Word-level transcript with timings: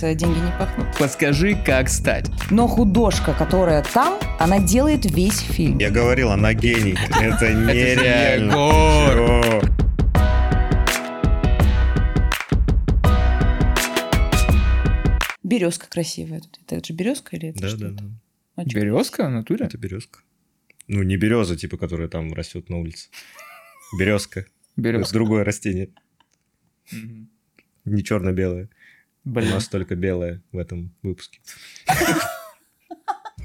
говорится, 0.00 0.14
деньги 0.14 0.38
не 0.38 0.52
пахнут. 0.58 0.86
Подскажи, 0.98 1.56
как 1.64 1.88
стать. 1.88 2.30
Но 2.50 2.68
художка, 2.68 3.34
которая 3.34 3.82
там, 3.82 4.18
она 4.38 4.60
делает 4.60 5.04
весь 5.10 5.40
фильм. 5.40 5.78
Я 5.78 5.90
говорил, 5.90 6.30
она 6.30 6.54
гений. 6.54 6.96
Это 7.20 7.52
нереально. 7.52 8.56
Березка 15.42 15.88
красивая. 15.88 16.40
тут. 16.40 16.60
Это 16.70 16.86
же 16.86 16.92
березка 16.92 17.36
или 17.36 17.48
это 17.48 17.62
Да, 17.62 17.68
что 17.68 17.78
да, 17.78 17.88
да. 17.90 18.04
А? 18.56 18.64
Березка 18.64 19.26
в 19.26 19.30
натуре? 19.30 19.64
Это 19.64 19.78
березка. 19.78 20.20
Ну, 20.88 21.02
не 21.02 21.16
береза, 21.16 21.56
типа, 21.56 21.78
которая 21.78 22.08
там 22.08 22.34
растет 22.34 22.68
на 22.68 22.78
улице. 22.78 23.08
Березка. 23.98 24.44
Березка. 24.76 25.14
другое 25.14 25.44
растение. 25.44 25.88
Не 27.86 28.04
черно-белое. 28.04 28.68
У 29.28 29.30
Блин. 29.30 29.50
нас 29.50 29.68
только 29.68 29.94
белое 29.94 30.40
в 30.52 30.56
этом 30.58 30.90
выпуске. 31.02 31.40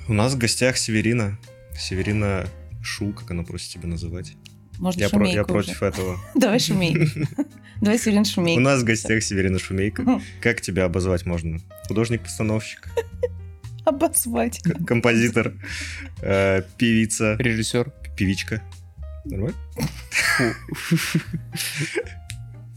У 0.07 0.13
нас 0.13 0.33
в 0.33 0.37
гостях 0.37 0.77
Северина. 0.77 1.37
Северина 1.77 2.47
Шу, 2.81 3.11
как 3.11 3.31
она 3.31 3.43
просит 3.43 3.73
тебя 3.73 3.89
называть. 3.89 4.33
Можно 4.79 5.01
Я, 5.01 5.09
про- 5.09 5.17
шумейка 5.19 5.35
я 5.39 5.43
уже. 5.43 5.51
против 5.53 5.83
этого. 5.83 6.17
Давай 6.35 6.59
шумей. 6.59 6.95
Давай, 7.81 7.99
Сирен, 7.99 8.21
У 8.21 8.25
шумей. 8.25 8.57
нас 8.57 8.81
в 8.81 8.85
гостях 8.85 9.21
Северина 9.23 9.59
Шумейка. 9.59 10.21
Как 10.39 10.61
тебя 10.61 10.85
обозвать 10.85 11.25
можно? 11.25 11.59
Художник-постановщик, 11.87 12.87
Обозвать. 13.85 14.61
композитор, 14.87 15.53
э, 16.21 16.61
певица, 16.77 17.35
Режиссер. 17.37 17.91
певичка. 18.15 18.61
Нормально? 19.25 19.57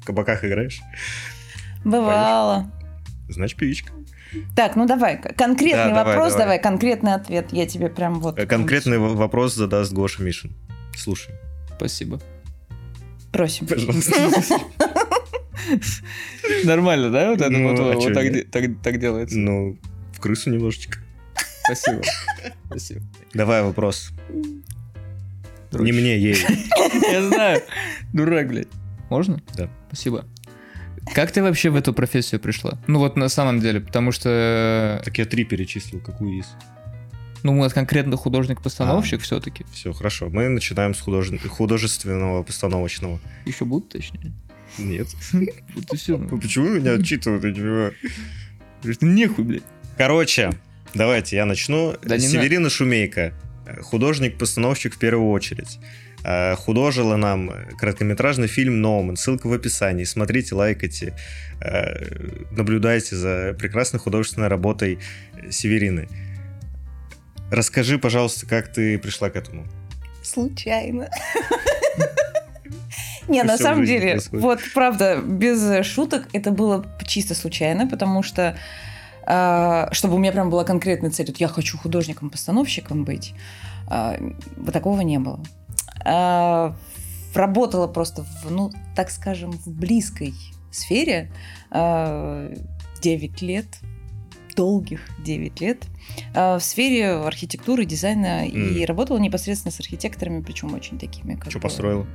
В 0.00 0.04
кабаках 0.04 0.44
играешь? 0.44 0.80
Бывало. 1.84 2.68
Значит, 3.28 3.58
певичка. 3.58 3.92
Так, 4.54 4.76
ну 4.76 4.86
давай, 4.86 5.20
конкретный 5.20 5.72
Да, 5.72 5.88
давай, 5.88 6.04
вопрос, 6.16 6.32
давай. 6.32 6.44
давай. 6.46 6.62
конкретный 6.62 7.14
ответ. 7.14 7.52
Я 7.52 7.66
тебе 7.66 7.88
прям 7.88 8.20
вот... 8.20 8.38
Э, 8.38 8.46
Конкретный 8.46 8.98
в- 8.98 9.16
вопрос 9.16 9.54
задаст 9.54 9.92
Гоша 9.92 10.22
Мишин. 10.22 10.52
Слушай, 10.96 11.34
Спасибо. 11.76 12.20
Просим. 13.32 13.66
пожалуйста. 13.66 14.14
Нормально, 16.64 17.10
да? 17.10 17.30
Вот 17.30 17.40
это 17.40 17.50
Ну, 17.50 17.68
вот, 17.94 18.06
а 18.06 18.12
так, 18.82 18.98
делается. 19.00 19.36
Ну, 19.38 19.76
в 20.12 20.20
крысу 20.20 20.50
немножечко. 20.50 20.98
Спасибо. 21.64 22.02
Спасибо. 22.66 23.00
Давай 23.34 23.62
вопрос. 23.62 24.10
Не 25.72 25.92
мне, 25.92 26.16
ей. 26.18 26.36
Я 27.12 27.26
знаю. 27.26 27.62
Дурак, 28.12 28.48
блядь. 28.48 28.68
Можно? 29.10 29.42
Да. 29.56 29.68
Спасибо. 29.88 30.24
Как 31.14 31.32
ты 31.32 31.42
вообще 31.42 31.70
в 31.70 31.76
эту 31.76 31.92
профессию 31.94 32.40
пришла? 32.40 32.78
Ну 32.86 32.98
вот 32.98 33.16
на 33.16 33.28
самом 33.28 33.60
деле, 33.60 33.80
потому 33.80 34.12
что, 34.12 35.00
Так 35.04 35.16
я 35.18 35.24
три 35.24 35.44
перечислил, 35.44 36.00
какую 36.00 36.38
из? 36.38 36.46
ну 37.42 37.52
мы 37.54 37.70
конкретно 37.70 38.16
художник-постановщик 38.16 39.20
все-таки. 39.20 39.64
Все, 39.72 39.92
хорошо. 39.92 40.28
Мы 40.30 40.48
начинаем 40.48 40.94
с 40.94 41.00
художе- 41.00 41.38
художественного 41.48 42.42
постановочного. 42.42 43.20
Еще 43.44 43.64
будут, 43.64 43.90
точнее. 43.90 44.32
Нет. 44.78 45.06
Вот 45.74 45.92
и 45.92 45.96
все. 45.96 46.16
Ну 46.18 46.38
почему 46.40 46.68
меня 46.70 46.92
отчитывают? 46.94 47.44
я 47.44 47.50
не 47.50 47.56
понимаю? 47.60 47.94
Нехуй, 49.00 49.44
блядь. 49.44 49.62
Короче, 49.96 50.52
давайте 50.92 51.36
я 51.36 51.46
начну. 51.46 51.94
Да 52.02 52.18
Северина 52.18 52.68
Шумейка. 52.68 53.32
э, 53.66 53.80
Художник-постановщик 53.80 54.94
в 54.94 54.98
первую 54.98 55.30
очередь. 55.30 55.78
Э, 56.26 56.56
Художила 56.56 57.14
нам 57.14 57.52
короткометражный 57.78 58.48
фильм 58.48 58.80
«Номан». 58.80 59.16
Ссылка 59.16 59.46
в 59.46 59.52
описании. 59.52 60.02
Смотрите, 60.02 60.56
лайкайте. 60.56 61.14
э, 61.60 62.44
Наблюдайте 62.50 63.14
за 63.14 63.54
прекрасной 63.56 64.00
художественной 64.00 64.48
работой 64.48 64.98
Северины. 65.50 66.08
Расскажи, 67.52 67.96
пожалуйста, 67.98 68.44
как 68.44 68.72
ты 68.72 68.98
пришла 68.98 69.30
к 69.30 69.36
этому? 69.36 69.68
Случайно. 70.24 71.08
Не, 73.28 73.44
на 73.44 73.56
самом 73.56 73.84
деле, 73.84 74.12
происходит. 74.12 74.42
вот 74.42 74.60
правда, 74.74 75.20
без 75.24 75.86
шуток, 75.86 76.26
это 76.32 76.50
было 76.50 76.84
чисто 77.06 77.34
случайно, 77.36 77.86
потому 77.86 78.22
что 78.24 78.56
чтобы 79.92 80.14
у 80.14 80.18
меня 80.18 80.30
прям 80.30 80.50
была 80.50 80.62
конкретная 80.62 81.10
цель, 81.10 81.26
вот 81.26 81.38
я 81.38 81.48
хочу 81.48 81.76
художником-постановщиком 81.78 83.02
быть, 83.02 83.34
вот 83.88 84.72
такого 84.72 85.00
не 85.00 85.18
было. 85.18 85.40
А, 86.06 86.74
Работала 87.34 87.86
просто, 87.86 88.22
в, 88.22 88.50
ну, 88.50 88.70
так 88.94 89.10
скажем, 89.10 89.50
в 89.52 89.66
близкой 89.68 90.32
сфере 90.70 91.30
а, 91.70 92.50
9 93.02 93.42
лет, 93.42 93.66
долгих 94.56 95.00
9 95.22 95.60
лет, 95.60 95.84
а, 96.34 96.58
в 96.58 96.62
сфере 96.64 97.10
архитектуры, 97.10 97.84
дизайна, 97.84 98.46
и 98.46 98.80
М. 98.80 98.86
работала 98.86 99.18
непосредственно 99.18 99.70
с 99.72 99.80
архитекторами, 99.80 100.40
причем 100.40 100.72
очень 100.72 100.98
такими. 100.98 101.34
Как 101.34 101.50
Что 101.50 101.58
бы- 101.58 101.64
построила? 101.64 102.06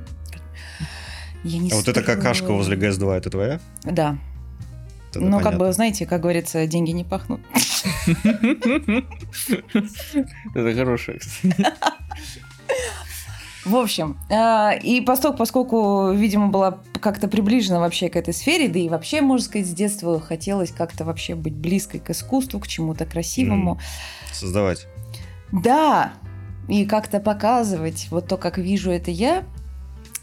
Я 1.44 1.58
не 1.58 1.70
А 1.70 1.76
вот 1.76 1.86
эта 1.86 2.00
строила. 2.00 2.20
какашка 2.20 2.52
возле 2.52 2.76
ГС-2, 2.76 3.12
это 3.16 3.30
твоя? 3.30 3.60
Да. 3.84 4.18
Тогда 5.12 5.28
ну, 5.28 5.40
как 5.40 5.56
бы, 5.58 5.72
знаете, 5.72 6.06
как 6.06 6.20
говорится, 6.22 6.66
деньги 6.66 6.90
не 6.90 7.04
пахнут. 7.04 7.40
Это 10.54 10.74
хорошее. 10.74 11.20
В 13.64 13.76
общем, 13.76 14.18
э, 14.28 14.78
и 14.80 15.00
поскольку, 15.00 15.38
поскольку, 15.38 16.10
видимо, 16.12 16.48
была 16.48 16.80
как-то 17.00 17.28
приближена 17.28 17.78
вообще 17.78 18.08
к 18.08 18.16
этой 18.16 18.34
сфере, 18.34 18.68
да 18.68 18.78
и 18.78 18.88
вообще, 18.88 19.20
можно 19.20 19.44
сказать, 19.44 19.66
с 19.66 19.70
детства 19.70 20.20
хотелось 20.20 20.72
как-то 20.72 21.04
вообще 21.04 21.34
быть 21.34 21.54
близкой 21.54 22.00
к 22.00 22.10
искусству, 22.10 22.58
к 22.58 22.66
чему-то 22.66 23.06
красивому. 23.06 23.80
Создавать. 24.32 24.86
Да, 25.52 26.12
и 26.68 26.86
как-то 26.86 27.20
показывать 27.20 28.08
вот 28.10 28.28
то, 28.28 28.36
как 28.36 28.58
вижу 28.58 28.90
это 28.90 29.10
я. 29.10 29.44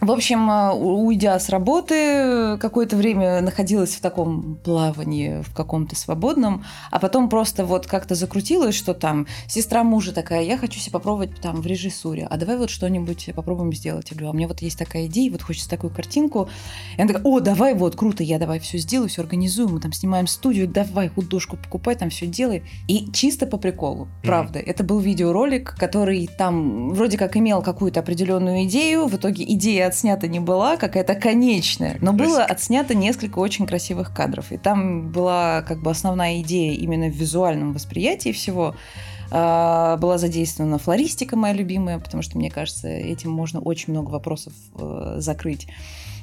В 0.02 0.12
общем, 0.12 0.50
э, 0.50 0.72
уйдя 0.72 1.38
с 1.38 1.50
работы, 1.50 2.58
какое-то 2.58 2.96
время 2.96 3.42
находилась 3.42 3.96
в 3.96 4.00
таком 4.00 4.56
плавании, 4.64 5.42
в 5.42 5.54
каком-то 5.54 5.94
свободном, 5.98 6.64
а 6.90 7.00
потом 7.00 7.28
просто 7.28 7.66
вот 7.66 7.86
как-то 7.86 8.16
закрутилось, 8.16 8.76
что 8.76 8.94
там 8.94 9.28
сестра 9.48 9.84
мужа 9.84 10.14
такая, 10.14 10.44
я 10.44 10.58
хочу 10.58 10.80
себе 10.80 10.94
попробовать 10.94 11.42
там 11.42 11.60
в 11.60 11.68
режиссуре, 11.68 12.26
а 12.30 12.38
давай 12.38 12.56
вот 12.56 12.70
что-нибудь 12.70 13.32
попробуем 13.36 13.74
сделать. 13.74 14.10
Я 14.12 14.16
говорю, 14.16 14.30
а 14.30 14.32
у 14.32 14.36
меня 14.36 14.48
вот 14.48 14.62
есть 14.62 14.80
такая 14.80 15.08
идея, 15.08 15.32
вот 15.32 15.42
хочется 15.42 15.70
такую 15.70 15.94
картинку. 15.94 16.48
И 16.98 17.02
она 17.02 17.12
такая, 17.12 17.24
о, 17.26 17.42
давай, 17.42 17.74
вот, 17.74 17.98
круто, 17.98 18.24
я 18.24 18.40
давай 18.40 18.62
все 18.62 18.78
сделаю, 18.78 19.10
все 19.10 19.22
организую, 19.22 19.68
мы 19.68 19.82
там 19.82 19.92
снимаем 19.92 20.28
студию, 20.28 20.70
давай 20.70 21.10
художку 21.10 21.58
покупай, 21.58 21.96
там 21.96 22.10
все 22.10 22.26
делай. 22.26 22.64
И 22.88 23.12
чисто 23.12 23.46
по 23.48 23.58
приколу, 23.58 24.08
правда. 24.24 24.60
Это 24.60 24.86
был 24.86 25.00
видеоролик, 25.00 25.76
который 25.78 26.30
там 26.38 26.94
вроде 26.94 27.18
как 27.18 27.36
имел 27.36 27.62
какую-то 27.62 28.00
определенную 28.00 28.64
идею, 28.64 29.08
в 29.08 29.16
итоге 29.18 29.44
идея 29.44 29.89
отснята 29.90 30.28
не 30.28 30.40
была, 30.40 30.78
какая-то 30.78 31.16
конечная, 31.16 31.98
но 32.02 32.14
было 32.14 32.44
отснято 32.44 32.96
несколько 32.96 33.40
очень 33.40 33.68
красивых 33.68 34.14
кадров. 34.14 34.52
И 34.52 34.58
там 34.58 35.12
была 35.12 35.62
как 35.64 35.82
бы 35.82 35.92
основная 35.92 36.42
идея 36.42 36.74
именно 36.74 37.08
в 37.08 37.16
визуальном 37.16 37.74
восприятии 37.74 38.32
всего. 38.32 38.76
А, 39.32 39.98
Была 39.98 40.18
задействована 40.18 40.78
флористика 40.78 41.36
моя 41.36 41.54
любимая, 41.54 42.00
потому 42.00 42.24
что, 42.24 42.38
мне 42.38 42.50
кажется, 42.50 42.88
этим 42.88 43.32
можно 43.32 43.60
очень 43.60 43.94
много 43.94 44.10
вопросов 44.10 44.54
э, 44.76 45.16
закрыть. 45.18 45.68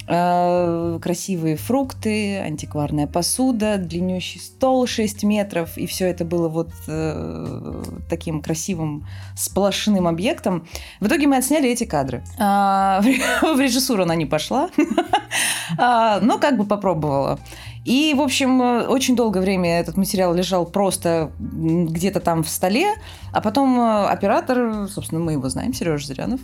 А, 0.09 0.99
Красивые 1.01 1.57
фрукты, 1.57 2.39
антикварная 2.39 3.07
посуда, 3.07 3.77
длиннющий 3.77 4.41
стол 4.41 4.87
6 4.87 5.25
метров, 5.25 5.77
и 5.77 5.87
все 5.87 6.07
это 6.07 6.25
было 6.25 6.49
вот 6.49 6.71
э, 6.87 7.83
таким 8.09 8.41
красивым 8.41 9.07
сплошным 9.37 10.07
объектом. 10.07 10.67
В 11.01 11.07
итоге 11.07 11.27
мы 11.27 11.37
отсняли 11.37 11.71
эти 11.71 11.85
кадры. 11.85 12.25
А, 12.39 13.01
В 13.43 13.61
режиссуру 13.61 14.05
она 14.05 14.15
не 14.15 14.27
пошла, 14.27 14.71
но 15.79 16.39
как 16.39 16.57
бы 16.57 16.65
попробовала. 16.65 17.39
И, 17.87 18.15
в 18.15 18.21
общем, 18.21 18.61
э, 18.61 18.87
очень 18.89 19.15
долгое 19.15 19.41
время 19.41 19.79
этот 19.79 19.97
материал 19.97 20.35
лежал 20.35 20.67
просто 20.67 21.31
где-то 21.39 22.19
там 22.19 22.43
в 22.43 22.49
столе, 22.49 22.95
а 23.33 23.41
потом 23.41 23.79
э, 23.79 24.07
оператор, 24.07 24.89
собственно, 24.89 25.21
мы 25.21 25.33
его 25.33 25.49
знаем, 25.49 25.73
Сережа 25.73 26.05
Зырянов, 26.05 26.41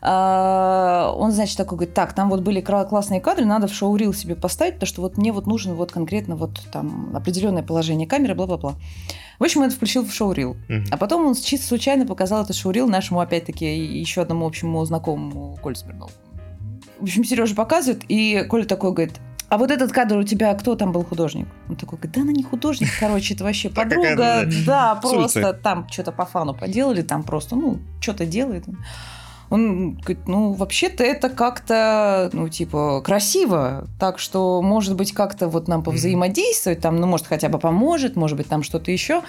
а, 0.00 1.12
он, 1.14 1.32
значит, 1.32 1.58
такой 1.58 1.76
говорит, 1.76 1.94
так, 1.94 2.14
там 2.14 2.30
вот 2.30 2.40
были 2.40 2.62
классные 2.62 3.20
кадры, 3.20 3.44
надо 3.44 3.68
в 3.68 3.74
шоу-рил 3.74 4.14
себе 4.14 4.34
поставить, 4.34 4.74
потому 4.74 4.88
что 4.88 5.02
вот 5.02 5.18
мне 5.18 5.30
вот 5.30 5.46
нужно 5.46 5.74
вот 5.74 5.92
конкретно 5.92 6.36
вот 6.36 6.58
там 6.72 7.14
определенное 7.14 7.62
положение 7.62 8.08
камеры, 8.08 8.34
бла-бла-бла. 8.34 8.76
В 9.38 9.44
общем, 9.44 9.60
он 9.60 9.66
это 9.66 9.76
включил 9.76 10.06
в 10.06 10.12
шоу-рил. 10.14 10.56
Мгм. 10.68 10.86
А 10.90 10.96
потом 10.96 11.26
он 11.26 11.34
чисто 11.34 11.66
случайно 11.66 12.06
показал 12.06 12.44
этот 12.44 12.56
шоурил 12.56 12.88
нашему, 12.88 13.20
опять-таки, 13.20 13.66
еще 13.66 14.22
одному 14.22 14.46
общему 14.46 14.82
знакомому 14.86 15.58
Коле 15.62 15.76
Смирнову. 15.76 16.10
В 16.98 17.02
общем, 17.02 17.24
Сережа 17.24 17.54
показывает, 17.54 18.04
и 18.08 18.44
Коля 18.48 18.64
такой 18.64 18.92
говорит, 18.92 19.20
а 19.48 19.56
вот 19.56 19.70
этот 19.70 19.92
кадр 19.92 20.18
у 20.18 20.24
тебя 20.24 20.54
кто 20.54 20.76
там 20.76 20.92
был 20.92 21.04
художник? 21.04 21.48
Он 21.68 21.76
такой 21.76 21.98
говорит, 21.98 22.14
да 22.14 22.22
она 22.22 22.32
не 22.32 22.42
художник, 22.42 22.90
короче, 23.00 23.34
это 23.34 23.44
вообще 23.44 23.70
подруга, 23.74 24.44
да, 24.66 24.94
просто 24.96 25.54
там 25.54 25.88
что-то 25.90 26.12
по 26.12 26.26
фану 26.26 26.54
поделали, 26.54 27.02
там 27.02 27.22
просто, 27.22 27.56
ну, 27.56 27.78
что-то 28.00 28.26
делает. 28.26 28.64
Он 29.50 29.94
говорит, 29.94 30.28
ну, 30.28 30.52
вообще-то 30.52 31.02
это 31.02 31.30
как-то, 31.30 32.28
ну, 32.34 32.50
типа, 32.50 33.00
красиво, 33.00 33.86
так 33.98 34.18
что, 34.18 34.60
может 34.60 34.94
быть, 34.94 35.12
как-то 35.12 35.48
вот 35.48 35.68
нам 35.68 35.82
повзаимодействовать, 35.82 36.80
там, 36.80 37.00
ну, 37.00 37.06
может, 37.06 37.26
хотя 37.26 37.48
бы 37.48 37.58
поможет, 37.58 38.16
может 38.16 38.36
быть, 38.36 38.48
там 38.48 38.62
что-то 38.62 38.90
еще. 38.90 39.22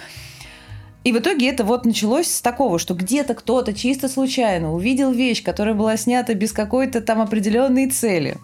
И 1.04 1.12
в 1.12 1.18
итоге 1.18 1.48
это 1.48 1.64
вот 1.64 1.86
началось 1.86 2.30
с 2.30 2.42
такого, 2.42 2.78
что 2.78 2.92
где-то 2.92 3.34
кто-то 3.34 3.72
чисто 3.72 4.08
случайно 4.08 4.74
увидел 4.74 5.12
вещь, 5.12 5.42
которая 5.42 5.74
была 5.74 5.96
снята 5.96 6.34
без 6.34 6.52
какой-то 6.52 7.00
там 7.00 7.22
определенной 7.22 7.88
цели. 7.88 8.36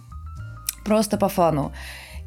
Просто 0.87 1.17
по 1.17 1.29
фану. 1.29 1.73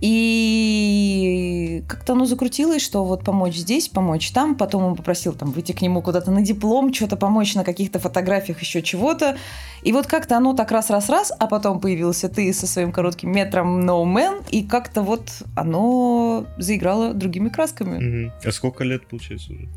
И 0.02 1.84
как-то 1.88 2.14
оно 2.14 2.26
закрутилось, 2.26 2.82
что 2.82 3.04
вот 3.04 3.24
помочь 3.24 3.56
здесь, 3.56 3.90
помочь 3.90 4.32
там. 4.32 4.56
Потом 4.56 4.84
он 4.84 4.96
попросил 4.96 5.34
там 5.34 5.52
выйти 5.52 5.74
к 5.74 5.82
нему 5.82 6.02
куда-то 6.02 6.32
на 6.32 6.42
диплом, 6.42 6.94
что-то 6.94 7.18
помочь 7.18 7.56
на 7.56 7.64
каких-то 7.64 8.00
фотографиях, 8.00 8.62
еще 8.62 8.82
чего-то. 8.82 9.38
И 9.84 9.92
вот 9.92 10.08
как-то 10.08 10.38
оно 10.38 10.54
так 10.54 10.72
раз-раз-раз, 10.72 11.34
а 11.38 11.48
потом 11.48 11.80
появился 11.80 12.30
ты 12.30 12.54
со 12.54 12.68
своим 12.68 12.92
коротким 12.92 13.32
метром 13.32 13.90
No 13.90 14.04
Man, 14.06 14.44
и 14.52 14.64
как-то 14.64 15.02
вот 15.02 15.30
оно 15.56 16.46
заиграло 16.58 17.14
другими 17.14 17.50
красками. 17.50 17.98
Мгм. 17.98 18.34
А 18.46 18.52
сколько 18.52 18.84
лет, 18.86 19.06
получается, 19.08 19.54
уже? 19.54 19.68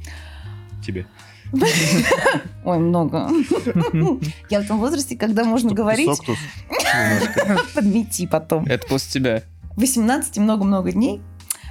Тебе. 0.87 1.07
Ой, 2.65 2.79
много. 2.79 3.29
Я 4.51 4.61
в 4.61 4.67
том 4.67 4.79
возрасте, 4.79 5.17
когда 5.17 5.45
можно 5.45 5.73
говорить, 5.73 6.09
подмети 7.75 8.27
потом. 8.27 8.65
Это 8.67 8.87
после 8.87 9.21
тебя. 9.21 9.43
18 9.77 10.37
и 10.37 10.41
много-много 10.41 10.93
дней. 10.93 11.21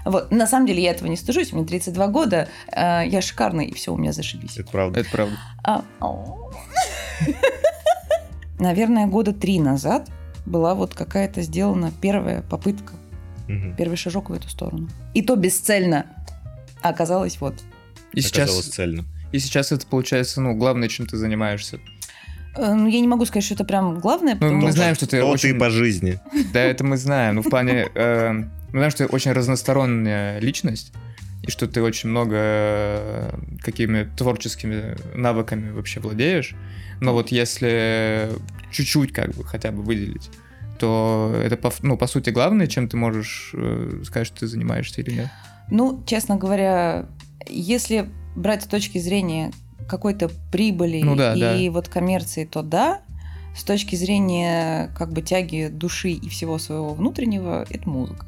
Вот. 0.05 0.31
На 0.31 0.47
самом 0.47 0.65
деле 0.65 0.81
я 0.81 0.91
этого 0.91 1.07
не 1.07 1.15
стыжусь, 1.15 1.53
мне 1.53 1.63
32 1.63 2.07
года, 2.07 2.49
э, 2.71 3.03
я 3.05 3.21
шикарный, 3.21 3.67
и 3.67 3.73
все 3.73 3.93
у 3.93 3.97
меня 3.97 4.13
зашибись. 4.13 4.57
Это 4.57 4.71
правда. 4.71 4.99
Это 4.99 5.09
правда. 5.11 5.37
А. 5.63 5.83
Наверное, 8.59 9.05
года 9.05 9.31
три 9.31 9.59
назад 9.59 10.09
была 10.45 10.73
вот 10.73 10.95
какая-то 10.95 11.43
сделана 11.43 11.91
первая 12.01 12.41
попытка, 12.41 12.93
первый 13.77 13.95
шажок 13.95 14.31
в 14.31 14.33
эту 14.33 14.49
сторону. 14.49 14.89
И 15.13 15.21
то 15.21 15.35
бесцельно. 15.35 16.07
Оказалось 16.81 17.39
вот. 17.39 17.53
И 18.13 18.21
Оказалось 18.21 18.65
сейчас, 18.65 18.75
цельно. 18.75 19.05
И 19.31 19.39
сейчас 19.39 19.71
это 19.71 19.85
получается, 19.87 20.41
ну, 20.41 20.55
главное, 20.55 20.87
чем 20.89 21.05
ты 21.05 21.17
занимаешься. 21.17 21.79
Э, 22.55 22.73
ну, 22.73 22.87
Я 22.87 22.99
не 22.99 23.07
могу 23.07 23.25
сказать, 23.25 23.43
что 23.45 23.53
это 23.55 23.63
прям 23.65 23.99
главное, 23.99 24.33
Ну, 24.33 24.39
потому 24.39 24.55
мы 24.61 24.67
что... 24.69 24.77
знаем, 24.77 24.95
что 24.95 25.07
ты 25.07 25.23
очень... 25.23 25.53
ты 25.53 25.59
по 25.59 25.69
жизни. 25.69 26.19
Да, 26.53 26.59
это 26.61 26.83
мы 26.83 26.97
знаем. 26.97 27.35
Ну, 27.35 27.41
в 27.41 27.49
плане... 27.49 27.87
э, 27.93 28.31
Мы 28.33 28.47
знаем, 28.79 28.91
что 28.91 29.07
ты 29.07 29.13
очень 29.13 29.31
разносторонняя 29.31 30.39
личность, 30.39 30.93
и 31.43 31.49
что 31.51 31.67
ты 31.67 31.81
очень 31.81 32.09
много 32.09 32.35
э, 32.37 33.29
какими 33.63 34.03
творческими 34.17 34.95
навыками 35.15 35.71
вообще 35.71 35.99
владеешь. 35.99 36.55
Но 36.99 37.13
вот 37.13 37.29
если 37.31 38.29
чуть-чуть 38.71 39.11
как 39.11 39.31
бы 39.33 39.43
хотя 39.43 39.71
бы 39.71 39.81
выделить, 39.81 40.29
то 40.79 41.33
это, 41.43 41.57
по, 41.57 41.71
ну, 41.81 41.97
по 41.97 42.07
сути, 42.07 42.29
главное, 42.31 42.67
чем 42.67 42.87
ты 42.87 42.97
можешь 42.97 43.51
э, 43.53 44.01
сказать, 44.05 44.27
что 44.27 44.39
ты 44.41 44.47
занимаешься 44.47 45.01
или 45.01 45.11
нет. 45.13 45.29
Ну, 45.69 46.03
честно 46.05 46.35
говоря, 46.37 47.05
если 47.47 48.09
брать 48.35 48.63
с 48.63 48.67
точки 48.67 48.97
зрения 48.97 49.51
какой-то 49.87 50.29
прибыли 50.51 51.01
Ну 51.01 51.15
да, 51.15 51.33
и 51.33 51.67
да. 51.67 51.71
вот 51.71 51.89
коммерции, 51.89 52.45
то 52.45 52.61
да. 52.61 53.01
С 53.55 53.63
точки 53.63 53.95
зрения 53.95 54.89
как 54.97 55.11
бы 55.11 55.21
тяги 55.21 55.67
души 55.67 56.11
и 56.11 56.29
всего 56.29 56.57
своего 56.57 56.93
внутреннего, 56.93 57.65
это 57.69 57.89
музыка. 57.89 58.25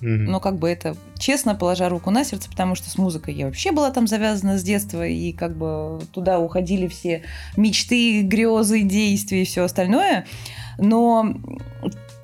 Мгм. 0.00 0.26
Но 0.26 0.40
как 0.40 0.58
бы 0.58 0.68
это 0.68 0.96
честно, 1.18 1.54
положа 1.54 1.88
руку 1.88 2.10
на 2.10 2.24
сердце, 2.24 2.50
потому 2.50 2.74
что 2.74 2.90
с 2.90 2.98
музыкой 2.98 3.34
я 3.34 3.46
вообще 3.46 3.72
была 3.72 3.90
там 3.90 4.06
завязана 4.06 4.58
с 4.58 4.62
детства, 4.62 5.06
и 5.06 5.32
как 5.32 5.56
бы 5.56 6.00
туда 6.12 6.38
уходили 6.38 6.86
все 6.86 7.22
мечты, 7.56 8.22
грезы, 8.22 8.82
действия 8.82 9.42
и 9.42 9.46
все 9.46 9.64
остальное. 9.64 10.26
Но 10.78 11.34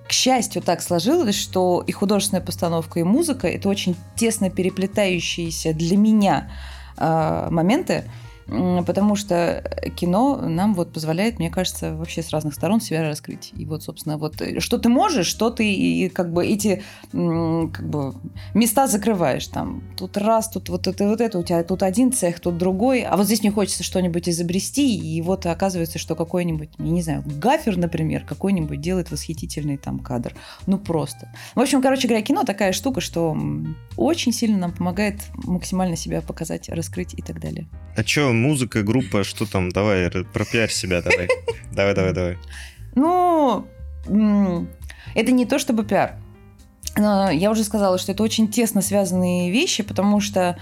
к 0.07 0.13
счастью, 0.13 0.61
так 0.61 0.83
сложилось, 0.83 1.37
что 1.37 1.83
и 1.87 1.93
художественная 1.93 2.45
постановка, 2.45 3.01
и 3.01 3.03
музыка 3.03 3.49
это 3.49 3.69
очень 3.71 3.97
тесно 4.17 4.51
переплетающиеся 4.51 5.73
для 5.73 5.97
меня 5.97 6.51
а, 6.97 7.49
моменты, 7.51 8.05
потому 8.47 9.17
что 9.17 9.63
кино 9.97 10.37
нам 10.37 10.75
вот 10.75 10.93
позволяет, 10.93 11.39
мне 11.39 11.51
кажется, 11.51 11.95
вообще 11.95 12.23
с 12.23 12.31
разных 12.31 12.55
сторон 12.55 12.81
себя 12.81 13.03
раскрыть. 13.03 13.53
И 13.57 13.65
вот, 13.65 13.83
собственно, 13.83 14.19
вот 14.19 14.41
э, 14.41 14.61
что 14.61 14.79
ты 14.79 14.89
можешь, 14.89 15.27
что 15.27 15.51
ты 15.51 15.73
и 15.73 16.09
как 16.09 16.33
бы 16.33 16.47
эти 16.47 16.83
как 17.13 17.89
бы 17.89 18.15
места 18.55 18.87
закрываешь. 18.87 19.47
Там 19.47 19.83
тут 19.97 20.17
раз, 20.17 20.49
тут 20.51 20.69
вот 20.69 20.87
это, 20.87 21.09
вот 21.09 21.21
это 21.21 21.39
у 21.39 21.43
тебя, 21.43 21.63
тут 21.63 21.83
один 21.83 22.13
цех, 22.13 22.41
тут 22.41 22.59
другой, 22.59 23.03
а 23.03 23.17
вот 23.17 23.27
здесь 23.27 23.43
мне 23.43 23.51
хочется 23.51 23.83
что-нибудь 23.83 24.29
изобрести, 24.29 24.97
и 24.97 25.21
вот 25.23 25.47
оказывается, 25.47 25.99
что 25.99 26.15
какой-нибудь, 26.15 26.71
я 26.79 26.91
не 26.91 27.03
знаю, 27.03 27.23
гафер, 27.25 27.77
например, 27.77 28.25
какой-нибудь 28.25 28.81
делает 28.81 29.11
восхитительный 29.11 29.77
там 29.77 29.99
кадр. 29.99 30.35
Ну 30.67 30.79
просто. 30.79 31.33
В 31.55 31.61
общем, 31.61 31.83
короче 31.83 32.09
говоря, 32.09 32.25
кино 32.25 32.45
такая 32.45 32.73
штука, 32.73 33.01
что 33.01 33.37
очень 33.97 34.33
сильно 34.33 34.59
нам 34.59 34.73
помогает 34.73 35.21
максимально 35.35 35.97
себя 35.97 36.21
показать, 36.21 36.69
раскрыть 36.69 37.15
и 37.15 37.23
так 37.23 37.41
далее. 37.41 37.67
А 37.97 38.05
чё, 38.33 38.39
музыка, 38.39 38.83
группа, 38.83 39.25
что 39.25 39.47
там? 39.47 39.71
Давай, 39.71 40.11
пропиарь 40.33 40.71
себя, 40.71 41.03
давай. 41.03 41.29
Давай, 41.73 41.95
давай, 41.95 42.13
давай. 42.13 42.39
Ну, 42.95 43.67
это 45.15 45.33
не 45.33 45.47
то 45.47 45.59
чтобы 45.59 45.85
пиар. 45.85 46.17
Я 46.97 47.51
уже 47.51 47.65
сказала, 47.65 47.97
что 47.97 48.13
это 48.13 48.23
очень 48.23 48.49
тесно 48.49 48.83
связанные 48.83 49.51
вещи, 49.51 49.83
потому 49.83 50.21
что, 50.21 50.59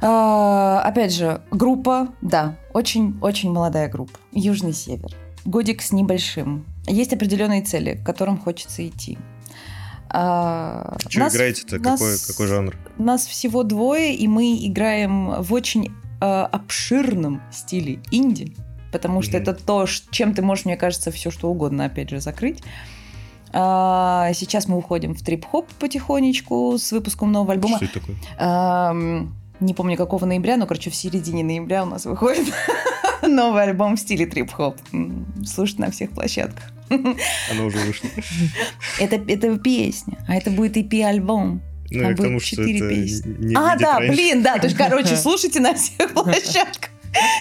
а, 0.00 0.80
опять 0.82 1.12
же, 1.12 1.42
группа, 1.50 2.10
да, 2.22 2.56
очень-очень 2.72 3.50
молодая 3.50 3.88
группа. 3.88 4.16
Южный 4.30 4.72
север. 4.72 5.10
Годик 5.44 5.82
с 5.82 5.90
небольшим. 5.90 6.64
Есть 6.86 7.12
определенные 7.12 7.62
цели, 7.62 7.94
к 7.94 8.06
которым 8.06 8.38
хочется 8.38 8.86
идти. 8.86 9.18
А, 10.08 10.96
Что 11.08 11.26
играете-то? 11.26 11.80
Какой, 11.80 12.16
какой 12.24 12.46
жанр? 12.46 12.76
Нас 12.98 13.26
всего 13.26 13.64
двое, 13.64 14.14
и 14.14 14.28
мы 14.28 14.56
играем 14.64 15.42
в 15.42 15.52
очень 15.52 15.92
э, 16.20 16.24
обширном 16.24 17.42
стиле 17.52 18.00
инди, 18.10 18.54
потому 18.92 19.22
что 19.22 19.38
Мгм. 19.38 19.42
это 19.42 19.54
то, 19.54 19.86
чем 20.10 20.34
ты 20.34 20.42
можешь, 20.42 20.64
мне 20.64 20.76
кажется, 20.76 21.10
все 21.10 21.30
что 21.30 21.50
угодно, 21.50 21.84
опять 21.86 22.10
же, 22.10 22.20
закрыть. 22.20 22.62
А, 23.52 24.30
сейчас 24.34 24.68
мы 24.68 24.76
уходим 24.76 25.14
в 25.14 25.22
трип-хоп 25.22 25.66
потихонечку 25.80 26.76
с 26.78 26.92
выпуском 26.92 27.32
нового 27.32 27.52
альбома. 27.54 27.76
Что 27.76 27.86
это 27.86 28.00
такое? 28.00 28.16
Ам, 28.38 29.34
не 29.58 29.74
помню 29.74 29.96
какого 29.96 30.24
ноября, 30.24 30.56
но, 30.56 30.66
короче, 30.66 30.90
в 30.90 30.94
середине 30.94 31.42
ноября 31.42 31.82
у 31.82 31.86
нас 31.86 32.04
выходит 32.04 32.46
новый 33.22 33.62
альбом 33.64 33.96
в 33.96 34.00
стиле 34.00 34.26
трип-хоп. 34.26 34.76
Слушать 35.44 35.78
на 35.80 35.90
всех 35.90 36.10
площадках. 36.10 36.70
Оно 36.90 37.66
уже 37.66 37.78
вышло. 37.78 38.08
Это, 38.98 39.16
это 39.16 39.58
песня, 39.58 40.18
а 40.28 40.34
это 40.34 40.50
будет 40.50 40.76
EP-альбом. 40.76 41.60
Ну, 41.90 42.00
Там 42.00 42.10
я 42.10 42.16
к 42.16 42.20
тому, 42.20 42.40
что 42.40 42.62
это 42.62 42.88
песни. 42.88 43.36
не 43.38 43.54
а, 43.54 43.76
да, 43.76 43.98
раньше. 43.98 44.12
блин, 44.14 44.42
да. 44.42 44.58
То 44.58 44.66
есть, 44.66 44.76
короче, 44.76 45.16
слушайте 45.16 45.60
на 45.60 45.74
всех 45.74 46.12
площадках. 46.12 46.90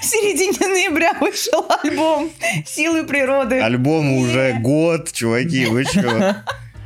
В 0.01 0.05
середине 0.05 0.67
ноября 0.67 1.13
вышел 1.21 1.63
альбом 1.83 2.29
«Силы 2.65 3.03
природы». 3.03 3.59
Альбому 3.61 4.19
уже 4.21 4.53
год, 4.59 5.11
чуваки, 5.11 5.65
вы 5.67 5.85
чё? 5.85 6.35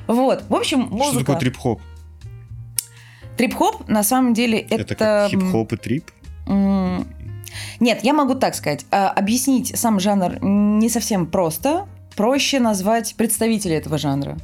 Вот, 0.07 0.43
в 0.49 0.55
общем, 0.55 0.87
Что 0.87 0.95
музыка. 0.95 1.19
такое 1.19 1.37
трип-хоп? 1.39 1.81
Трип-хоп, 3.37 3.87
на 3.87 4.03
самом 4.03 4.33
деле, 4.33 4.59
это... 4.59 4.93
Это 4.93 5.27
хип-хоп 5.29 5.71
и 5.73 5.77
трип? 5.77 6.11
Нет, 7.79 7.99
я 8.03 8.13
могу 8.13 8.35
так 8.35 8.55
сказать. 8.55 8.85
А, 8.91 9.09
Объяснить 9.09 9.77
сам 9.79 9.99
жанр 9.99 10.39
не 10.43 10.89
совсем 10.89 11.25
просто. 11.25 11.87
Проще 12.15 12.59
назвать 12.59 13.15
представителей 13.15 13.75
этого 13.75 13.97
жанра. 13.97 14.37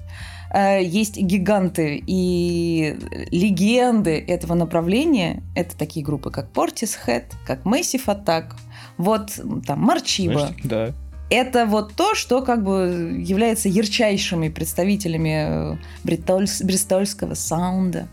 Э, 0.54 0.84
Есть 0.84 1.18
гиганты 1.18 2.04
и 2.06 2.98
легенды 3.32 4.20
этого 4.20 4.54
направления. 4.56 5.44
Это 5.56 5.78
такие 5.78 6.06
группы, 6.06 6.32
как 6.32 6.52
Portishead, 6.52 7.26
как 7.46 7.64
Massive 7.66 8.06
Attack, 8.06 8.54
вот 8.98 9.32
там 9.66 9.80
Марчиба. 9.80 10.52
Да. 10.64 10.94
Это 11.30 11.68
вот 11.68 11.94
то, 11.94 12.16
что 12.16 12.42
как 12.42 12.64
бы 12.64 13.16
является 13.20 13.70
ярчайшими 13.70 14.50
представителями 14.50 15.74
э, 15.74 15.78
бритольс- 16.04 16.64
бристольского 16.64 17.36
саунда. 17.36 18.08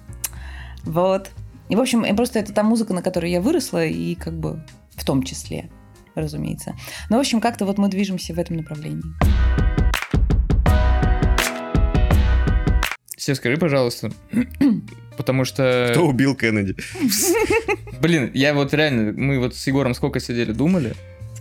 Вот. 0.84 1.30
И, 1.70 1.76
в 1.76 1.80
общем, 1.80 2.04
просто 2.14 2.38
это 2.38 2.52
та 2.52 2.62
музыка, 2.62 2.92
на 2.92 3.02
которой 3.02 3.30
я 3.30 3.40
выросла, 3.40 3.84
и 3.86 4.14
как 4.14 4.38
бы 4.38 4.62
в 4.90 5.04
том 5.04 5.22
числе, 5.22 5.70
разумеется. 6.14 6.76
Но, 7.08 7.16
в 7.16 7.20
общем, 7.20 7.40
как-то 7.40 7.64
вот 7.64 7.78
мы 7.78 7.88
движемся 7.88 8.34
в 8.34 8.38
этом 8.38 8.56
направлении. 8.56 9.02
Все 13.26 13.34
скажи, 13.34 13.56
пожалуйста, 13.56 14.12
потому 15.16 15.44
что... 15.44 15.88
Кто 15.90 16.06
убил 16.06 16.36
Кеннеди? 16.36 16.76
Блин, 18.00 18.30
я 18.34 18.54
вот 18.54 18.72
реально, 18.72 19.12
мы 19.20 19.40
вот 19.40 19.56
с 19.56 19.66
Егором 19.66 19.94
сколько 19.94 20.20
сидели, 20.20 20.52
думали. 20.52 20.94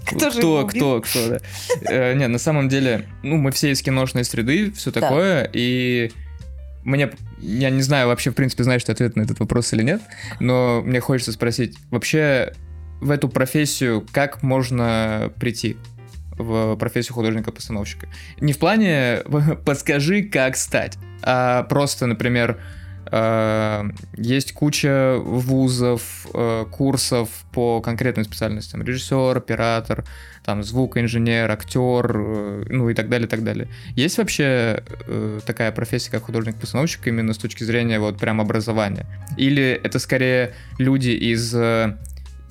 Кто 0.08 0.32
же 0.32 0.39
его 0.39 0.65
кто, 0.65 0.94
убил? 0.96 1.01
кто, 1.01 1.01
кто, 1.01 1.30
да. 1.30 1.39
Э, 1.88 2.15
Не, 2.15 2.27
на 2.27 2.39
самом 2.39 2.70
деле, 2.70 3.06
ну, 3.22 3.38
мы 3.38 3.51
все 3.51 3.70
из 3.70 3.84
киношной 3.84 4.24
среды, 4.24 4.72
все 4.72 4.89
Да. 4.92 5.00
такое, 5.00 5.48
и 5.54 6.12
мне, 6.84 7.12
я 7.38 7.70
не 7.70 7.84
знаю 7.84 8.08
вообще, 8.08 8.32
в 8.32 8.34
принципе, 8.34 8.63
знаешь 8.63 8.84
ты 8.84 8.92
ответ 8.92 9.15
на 9.15 9.22
этот 9.22 9.39
вопрос 9.39 9.72
или 9.74 9.84
нет, 9.84 10.01
но 10.39 10.82
мне 10.82 11.01
хочется 11.01 11.34
спросить, 11.34 11.77
вообще 11.92 12.51
в 13.00 13.12
эту 13.12 13.30
профессию 13.30 14.04
как 14.12 14.42
можно 14.42 15.32
прийти? 15.39 15.77
в 16.38 16.75
профессию 16.75 17.13
художника-постановщика. 17.13 18.08
Не 18.42 18.51
в 18.51 18.58
плане 18.58 19.22
«подскажи, 19.65 20.24
как 20.24 20.58
стать», 20.58 20.98
а 21.25 21.63
просто, 21.63 22.05
например, 22.05 22.60
э, 23.12 23.84
есть 24.15 24.53
куча 24.53 25.17
вузов, 25.17 26.27
э, 26.34 26.65
курсов 26.72 27.29
по 27.51 27.82
конкретным 27.82 28.25
специальностям. 28.25 28.84
Режиссер, 28.84 29.36
оператор, 29.36 30.05
там, 30.46 30.63
звукоинженер, 30.63 31.50
актер, 31.50 32.15
э, 32.15 32.65
ну 32.70 32.89
и 32.89 32.94
так 32.94 33.10
далее, 33.10 33.27
так 33.27 33.44
далее. 33.44 33.67
Есть 33.96 34.20
вообще 34.20 34.84
такая 35.48 35.72
профессия, 35.72 36.12
как 36.12 36.24
художник-постановщик, 36.24 37.08
именно 37.08 37.34
с 37.34 37.38
точки 37.38 37.63
зрения 37.63 38.00
вот 38.00 38.20
прям 38.20 38.39
образования? 38.39 39.08
Или 39.36 39.82
это 39.84 39.98
скорее 39.98 40.53
люди 40.77 41.10
из 41.10 41.55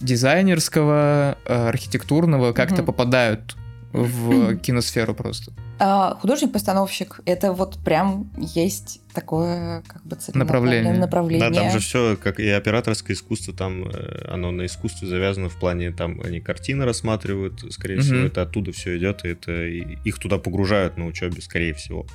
дизайнерского, 0.01 1.39
архитектурного 1.47 2.53
как-то 2.53 2.83
mm-hmm. 2.83 2.87
попадают 2.87 3.57
в 3.95 4.57
киносферу 4.63 5.15
просто. 5.15 5.53
А, 5.79 6.17
художник-постановщик 6.21 7.21
это 7.25 7.53
вот 7.53 7.79
прям 7.79 8.31
есть 8.37 9.01
такое 9.15 9.83
как 9.87 10.05
бы 10.05 10.17
направление. 10.35 10.93
направление. 10.95 11.51
Да, 11.51 11.63
там 11.63 11.71
же 11.71 11.79
все, 11.79 12.17
как 12.17 12.41
и 12.41 12.49
операторское 12.49 13.17
искусство, 13.17 13.55
там 13.55 13.85
э, 13.85 14.29
оно 14.29 14.51
на 14.51 14.67
искусстве 14.67 15.09
завязано 15.09 15.49
в 15.49 15.55
плане, 15.55 15.93
там 15.93 16.21
они 16.21 16.41
картины 16.41 16.85
рассматривают, 16.85 17.73
скорее 17.73 17.97
угу. 17.97 18.03
всего, 18.03 18.19
это 18.19 18.43
оттуда 18.43 18.73
все 18.73 18.99
идет, 18.99 19.25
и 19.25 19.29
это 19.29 19.65
и 19.67 19.97
их 20.05 20.19
туда 20.19 20.39
погружают 20.39 20.97
на 20.97 21.07
учебе, 21.07 21.41
скорее 21.41 21.75
всего. 21.75 22.07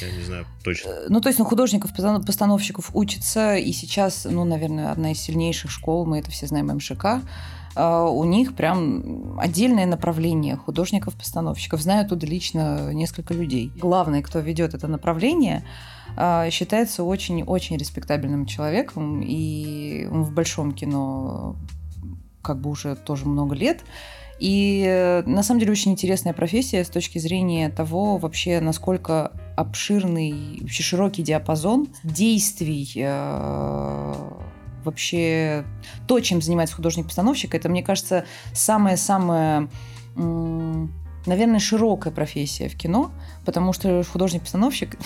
Я 0.00 0.12
не 0.12 0.22
знаю 0.22 0.46
точно. 0.62 0.90
Э, 0.90 1.06
ну, 1.08 1.20
то 1.20 1.28
есть, 1.28 1.40
ну, 1.40 1.44
художников, 1.44 1.90
постановщиков 1.94 2.90
учится, 2.94 3.56
и 3.56 3.72
сейчас, 3.72 4.26
ну, 4.30 4.44
наверное, 4.44 4.92
одна 4.92 5.10
из 5.10 5.18
сильнейших 5.18 5.70
школ, 5.70 6.06
мы 6.06 6.20
это 6.20 6.30
все 6.30 6.46
знаем, 6.46 6.66
МШК, 6.68 7.22
у 7.78 8.24
них 8.24 8.54
прям 8.56 9.38
отдельное 9.38 9.86
направление 9.86 10.56
художников-постановщиков. 10.56 11.80
Знаю 11.80 12.08
туда 12.08 12.26
лично 12.26 12.92
несколько 12.92 13.34
людей. 13.34 13.72
Главный, 13.76 14.22
кто 14.22 14.40
ведет 14.40 14.74
это 14.74 14.88
направление, 14.88 15.64
а, 16.16 16.50
считается 16.50 17.04
очень-очень 17.04 17.76
респектабельным 17.76 18.46
человеком, 18.46 19.22
и 19.22 20.06
в 20.10 20.32
большом 20.32 20.72
кино 20.72 21.56
как 22.42 22.60
бы 22.60 22.70
уже 22.70 22.96
тоже 22.96 23.26
много 23.26 23.54
лет. 23.54 23.84
И 24.38 25.22
на 25.26 25.42
самом 25.42 25.60
деле 25.60 25.72
очень 25.72 25.92
интересная 25.92 26.32
профессия 26.32 26.84
с 26.84 26.88
точки 26.88 27.18
зрения 27.18 27.70
того 27.70 28.18
вообще, 28.18 28.60
насколько 28.60 29.32
обширный, 29.56 30.58
вообще 30.60 30.82
широкий 30.82 31.22
диапазон 31.22 31.88
действий 32.04 32.88
э, 32.96 34.14
вообще 34.84 35.64
то, 36.06 36.20
чем 36.20 36.42
занимается 36.42 36.76
художник-постановщик, 36.76 37.54
это, 37.54 37.68
мне 37.68 37.82
кажется, 37.82 38.24
самая-самая, 38.52 39.68
наверное, 40.14 41.58
широкая 41.58 42.12
профессия 42.12 42.68
в 42.68 42.76
кино, 42.76 43.10
потому 43.44 43.72
что 43.72 44.02
художник-постановщик 44.04 44.96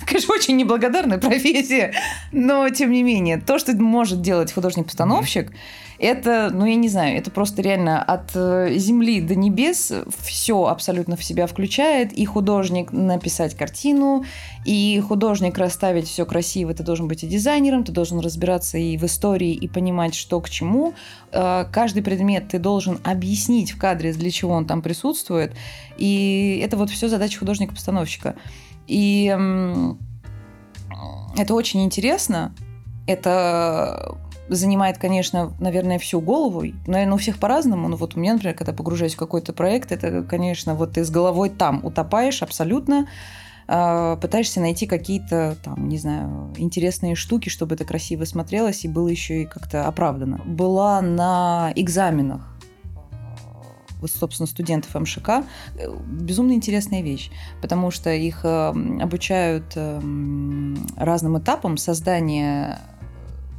конечно, 0.06 0.34
очень 0.34 0.56
неблагодарная 0.56 1.18
профессия, 1.18 1.92
но 2.32 2.68
тем 2.70 2.90
не 2.90 3.02
менее, 3.02 3.38
то, 3.38 3.58
что 3.58 3.72
может 3.74 4.22
делать 4.22 4.52
художник-постановщик, 4.52 5.52
это, 6.00 6.48
ну, 6.50 6.64
я 6.64 6.76
не 6.76 6.88
знаю, 6.88 7.18
это 7.18 7.30
просто 7.30 7.60
реально 7.60 8.02
от 8.02 8.30
э, 8.34 8.72
земли 8.76 9.20
до 9.20 9.34
небес 9.34 9.92
все 10.18 10.64
абсолютно 10.64 11.14
в 11.14 11.22
себя 11.22 11.46
включает. 11.46 12.14
И 12.14 12.24
художник 12.24 12.90
написать 12.90 13.54
картину, 13.54 14.24
и 14.64 14.98
художник 15.06 15.58
расставить 15.58 16.08
все 16.08 16.24
красиво. 16.24 16.72
Ты 16.72 16.84
должен 16.84 17.06
быть 17.06 17.22
и 17.22 17.26
дизайнером, 17.26 17.84
ты 17.84 17.92
должен 17.92 18.18
разбираться 18.20 18.78
и 18.78 18.96
в 18.96 19.04
истории, 19.04 19.52
и 19.52 19.68
понимать, 19.68 20.14
что 20.14 20.40
к 20.40 20.48
чему. 20.48 20.94
Э, 21.32 21.66
каждый 21.70 22.02
предмет 22.02 22.48
ты 22.48 22.58
должен 22.58 22.98
объяснить 23.04 23.72
в 23.72 23.78
кадре, 23.78 24.14
для 24.14 24.30
чего 24.30 24.54
он 24.54 24.64
там 24.64 24.80
присутствует. 24.80 25.52
И 25.98 26.62
это 26.64 26.78
вот 26.78 26.88
все 26.88 27.08
задача 27.08 27.38
художника-постановщика. 27.38 28.36
И 28.86 29.36
это 31.36 31.54
очень 31.54 31.84
интересно. 31.84 32.54
Это 33.06 34.16
занимает, 34.54 34.98
конечно, 34.98 35.52
наверное, 35.60 35.98
всю 35.98 36.20
голову. 36.20 36.64
Наверное, 36.86 37.14
у 37.14 37.18
всех 37.18 37.38
по-разному. 37.38 37.88
Но 37.88 37.96
вот 37.96 38.16
у 38.16 38.20
меня, 38.20 38.34
например, 38.34 38.56
когда 38.56 38.72
погружаюсь 38.72 39.14
в 39.14 39.18
какой-то 39.18 39.52
проект, 39.52 39.92
это, 39.92 40.22
конечно, 40.22 40.74
вот 40.74 40.92
ты 40.92 41.04
с 41.04 41.10
головой 41.10 41.50
там 41.50 41.84
утопаешь 41.84 42.42
абсолютно, 42.42 43.06
а, 43.68 44.16
пытаешься 44.16 44.60
найти 44.60 44.86
какие-то, 44.86 45.56
там, 45.62 45.88
не 45.88 45.98
знаю, 45.98 46.52
интересные 46.56 47.14
штуки, 47.14 47.48
чтобы 47.48 47.76
это 47.76 47.84
красиво 47.84 48.24
смотрелось 48.24 48.84
и 48.84 48.88
было 48.88 49.08
еще 49.08 49.42
и 49.42 49.46
как-то 49.46 49.86
оправдано. 49.86 50.40
Была 50.44 51.00
на 51.00 51.72
экзаменах 51.76 52.50
вот, 54.00 54.10
собственно, 54.10 54.46
студентов 54.46 54.94
МШК, 54.94 55.44
безумно 56.06 56.52
интересная 56.52 57.02
вещь, 57.02 57.30
потому 57.60 57.90
что 57.90 58.10
их 58.12 58.40
э, 58.44 58.68
обучают 59.00 59.72
эм, 59.76 60.86
разным 60.96 61.38
этапам 61.38 61.76
создания 61.76 62.78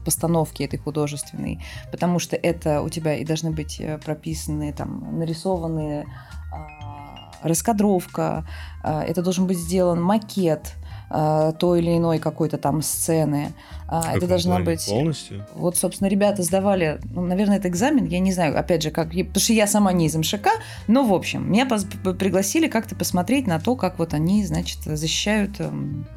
постановки 0.03 0.63
этой 0.63 0.79
художественной, 0.79 1.63
потому 1.91 2.20
что 2.20 2.36
это 2.36 2.81
у 2.81 2.89
тебя 2.89 3.15
и 3.15 3.25
должны 3.25 3.51
быть 3.51 3.79
э, 3.79 3.98
прописаны, 3.98 4.74
там, 4.74 5.20
нарисованные 5.20 6.05
а, 6.51 7.31
раскадровка, 7.43 8.46
а, 8.84 9.03
это 9.03 9.22
должен 9.22 9.48
быть 9.48 9.58
сделан 9.58 10.01
макет, 10.01 10.74
а, 11.10 11.51
той 11.53 11.81
или 11.81 11.98
иной 11.98 12.20
какой-то 12.20 12.58
там 12.58 12.81
сцены. 12.81 13.53
это 13.88 14.27
должна 14.27 14.60
быть... 14.60 14.86
Полностью? 14.86 15.46
Вот, 15.55 15.75
собственно, 15.75 16.08
ребята 16.08 16.43
сдавали, 16.43 17.00
ну, 17.03 17.22
наверное, 17.22 17.58
это 17.58 17.67
экзамен, 17.67 18.05
я 18.05 18.20
не 18.20 18.31
знаю, 18.31 18.58
опять 18.58 18.84
же, 18.84 18.91
как... 18.91 19.10
Потому 19.10 19.39
что 19.39 19.53
я 19.53 19.67
сама 19.67 19.91
не 19.91 20.05
из 20.05 20.15
МШК, 20.15 20.48
но, 20.88 21.03
в 21.03 21.13
общем, 21.13 21.51
меня 21.51 21.65
пригласили 21.65 22.67
как-то 22.67 22.96
посмотреть 22.96 23.48
на 23.48 23.60
то, 23.60 23.75
как 23.75 24.00
вот 24.00 24.13
они, 24.13 24.46
значит, 24.46 24.79
защищают 24.84 25.60
эм, 25.60 26.08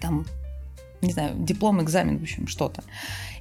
там 0.00 0.24
не 1.02 1.12
знаю, 1.12 1.34
диплом, 1.36 1.82
экзамен, 1.82 2.18
в 2.18 2.22
общем, 2.22 2.46
что-то. 2.46 2.82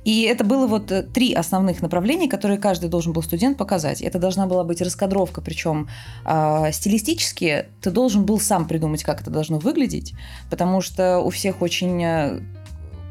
И 0.03 0.24
это 0.24 0.44
было 0.44 0.65
вот 0.65 0.91
э, 0.91 1.03
три 1.03 1.34
основных 1.34 1.82
направления, 1.82 2.27
которые 2.27 2.58
каждый 2.58 2.89
должен 2.89 3.13
был 3.13 3.22
студент 3.22 3.58
показать. 3.58 4.01
Это 4.01 4.18
должна 4.18 4.48
была 4.48 4.63
быть 4.63 4.82
раскадровка, 4.82 5.41
причем 5.41 5.88
э, 6.25 6.72
стилистически 6.72 7.65
ты 7.82 7.91
должен 7.91 8.25
был 8.25 8.39
сам 8.39 8.68
придумать, 8.68 9.03
как 9.03 9.22
это 9.22 9.30
должно 9.30 9.60
выглядеть, 9.60 10.13
потому 10.50 10.82
что 10.82 11.20
у 11.20 11.30
всех 11.30 11.62
очень 11.62 12.03
э, 12.03 12.39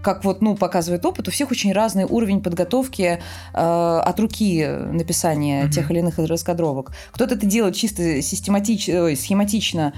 как 0.02 0.24
вот, 0.24 0.40
ну, 0.42 0.56
показывает 0.56 1.04
опыт, 1.04 1.28
у 1.28 1.30
всех 1.30 1.50
очень 1.50 1.72
разный 1.72 2.04
уровень 2.04 2.42
подготовки 2.42 3.20
э, 3.52 4.00
от 4.04 4.20
руки 4.20 4.66
написания 4.66 5.64
mm-hmm. 5.64 5.70
тех 5.70 5.90
или 5.90 5.98
иных 5.98 6.18
раскадровок. 6.18 6.92
Кто-то 7.12 7.34
это 7.34 7.46
делает 7.46 7.74
чисто 7.74 8.22
систематично, 8.22 9.14
схематично, 9.14 9.92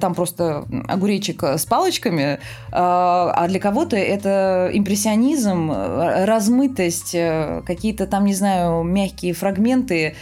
там 0.00 0.14
просто 0.14 0.64
огуречек 0.88 1.42
с 1.42 1.66
палочками, 1.66 2.22
э, 2.22 2.38
а 2.72 3.46
для 3.48 3.60
кого-то 3.60 3.96
это 3.96 4.70
импрессионизм, 4.72 5.70
размытость, 5.70 7.14
э, 7.14 7.62
какие-то 7.66 8.06
там, 8.06 8.24
не 8.24 8.34
знаю, 8.34 8.82
мягкие 8.82 9.34
фрагменты, 9.34 10.14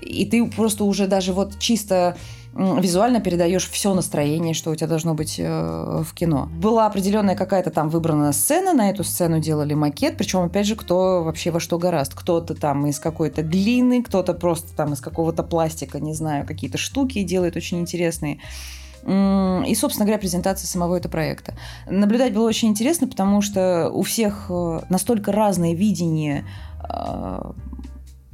и 0.00 0.26
ты 0.26 0.44
просто 0.46 0.84
уже 0.84 1.06
даже 1.06 1.32
вот 1.32 1.58
чисто 1.58 2.16
визуально 2.56 3.20
передаешь 3.20 3.68
все 3.68 3.94
настроение, 3.94 4.54
что 4.54 4.70
у 4.70 4.74
тебя 4.74 4.86
должно 4.86 5.14
быть 5.14 5.36
э, 5.38 6.02
в 6.02 6.14
кино. 6.14 6.48
Была 6.60 6.86
определенная 6.86 7.36
какая-то 7.36 7.70
там 7.70 7.88
выбранная 7.88 8.32
сцена, 8.32 8.72
на 8.72 8.90
эту 8.90 9.04
сцену 9.04 9.40
делали 9.40 9.74
макет, 9.74 10.16
причем, 10.16 10.40
опять 10.40 10.66
же, 10.66 10.76
кто 10.76 11.22
вообще 11.22 11.50
во 11.50 11.60
что 11.60 11.78
гораст. 11.78 12.14
Кто-то 12.14 12.54
там 12.54 12.86
из 12.86 12.98
какой-то 12.98 13.42
глины, 13.42 14.02
кто-то 14.02 14.34
просто 14.34 14.74
там 14.74 14.92
из 14.94 15.00
какого-то 15.00 15.42
пластика, 15.42 16.00
не 16.00 16.14
знаю, 16.14 16.46
какие-то 16.46 16.78
штуки 16.78 17.22
делает 17.22 17.56
очень 17.56 17.78
интересные. 17.80 18.40
И, 19.06 19.74
собственно 19.76 20.04
говоря, 20.04 20.18
презентация 20.18 20.66
самого 20.66 20.96
этого 20.96 21.12
проекта. 21.12 21.54
Наблюдать 21.88 22.32
было 22.34 22.48
очень 22.48 22.68
интересно, 22.68 23.06
потому 23.06 23.40
что 23.40 23.88
у 23.90 24.02
всех 24.02 24.46
э, 24.48 24.80
настолько 24.88 25.30
разное 25.30 25.74
видение 25.74 26.44
э, 26.82 27.52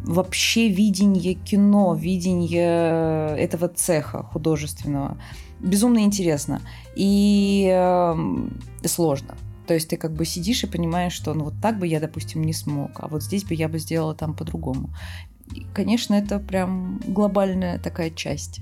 вообще 0.05 0.69
видение 0.69 1.35
кино, 1.35 1.95
видение 1.95 3.37
этого 3.37 3.69
цеха 3.69 4.23
художественного. 4.23 5.19
Безумно 5.61 6.01
интересно. 6.01 6.61
И 6.97 7.71
э, 7.73 8.15
сложно. 8.85 9.37
То 9.67 9.75
есть 9.75 9.89
ты 9.89 9.97
как 9.97 10.13
бы 10.13 10.25
сидишь 10.25 10.65
и 10.65 10.67
понимаешь, 10.67 11.13
что 11.13 11.35
ну 11.35 11.45
вот 11.45 11.55
так 11.63 11.79
бы 11.79 11.87
я, 11.87 12.01
допустим, 12.01 12.43
не 12.43 12.53
смог, 12.53 12.91
а 12.97 13.09
вот 13.09 13.23
здесь 13.23 13.45
бы 13.45 13.55
я 13.55 13.69
бы 13.69 13.79
сделала 13.79 14.15
там 14.15 14.35
по-другому. 14.35 14.91
И, 15.55 15.65
конечно, 15.73 16.15
это 16.15 16.39
прям 16.41 17.01
глобальная 17.07 17.79
такая 17.79 18.11
часть 18.11 18.61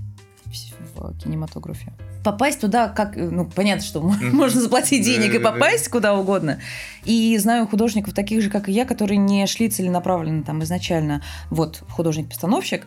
в 0.95 1.17
кинематографе 1.19 1.93
попасть 2.25 2.61
туда, 2.61 2.89
как, 2.89 3.17
ну, 3.17 3.45
понятно, 3.47 3.85
что 3.85 4.01
можно 4.01 4.61
заплатить 4.61 5.05
денег 5.05 5.35
и 5.35 5.39
попасть 5.39 5.89
куда 5.89 6.15
угодно. 6.15 6.61
И 7.05 7.37
знаю 7.39 7.67
художников 7.67 8.15
таких 8.15 8.43
же, 8.43 8.51
как 8.51 8.69
и 8.69 8.73
я, 8.73 8.85
которые 8.85 9.19
не 9.19 9.47
шли 9.47 9.69
целенаправленно 9.69 10.43
там 10.43 10.63
изначально, 10.63 11.23
вот, 11.51 11.83
художник-постановщик, 11.89 12.87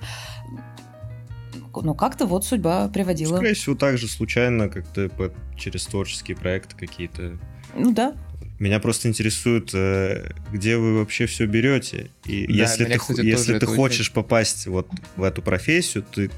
но 1.75 1.93
как-то 1.93 2.25
вот 2.25 2.45
судьба 2.45 2.87
приводила. 2.89 3.37
Скорее 3.37 3.55
всего, 3.55 3.75
так 3.75 3.97
же 3.97 4.07
случайно, 4.07 4.69
как-то 4.69 5.09
через 5.57 5.85
творческие 5.85 6.37
проекты 6.37 6.75
какие-то. 6.75 7.37
Ну 7.75 7.91
да. 7.91 8.13
Меня 8.59 8.79
просто 8.79 9.07
интересует, 9.07 9.71
э, 9.73 10.31
где 10.51 10.77
вы 10.77 10.99
вообще 10.99 11.25
все 11.25 11.45
берете. 11.47 12.11
И 12.25 12.45
да, 12.47 12.53
если 12.53 12.85
ты, 12.85 12.97
кстати, 12.99 13.25
если 13.25 13.59
ты 13.59 13.65
хочешь 13.65 14.11
попасть 14.11 14.67
вот 14.67 14.87
в 15.15 15.23
эту 15.23 15.41
профессию, 15.41 16.03
ты 16.03 16.29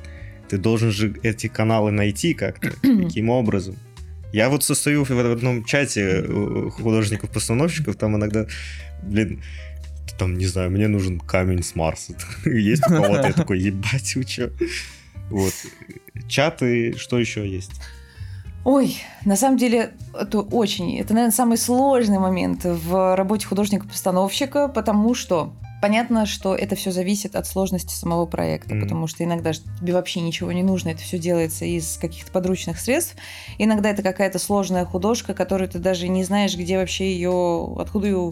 Ты 0.50 0.58
должен 0.58 0.92
же 0.92 1.16
эти 1.24 1.48
каналы 1.48 1.92
найти 1.92 2.34
как-то. 2.34 2.72
Каким 2.82 3.30
образом? 3.30 3.76
Я 4.34 4.50
вот 4.50 4.64
состою 4.64 5.06
в 5.06 5.12
одном 5.12 5.64
чате 5.64 6.24
художников-постановщиков, 6.72 7.96
там 7.96 8.18
иногда, 8.18 8.46
блин, 9.04 9.42
там, 10.18 10.38
не 10.38 10.46
знаю, 10.46 10.72
мне 10.72 10.88
нужен 10.88 11.20
камень 11.20 11.64
с 11.64 11.76
Марса. 11.76 12.14
Есть 12.46 12.84
у 12.88 12.90
кого-то, 12.90 13.28
я 13.28 13.34
такой, 13.34 13.60
ебать, 13.60 14.16
вы 14.16 14.24
чё? 14.26 14.50
Вот. 15.30 15.54
Чаты, 16.28 16.98
что 16.98 17.18
еще 17.20 17.48
есть? 17.50 17.72
Ой, 18.64 18.98
на 19.26 19.36
самом 19.36 19.58
деле, 19.58 19.92
это 20.14 20.40
очень, 20.40 21.00
это, 21.00 21.14
наверное, 21.14 21.34
самый 21.34 21.58
сложный 21.58 22.20
момент 22.20 22.62
в 22.64 23.16
работе 23.16 23.46
художника-постановщика, 23.48 24.68
потому 24.68 25.14
что 25.14 25.54
понятно, 25.86 26.26
что 26.26 26.56
это 26.56 26.76
все 26.76 26.90
зависит 26.90 27.36
от 27.36 27.46
сложности 27.46 27.94
самого 27.94 28.26
проекта, 28.26 28.74
mm-hmm. 28.74 28.82
потому 28.82 29.06
что 29.06 29.24
иногда 29.24 29.52
тебе 29.54 29.94
вообще 29.94 30.20
ничего 30.20 30.52
не 30.52 30.64
нужно, 30.64 30.90
это 30.90 31.02
все 31.04 31.20
делается 31.20 31.64
из 31.64 31.98
каких-то 31.98 32.32
подручных 32.32 32.80
средств. 32.80 33.16
Иногда 33.60 33.92
это 33.92 34.02
какая-то 34.02 34.40
сложная 34.40 34.84
художка, 34.84 35.36
которую 35.36 35.70
ты 35.70 35.78
даже 35.78 36.08
не 36.08 36.24
знаешь, 36.24 36.58
где 36.58 36.80
вообще 36.80 37.14
ее, 37.14 37.76
откуда 37.78 38.08
ее 38.08 38.32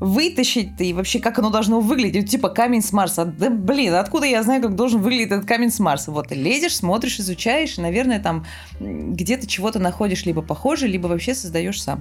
вытащить 0.00 0.80
и 0.80 0.94
вообще 0.94 1.18
как 1.18 1.38
оно 1.38 1.50
должно 1.50 1.80
выглядеть. 1.80 2.30
Типа 2.30 2.48
камень 2.48 2.80
с 2.80 2.90
Марса. 2.90 3.26
Да 3.26 3.50
блин, 3.50 3.92
откуда 3.92 4.24
я 4.24 4.42
знаю, 4.42 4.62
как 4.62 4.74
должен 4.74 5.02
выглядеть 5.02 5.32
этот 5.32 5.44
камень 5.44 5.70
с 5.70 5.80
Марса? 5.80 6.10
Вот 6.10 6.30
лезешь, 6.30 6.76
смотришь, 6.76 7.20
изучаешь, 7.20 7.76
и, 7.76 7.82
наверное, 7.82 8.18
там 8.18 8.46
где-то 8.80 9.46
чего-то 9.46 9.78
находишь 9.78 10.24
либо 10.24 10.40
похоже, 10.40 10.86
либо 10.86 11.06
вообще 11.06 11.34
создаешь 11.34 11.82
сам. 11.82 12.00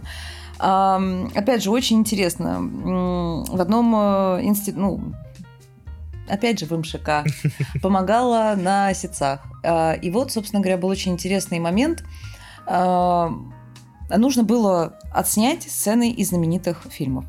Опять 0.60 1.64
же, 1.64 1.72
очень 1.72 1.98
интересно. 1.98 2.60
В 2.62 3.62
одном 3.62 3.94
э, 3.96 4.40
институте, 4.44 4.80
ну, 4.80 5.14
опять 6.28 6.60
же, 6.60 6.66
в 6.66 6.72
МШК, 6.72 7.26
помогала 7.82 8.56
на 8.58 8.94
сетцах. 8.94 9.42
А, 9.64 9.94
и 9.94 10.10
вот, 10.10 10.32
собственно 10.32 10.62
говоря, 10.62 10.78
был 10.78 10.90
очень 10.90 11.14
интересный 11.14 11.60
момент. 11.60 12.04
А, 12.66 13.32
нужно 14.10 14.44
было 14.44 14.98
отснять 15.12 15.64
сцены 15.64 16.12
из 16.12 16.30
знаменитых 16.30 16.84
фильмов. 16.90 17.26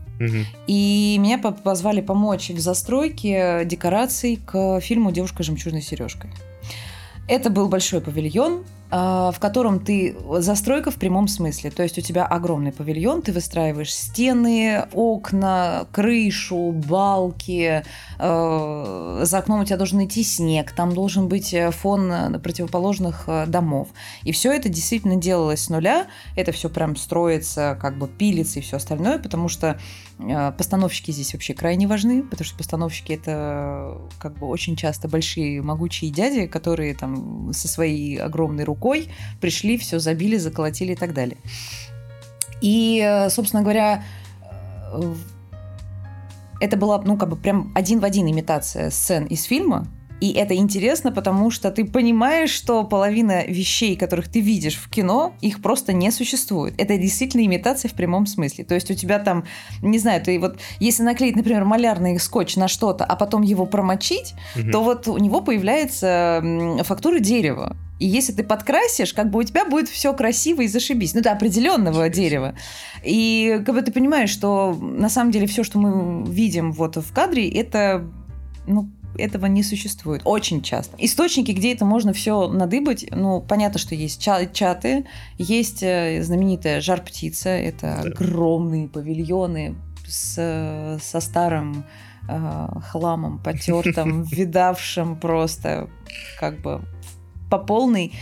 И 0.67 1.17
меня 1.21 1.39
позвали 1.39 2.01
помочь 2.01 2.51
в 2.51 2.59
застройке 2.59 3.65
декораций 3.65 4.41
к 4.45 4.81
фильму 4.81 5.13
«Девушка 5.13 5.45
с 5.45 5.47
жемчужной 5.47 5.81
сережкой». 5.81 6.31
Это 7.29 7.51
был 7.51 7.69
большой 7.69 8.01
павильон, 8.01 8.65
в 8.91 9.37
котором 9.39 9.81
ты 9.81 10.17
застройка 10.39 10.91
в 10.91 10.95
прямом 10.95 11.29
смысле. 11.29 11.71
То 11.71 11.83
есть 11.83 11.99
у 11.99 12.01
тебя 12.01 12.25
огромный 12.25 12.73
павильон, 12.73 13.23
ты 13.23 13.33
выстраиваешь 13.33 13.95
стены, 13.95 14.87
окна, 14.93 15.87
крышу, 15.93 16.73
балки. 16.73 17.85
Э, 18.19 19.21
за 19.25 19.39
окном 19.39 19.61
у 19.61 19.65
тебя 19.65 19.77
должен 19.77 20.05
идти 20.05 20.23
снег, 20.23 20.73
там 20.73 20.95
должен 20.95 21.29
быть 21.29 21.53
э, 21.53 21.71
фон 21.71 22.11
э, 22.11 22.39
противоположных 22.39 23.29
домов. 23.47 23.89
И 24.23 24.33
все 24.33 24.53
это 24.53 24.69
действительно 24.69 25.17
делалось 25.17 25.65
с 25.65 25.69
нуля. 25.69 26.07
Это 26.37 26.53
все 26.53 26.69
прям 26.69 26.97
строится, 26.97 27.79
как 27.81 27.99
бы 27.99 28.09
пилится 28.09 28.59
и 28.59 28.63
все 28.63 28.77
остальное, 28.77 29.19
потому 29.19 29.49
что 29.49 29.79
постановщики 30.57 31.11
здесь 31.11 31.33
вообще 31.33 31.55
крайне 31.55 31.87
важны, 31.87 32.23
потому 32.23 32.45
что 32.45 32.57
постановщики 32.57 33.13
это 33.13 33.99
как 34.19 34.39
бы 34.39 34.47
очень 34.47 34.77
часто 34.77 35.09
большие 35.09 35.63
могучие 35.63 36.11
дяди, 36.11 36.47
которые 36.47 36.95
там 36.95 37.53
со 37.53 37.69
своей 37.69 38.17
огромной 38.19 38.65
рукой 38.65 38.79
рукой, 38.79 39.09
пришли, 39.41 39.77
все 39.77 39.99
забили, 39.99 40.37
заколотили 40.37 40.93
и 40.93 40.97
так 40.97 41.13
далее. 41.13 41.37
И, 42.61 43.01
э, 43.05 43.29
собственно 43.31 43.63
говоря, 43.63 44.05
э, 44.93 45.15
это 46.61 46.77
была, 46.77 47.01
ну, 47.03 47.17
как 47.17 47.29
бы 47.29 47.37
прям 47.37 47.73
один 47.75 48.01
в 48.01 48.05
один 48.05 48.29
имитация 48.29 48.91
сцен 48.91 49.27
из 49.27 49.45
фильма, 49.45 49.87
и 50.21 50.33
это 50.33 50.57
интересно, 50.57 51.13
потому 51.13 51.51
что 51.51 51.71
ты 51.71 51.85
понимаешь, 51.85 52.51
что 52.51 52.83
половина 52.83 53.45
вещей, 53.47 53.97
которых 53.97 54.29
ты 54.29 54.41
видишь 54.41 54.77
в 54.77 54.91
кино, 54.91 55.35
их 55.41 55.63
просто 55.63 55.93
не 55.93 56.11
существует. 56.11 56.75
Это 56.77 56.99
действительно 56.99 57.45
имитация 57.45 57.89
в 57.89 57.95
прямом 57.95 58.27
смысле. 58.27 58.65
То 58.65 58.75
есть 58.75 58.91
у 58.91 58.95
тебя 58.95 59.21
там, 59.21 59.45
не 59.81 59.99
знаю, 59.99 60.23
ты 60.23 60.41
вот, 60.41 60.59
если 60.81 61.05
наклеить, 61.05 61.37
например, 61.37 61.65
малярный 61.65 62.19
скотч 62.19 62.57
на 62.57 62.67
что-то, 62.67 63.05
а 63.05 63.15
потом 63.15 63.43
его 63.43 63.65
промочить, 63.65 64.35
угу. 64.57 64.71
то 64.71 64.83
вот 64.83 65.07
у 65.07 65.19
него 65.19 65.41
появляется 65.41 66.43
фактура 66.85 67.21
дерева. 67.21 67.77
И 68.01 68.07
если 68.07 68.33
ты 68.33 68.43
подкрасишь, 68.45 69.13
как 69.13 69.31
бы 69.31 69.41
у 69.41 69.43
тебя 69.43 69.65
будет 69.65 69.89
все 69.89 70.13
красиво 70.15 70.63
и 70.63 70.69
зашибись. 70.69 71.15
Ну, 71.15 71.21
это 71.21 71.33
определенного 71.33 72.09
дерева. 72.09 72.55
И 73.05 73.61
как 73.65 73.75
бы 73.75 73.83
ты 73.83 73.93
понимаешь, 73.93 74.31
что 74.31 74.73
на 74.73 75.09
самом 75.09 75.33
деле 75.33 75.47
все, 75.47 75.65
что 75.65 75.79
мы 75.79 76.25
видим 76.31 76.73
вот 76.73 76.97
в 76.97 77.13
кадре, 77.13 77.49
это 77.51 78.05
ну, 78.69 78.89
этого 79.17 79.47
не 79.47 79.63
существует. 79.63 80.23
Очень 80.25 80.63
часто. 80.63 80.97
Источники, 80.99 81.53
где 81.53 81.73
это 81.73 81.85
можно 81.85 82.13
все 82.13 82.49
надыбать, 82.49 83.07
ну, 83.11 83.41
понятно, 83.41 83.79
что 83.79 83.95
есть 83.95 84.23
чаты, 84.23 85.07
есть 85.39 85.83
э, 85.83 86.23
знаменитая 86.23 86.81
жар-птица, 86.81 87.51
это 87.51 88.01
да. 88.03 88.11
огромные 88.11 88.89
павильоны 88.89 89.77
с, 90.07 90.99
со 91.03 91.21
старым 91.21 91.85
э, 92.29 92.67
хламом, 92.91 93.39
потертым, 93.43 94.23
видавшим 94.31 95.17
просто 95.19 95.89
как 96.39 96.61
бы 96.61 96.83
по 97.51 97.59
полной. 97.59 98.13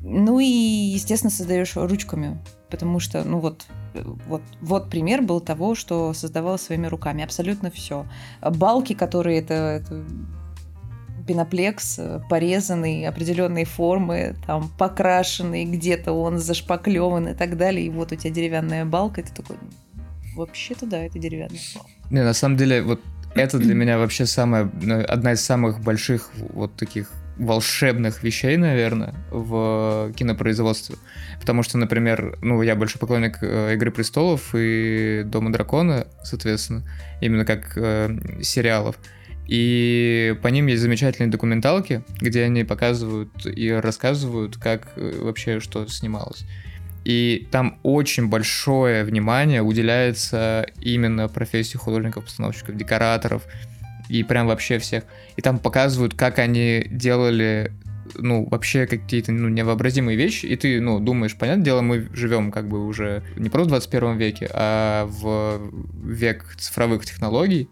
Ну 0.00 0.38
и, 0.38 0.46
естественно, 0.46 1.30
создаешь 1.30 1.74
ручками, 1.74 2.40
потому 2.70 3.00
что, 3.00 3.24
ну 3.24 3.38
вот, 3.38 3.66
вот, 3.94 4.42
вот 4.60 4.90
пример 4.90 5.22
был 5.22 5.40
того, 5.40 5.74
что 5.74 6.12
создавала 6.12 6.56
своими 6.56 6.86
руками. 6.86 7.24
Абсолютно 7.24 7.70
все. 7.70 8.06
Балки, 8.42 8.94
которые 8.94 9.40
это, 9.40 9.54
это 9.54 10.04
пеноплекс, 11.26 12.00
порезанный, 12.28 13.06
определенные 13.06 13.64
формы, 13.64 14.36
там, 14.46 14.70
покрашенный, 14.78 15.64
где-то 15.64 16.12
он 16.12 16.38
зашпаклеван 16.38 17.28
и 17.28 17.34
так 17.34 17.56
далее. 17.56 17.86
И 17.86 17.90
вот 17.90 18.12
у 18.12 18.16
тебя 18.16 18.32
деревянная 18.32 18.84
балка, 18.84 19.20
и 19.20 19.24
ты 19.24 19.32
такой, 19.32 19.56
вообще-то 20.34 20.86
да, 20.86 20.98
это 20.98 21.18
деревянная 21.18 21.60
балка. 21.74 21.90
Не, 22.10 22.22
на 22.22 22.34
самом 22.34 22.56
деле, 22.56 22.82
вот 22.82 23.00
это 23.34 23.58
для 23.58 23.74
меня 23.74 23.98
вообще 23.98 24.26
самая, 24.26 24.70
одна 25.08 25.32
из 25.32 25.40
самых 25.40 25.80
больших 25.80 26.30
вот 26.36 26.74
таких 26.76 27.10
волшебных 27.36 28.22
вещей, 28.22 28.56
наверное, 28.56 29.14
в 29.30 30.12
кинопроизводстве. 30.16 30.96
Потому 31.40 31.62
что, 31.62 31.78
например, 31.78 32.38
ну, 32.42 32.62
я 32.62 32.74
большой 32.74 32.98
поклонник 32.98 33.38
э, 33.42 33.74
«Игры 33.74 33.90
престолов» 33.90 34.54
и 34.54 35.22
«Дома 35.24 35.52
дракона», 35.52 36.06
соответственно, 36.22 36.82
именно 37.20 37.44
как 37.44 37.76
э, 37.76 38.40
сериалов. 38.42 38.96
И 39.46 40.36
по 40.42 40.48
ним 40.48 40.66
есть 40.66 40.82
замечательные 40.82 41.30
документалки, 41.30 42.02
где 42.20 42.42
они 42.42 42.64
показывают 42.64 43.46
и 43.46 43.70
рассказывают, 43.70 44.56
как 44.56 44.88
э, 44.96 45.18
вообще 45.20 45.60
что 45.60 45.86
снималось. 45.86 46.44
И 47.04 47.46
там 47.52 47.78
очень 47.84 48.28
большое 48.28 49.04
внимание 49.04 49.62
уделяется 49.62 50.66
именно 50.80 51.28
профессии 51.28 51.76
художников-постановщиков, 51.76 52.76
декораторов, 52.76 53.44
и 54.08 54.22
прям 54.22 54.46
вообще 54.46 54.78
всех. 54.78 55.04
И 55.36 55.42
там 55.42 55.58
показывают, 55.58 56.14
как 56.14 56.38
они 56.38 56.86
делали 56.90 57.72
ну, 58.14 58.46
вообще 58.50 58.86
какие-то, 58.86 59.32
ну, 59.32 59.48
невообразимые 59.48 60.16
вещи, 60.16 60.46
и 60.46 60.56
ты, 60.56 60.80
ну, 60.80 61.00
думаешь, 61.00 61.36
понятное 61.36 61.64
дело, 61.64 61.82
мы 61.82 62.08
живем 62.12 62.52
как 62.52 62.68
бы 62.68 62.86
уже 62.86 63.22
не 63.36 63.50
просто 63.50 63.68
в 63.68 63.72
21 63.72 64.16
веке, 64.16 64.48
а 64.52 65.06
в 65.06 65.60
век 66.04 66.54
цифровых 66.56 67.04
технологий, 67.04 67.68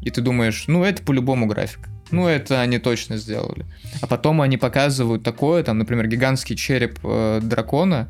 и 0.00 0.10
ты 0.10 0.20
думаешь, 0.20 0.64
ну, 0.66 0.84
это 0.84 1.02
по-любому 1.02 1.46
график. 1.46 1.88
Ну, 2.10 2.26
это 2.26 2.60
они 2.60 2.78
точно 2.78 3.16
сделали. 3.16 3.64
А 4.02 4.06
потом 4.06 4.42
они 4.42 4.58
показывают 4.58 5.22
такое, 5.22 5.62
там, 5.62 5.78
например, 5.78 6.06
гигантский 6.08 6.56
череп 6.56 6.98
э, 7.02 7.40
дракона, 7.42 8.08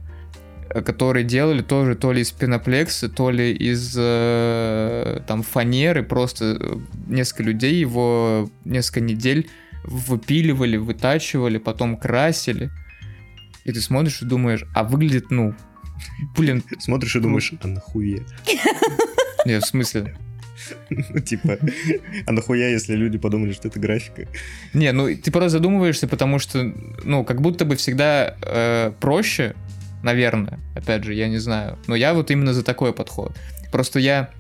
которые 0.81 1.25
делали 1.25 1.63
тоже 1.63 1.95
то 1.95 2.13
ли 2.13 2.23
из 2.23 2.31
пеноплекса, 2.31 3.09
то 3.09 3.31
ли 3.31 3.53
из 3.53 3.95
э, 3.99 5.21
там 5.27 5.43
фанеры, 5.43 6.03
просто 6.03 6.57
э, 6.59 6.77
несколько 7.07 7.43
людей 7.43 7.75
его 7.75 8.49
несколько 8.65 9.01
недель 9.01 9.51
выпиливали, 9.85 10.77
вытачивали, 10.77 11.59
потом 11.59 11.97
красили. 11.97 12.71
И 13.65 13.73
ты 13.73 13.81
смотришь 13.81 14.23
и 14.23 14.25
думаешь, 14.25 14.65
а 14.75 14.85
выглядит, 14.85 15.31
ну, 15.31 15.55
блин. 16.37 16.63
Смотришь 16.79 17.17
и 17.17 17.21
думаешь, 17.21 17.53
а 17.61 17.69
нахуя? 17.69 18.21
Нет, 19.45 19.63
в 19.63 19.67
смысле? 19.67 20.17
Ну, 20.91 21.19
типа, 21.21 21.59
а 22.27 22.33
нахуя, 22.33 22.69
если 22.69 22.95
люди 22.95 23.19
подумали, 23.19 23.53
что 23.53 23.69
это 23.69 23.81
графика? 23.81 24.27
Не, 24.73 24.93
ну, 24.93 25.15
ты 25.15 25.31
просто 25.31 25.51
задумываешься, 25.51 26.07
потому 26.07 26.39
что, 26.39 26.73
ну, 27.05 27.25
как 27.25 27.43
будто 27.43 27.65
бы 27.65 27.77
всегда 27.77 28.37
э, 28.41 28.93
проще 29.01 29.55
Наверное. 30.03 30.59
Опять 30.75 31.05
же, 31.05 31.15
я 31.15 31.29
не 31.29 31.39
знаю. 31.39 31.79
Но 31.87 31.95
я 31.95 32.15
вот 32.15 32.31
именно 32.31 32.53
за 32.53 32.63
такой 32.63 32.93
подход. 32.93 33.33
Просто 33.71 33.99
я 33.99 34.31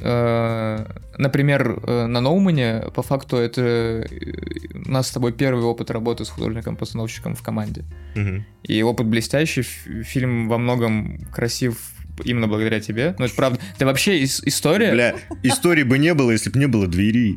э, 0.00 0.86
Например, 1.20 1.78
э, 1.82 2.06
на 2.06 2.22
Ноумане, 2.22 2.84
по 2.94 3.02
факту, 3.02 3.36
это 3.36 3.60
э, 3.60 4.04
у 4.86 4.90
нас 4.90 5.08
с 5.08 5.10
тобой 5.10 5.34
первый 5.34 5.64
опыт 5.64 5.90
работы 5.90 6.24
с 6.24 6.30
художником-постановщиком 6.30 7.34
в 7.34 7.42
команде. 7.42 7.84
Угу. 8.16 8.44
И 8.62 8.82
опыт 8.82 9.06
блестящий, 9.06 9.60
фильм 9.60 10.48
во 10.48 10.56
многом 10.56 11.18
красив 11.30 11.76
именно 12.24 12.48
благодаря 12.48 12.80
тебе. 12.80 13.14
Ну, 13.18 13.26
это 13.26 13.34
правда. 13.34 13.60
Ты 13.76 13.84
вообще 13.84 14.22
ис- 14.22 14.40
история... 14.46 14.92
Бля, 14.92 15.14
истории 15.42 15.82
бы 15.82 15.98
не 15.98 16.14
было, 16.14 16.30
если 16.30 16.48
бы 16.48 16.58
не 16.58 16.66
было 16.66 16.86
двери. 16.86 17.36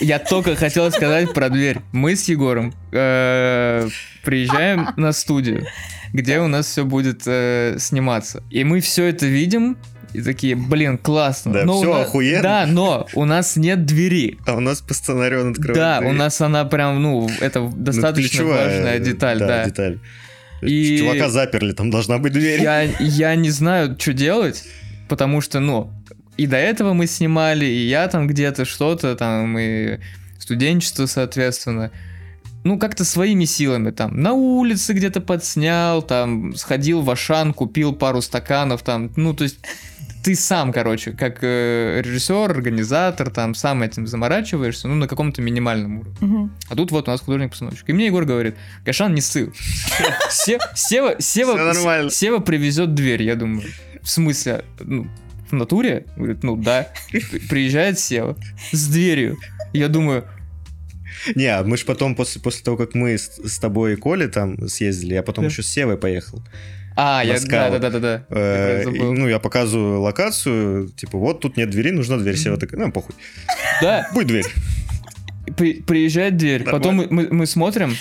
Я 0.00 0.20
только 0.20 0.54
хотел 0.54 0.88
сказать 0.92 1.34
про 1.34 1.48
дверь. 1.48 1.78
Мы 1.90 2.14
с 2.14 2.28
Егором 2.28 2.72
э, 2.92 3.88
приезжаем 4.24 4.90
на 4.96 5.10
студию, 5.10 5.66
где 6.14 6.38
у 6.40 6.48
нас 6.48 6.66
все 6.66 6.84
будет 6.86 7.22
э, 7.26 7.76
сниматься. 7.78 8.42
И 8.50 8.64
мы 8.64 8.80
все 8.80 9.04
это 9.04 9.26
видим, 9.26 9.76
и 10.14 10.22
такие, 10.22 10.54
блин, 10.54 10.96
классно. 10.96 11.52
Да, 11.52 11.64
Но 11.64 11.78
у 11.78 11.82
всё 11.82 11.92
нас- 11.92 12.06
охуенно. 12.06 12.42
Да, 12.42 12.66
но 12.66 13.06
у 13.14 13.24
нас 13.24 13.56
нет 13.56 13.84
двери. 13.84 14.38
А 14.46 14.54
у 14.54 14.60
нас 14.60 14.80
по 14.80 14.94
сценарию 14.94 15.40
он 15.42 15.50
открывает 15.50 15.76
Да, 15.76 15.98
дверь. 15.98 16.10
у 16.10 16.12
нас 16.14 16.40
она 16.40 16.64
прям, 16.64 17.02
ну, 17.02 17.28
это 17.40 17.60
Ну, 17.60 17.72
достаточно 17.76 18.28
ключевая, 18.28 18.64
важная 18.76 18.98
деталь, 19.00 19.38
да. 19.40 19.64
деталь. 19.64 19.98
И- 20.62 20.98
Чувака 20.98 21.28
заперли, 21.28 21.72
там 21.72 21.90
должна 21.90 22.18
быть 22.18 22.32
дверь. 22.32 22.62
Я, 22.62 22.82
я 23.00 23.34
не 23.34 23.50
знаю, 23.50 23.96
что 23.98 24.12
делать, 24.12 24.64
потому 25.08 25.40
что, 25.40 25.58
ну, 25.60 25.90
и 26.36 26.46
до 26.46 26.56
этого 26.56 26.92
мы 26.94 27.06
снимали, 27.08 27.66
и 27.66 27.86
я 27.88 28.06
там 28.08 28.26
где-то 28.28 28.64
что-то, 28.64 29.14
там, 29.16 29.58
и 29.58 29.98
студенчество, 30.38 31.06
соответственно. 31.06 31.90
Ну, 32.64 32.78
как-то 32.78 33.04
своими 33.04 33.44
силами, 33.44 33.90
там, 33.90 34.20
на 34.20 34.32
улице 34.32 34.94
где-то 34.94 35.20
подснял, 35.20 36.02
там, 36.02 36.54
сходил 36.56 37.02
в 37.02 37.10
Ашан, 37.10 37.52
купил 37.52 37.92
пару 37.94 38.22
стаканов, 38.22 38.82
там, 38.82 39.10
ну, 39.16 39.34
то 39.34 39.44
есть 39.44 39.58
ты 40.24 40.34
сам, 40.34 40.72
короче, 40.72 41.12
как 41.12 41.40
э, 41.42 42.00
режиссер, 42.02 42.50
организатор, 42.50 43.28
там, 43.30 43.54
сам 43.54 43.82
этим 43.82 44.06
заморачиваешься, 44.06 44.88
ну, 44.88 44.94
на 44.94 45.06
каком-то 45.06 45.42
минимальном 45.42 45.98
уровне. 45.98 46.16
Мгм. 46.22 46.52
А 46.70 46.74
тут 46.74 46.90
вот 46.90 47.06
у 47.06 47.10
нас 47.10 47.20
художник-постановщик. 47.20 47.90
И 47.90 47.92
мне 47.92 48.06
Егор 48.06 48.24
говорит, 48.24 48.56
Гашан, 48.86 49.14
не 49.14 49.20
ссы. 49.20 49.52
Се- 50.30 50.58
Сева, 50.74 51.16
Сева. 51.18 52.08
Сева 52.10 52.38
привезет 52.38 52.94
дверь, 52.94 53.22
я 53.22 53.34
думаю. 53.34 53.68
В 54.00 54.08
смысле, 54.08 54.64
ну, 54.80 55.06
в 55.50 55.52
натуре? 55.52 56.06
Говорит, 56.16 56.42
ну 56.42 56.56
да. 56.56 56.88
Приезжает 57.50 57.98
Сева 57.98 58.36
с 58.72 58.88
дверью. 58.88 59.36
Я 59.74 59.88
думаю, 59.88 60.24
Не, 61.34 61.46
а 61.46 61.62
мы 61.64 61.76
же 61.76 61.84
потом, 61.84 62.14
после, 62.14 62.40
после 62.40 62.62
того, 62.64 62.76
как 62.76 62.94
мы 62.94 63.16
с, 63.18 63.30
с 63.44 63.58
тобой 63.58 63.94
и 63.94 63.96
Колей 63.96 64.28
там 64.28 64.68
съездили, 64.68 65.14
я 65.14 65.22
потом 65.22 65.44
Да. 65.44 65.50
еще 65.50 65.62
с 65.62 65.68
Севой 65.68 65.96
поехал. 65.96 66.42
а, 66.96 67.22
я, 67.24 67.38
да, 67.40 67.70
да, 67.70 67.78
да, 67.78 67.90
да, 67.90 67.98
да. 67.98 68.26
Э, 68.30 68.82
Я 68.86 68.90
и, 68.90 68.98
ну, 69.00 69.28
я 69.28 69.38
показываю 69.38 70.00
локацию, 70.00 70.88
типа, 70.90 71.18
вот 71.18 71.40
тут 71.40 71.56
нет 71.56 71.70
двери, 71.70 71.90
нужна 71.90 72.16
дверь. 72.18 72.36
Сева 72.36 72.56
такая, 72.56 72.80
ну, 72.80 72.92
похуй, 72.92 73.14
Да, 73.82 74.08
будет 74.14 74.28
дверь. 74.28 74.46
при- 75.56 75.82
приезжает 75.82 76.36
дверь. 76.36 76.62
Нормально. 76.64 76.78
Потом 76.78 76.94
мы, 76.96 77.06
мы- 77.10 77.28
мы 77.32 77.46
смотрим, 77.46 77.96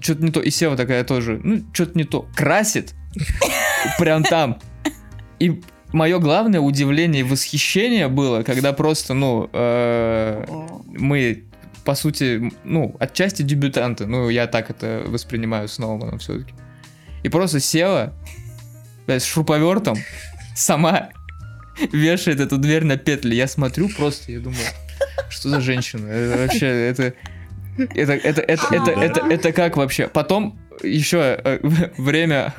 что-то 0.00 0.22
не 0.24 0.30
то. 0.30 0.40
И 0.40 0.50
Сева 0.50 0.76
такая 0.76 1.04
тоже, 1.04 1.40
ну, 1.42 1.62
что-то 1.72 1.96
не 1.98 2.04
то. 2.04 2.28
Красит. 2.36 2.94
Прям 3.98 4.22
там. 4.22 4.58
И 5.40 5.60
мое 5.92 6.18
главное 6.18 6.60
удивление 6.60 7.20
и 7.20 7.24
восхищение 7.24 8.08
было, 8.08 8.42
когда 8.42 8.72
просто, 8.74 9.14
ну, 9.14 9.48
э, 9.52 10.44
мы, 10.86 11.44
по 11.88 11.94
сути, 11.94 12.52
ну, 12.64 12.94
отчасти 13.00 13.40
дебютанты. 13.40 14.04
Ну, 14.04 14.28
я 14.28 14.46
так 14.46 14.68
это 14.68 15.04
воспринимаю 15.06 15.68
с 15.68 15.78
Ноуманом 15.78 16.18
все-таки. 16.18 16.52
И 17.22 17.30
просто 17.30 17.60
села 17.60 18.12
с 19.06 19.24
шуруповертом 19.24 19.96
сама 20.54 21.08
вешает 21.90 22.40
эту 22.40 22.58
дверь 22.58 22.84
на 22.84 22.98
петли. 22.98 23.34
Я 23.34 23.48
смотрю 23.48 23.88
просто, 23.88 24.32
я 24.32 24.40
думаю, 24.40 24.60
что 25.30 25.48
за 25.48 25.62
женщина? 25.62 26.08
Это 26.08 26.42
вообще, 26.42 26.66
это... 26.66 27.14
Это, 27.78 28.12
это, 28.12 28.42
это, 28.42 28.66
это, 28.70 28.90
это, 28.90 29.20
это 29.20 29.52
как 29.52 29.78
вообще? 29.78 30.08
Потом 30.08 30.58
еще 30.82 31.40
э, 31.42 31.58
время 31.96 32.52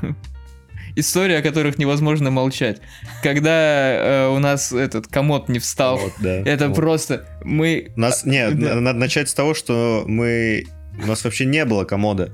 истории, 0.95 1.35
о 1.35 1.41
которых 1.41 1.77
невозможно 1.77 2.31
молчать. 2.31 2.81
Когда 3.23 3.91
э, 3.93 4.27
у 4.29 4.39
нас 4.39 4.71
этот 4.71 5.07
комод 5.07 5.49
не 5.49 5.59
встал, 5.59 5.97
Вот, 5.97 6.13
да. 6.19 6.35
это 6.45 6.67
Вот. 6.67 6.75
просто 6.75 7.25
мы. 7.43 7.91
Нас, 7.95 8.25
не, 8.25 8.49
Да. 8.51 8.75
на- 8.75 8.81
надо 8.81 8.99
начать 8.99 9.29
с 9.29 9.33
того, 9.33 9.53
что 9.53 10.03
мы... 10.07 10.65
У 11.01 11.07
нас 11.07 11.23
вообще 11.23 11.45
не 11.45 11.63
было 11.65 11.85
комода. 11.85 12.31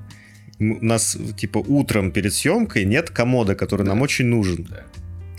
У 0.60 0.64
нас, 0.86 1.18
типа, 1.38 1.58
утром 1.60 2.12
перед 2.12 2.34
съемкой 2.34 2.86
нет 2.86 3.10
комода, 3.10 3.56
который 3.56 3.86
нам 3.86 4.02
очень 4.02 4.26
нужен. 4.26 4.66
Да. 4.70 4.84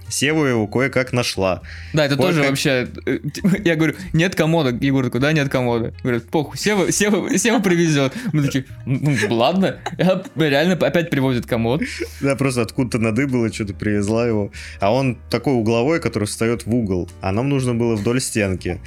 Сева 0.09 0.47
его 0.47 0.67
кое-как 0.67 1.13
нашла. 1.13 1.63
Да, 1.93 2.07
это 2.07 2.15
Ой, 2.15 2.21
тоже 2.21 2.41
как- 2.41 2.51
вообще. 2.51 2.89
э, 3.07 3.19
Я 3.65 3.77
говорю, 3.77 3.95
нет 4.13 4.35
комода. 4.35 4.71
Егор 4.71 5.05
такой, 5.05 5.21
да, 5.21 5.33
нет 5.33 5.49
комода. 5.49 5.93
Говорят, 6.03 6.25
похуй, 6.29 6.57
Сева, 6.59 6.93
Сева, 6.93 7.37
Сева 7.39 7.59
привезет. 7.61 8.13
Мы 8.33 8.43
такие, 8.45 8.65
ну 8.85 9.15
ладно. 9.31 9.79
Я- 9.99 10.23
Реально 10.37 10.75
опять 10.75 11.11
привозит 11.11 11.47
комод. 11.47 11.83
Да, 12.21 12.37
просто 12.37 12.63
откуда-то 12.63 12.99
надыбала, 12.99 13.53
что-то 13.53 13.75
привезла 13.75 14.27
его. 14.27 14.53
А 14.81 14.93
он 14.93 15.19
такой 15.31 15.55
угловой, 15.55 16.01
который 16.01 16.25
встает 16.29 16.67
в 16.67 16.75
угол. 16.75 17.11
А 17.21 17.33
нам 17.33 17.49
нужно 17.49 17.75
было 17.75 17.97
вдоль 17.97 18.21
стенки. 18.21 18.81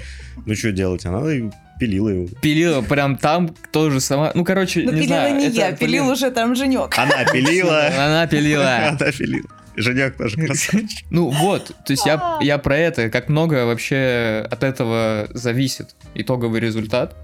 Ну, 0.46 0.56
что 0.56 0.72
делать? 0.72 1.06
Она 1.06 1.30
и 1.34 1.44
пилила 1.80 2.10
его. 2.10 2.28
Пилила 2.42 2.82
прям 2.82 3.18
там 3.18 3.54
тоже 3.72 4.00
сама. 4.00 4.32
Ну, 4.36 4.44
короче, 4.46 4.82
Ну, 4.84 4.92
не 4.92 5.02
пилила 5.02 5.08
знаю. 5.08 5.36
не 5.36 5.48
это, 5.48 5.56
я, 5.56 5.72
пилил 5.74 6.04
блин, 6.04 6.14
уже 6.14 6.32
там 6.32 6.56
Женек. 6.56 6.98
Она 6.98 7.26
пилила. 7.26 7.88
Она 7.88 8.28
пилила. 8.28 8.78
Она 8.90 9.12
пилила. 9.12 9.48
Женек 9.76 10.18
тоже 10.18 10.38
красавчик. 10.46 11.06
Ну 11.10 11.30
вот, 11.30 11.68
то 11.68 11.92
есть 11.92 12.06
я, 12.06 12.38
я 12.42 12.58
про 12.58 12.78
это, 12.78 13.10
как 13.10 13.30
много 13.30 13.66
вообще 13.66 14.46
от 14.50 14.64
этого 14.64 15.28
зависит 15.34 15.96
итоговый 16.14 16.60
результат, 16.60 17.16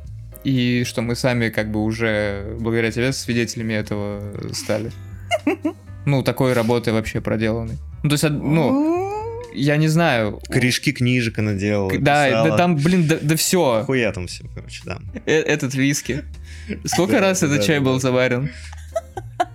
и 0.43 0.83
что 0.85 1.01
мы 1.01 1.15
сами 1.15 1.49
как 1.49 1.71
бы 1.71 1.83
уже 1.83 2.55
благодаря 2.59 2.91
тебе 2.91 3.11
свидетелями 3.11 3.73
этого 3.73 4.21
стали. 4.53 4.91
Ну, 6.07 6.21
такой 6.21 6.53
работы 6.53 6.93
вообще 6.93 7.19
проделанной. 7.19 7.79
Ну, 8.03 8.09
то 8.09 8.13
есть, 8.13 8.23
ну, 8.29 9.51
я 9.55 9.75
не 9.77 9.87
знаю. 9.87 10.39
Корешки 10.49 10.91
книжек 10.91 11.39
она 11.39 11.53
делала. 11.53 11.89
Да, 11.97 12.27
писала. 12.27 12.49
да 12.49 12.57
там, 12.57 12.75
блин, 12.75 13.07
да, 13.07 13.17
да 13.19 13.35
все. 13.35 13.83
Хуя 13.87 14.11
там 14.11 14.27
все, 14.27 14.43
короче, 14.53 14.83
да. 14.85 14.99
Этот 15.25 15.73
виски. 15.73 16.23
Сколько 16.83 17.19
раз 17.19 17.41
этот 17.41 17.63
чай 17.63 17.79
был 17.79 17.99
заварен? 17.99 18.51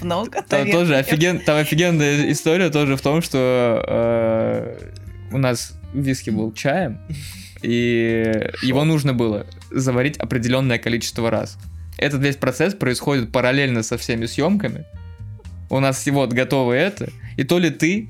Много, 0.00 0.42
Там 0.48 0.70
тоже 0.70 0.96
офиген, 0.96 1.40
там 1.40 1.58
офигенная 1.58 2.30
история 2.32 2.70
тоже 2.70 2.96
в 2.96 3.00
том, 3.00 3.22
что 3.22 3.84
э, 3.86 4.90
у 5.32 5.38
нас 5.38 5.74
виски 5.92 6.30
был 6.30 6.52
чаем, 6.52 7.00
и 7.62 8.50
его 8.62 8.84
нужно 8.84 9.12
было 9.12 9.46
заварить 9.70 10.16
определенное 10.16 10.78
количество 10.78 11.30
раз. 11.30 11.58
Этот 11.98 12.22
весь 12.22 12.36
процесс 12.36 12.74
происходит 12.74 13.30
параллельно 13.30 13.82
со 13.82 13.98
всеми 13.98 14.26
съемками. 14.26 14.86
У 15.68 15.78
нас 15.80 16.06
вот 16.06 16.32
готово 16.32 16.72
это, 16.72 17.10
и 17.36 17.44
то 17.44 17.58
ли 17.58 17.70
ты, 17.70 18.08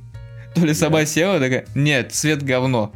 то 0.55 0.64
ли 0.64 0.74
сама 0.74 1.05
села 1.05 1.38
такая, 1.38 1.66
нет, 1.74 2.12
цвет 2.12 2.42
говно. 2.42 2.92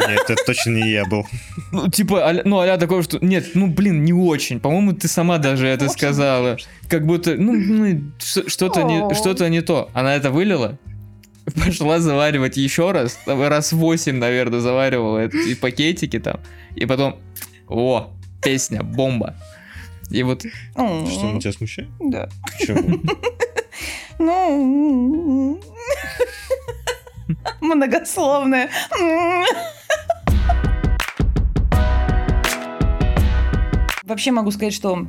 Нет, 0.00 0.30
это 0.30 0.44
точно 0.44 0.70
не 0.70 0.90
я 0.90 1.04
был. 1.04 1.26
Ну, 1.72 1.88
типа, 1.88 2.28
а, 2.28 2.42
ну, 2.44 2.58
а 2.58 2.78
такое, 2.78 3.02
что, 3.02 3.18
нет, 3.24 3.54
ну, 3.54 3.66
блин, 3.66 4.04
не 4.04 4.12
очень. 4.12 4.60
По-моему, 4.60 4.92
ты 4.92 5.08
сама 5.08 5.38
даже 5.38 5.66
это 5.66 5.88
сказала. 5.88 6.58
Как 6.88 7.06
будто, 7.06 7.34
ну, 7.36 7.52
ну, 7.52 8.12
что-то 8.18 8.82
не, 8.82 9.02
О. 9.02 9.14
что-то 9.14 9.48
не 9.48 9.60
то. 9.60 9.90
Она 9.92 10.14
это 10.14 10.30
вылила, 10.30 10.78
пошла 11.64 12.00
заваривать 12.00 12.56
еще 12.56 12.92
раз, 12.92 13.18
раз 13.26 13.72
восемь, 13.72 14.16
наверное, 14.16 14.60
заваривала 14.60 15.18
это, 15.18 15.36
и 15.36 15.54
пакетики 15.54 16.18
там, 16.18 16.40
и 16.74 16.86
потом, 16.86 17.16
о, 17.68 18.10
песня, 18.42 18.82
бомба. 18.82 19.34
И 20.10 20.22
вот, 20.22 20.44
Что, 20.72 20.82
он 20.82 21.40
тебя 21.40 21.52
смущает? 21.52 21.88
Да. 22.00 22.28
Почему? 22.58 23.00
Ну... 24.16 25.60
Многословная. 27.64 28.68
Вообще 34.02 34.32
могу 34.32 34.50
сказать, 34.50 34.74
что 34.74 35.06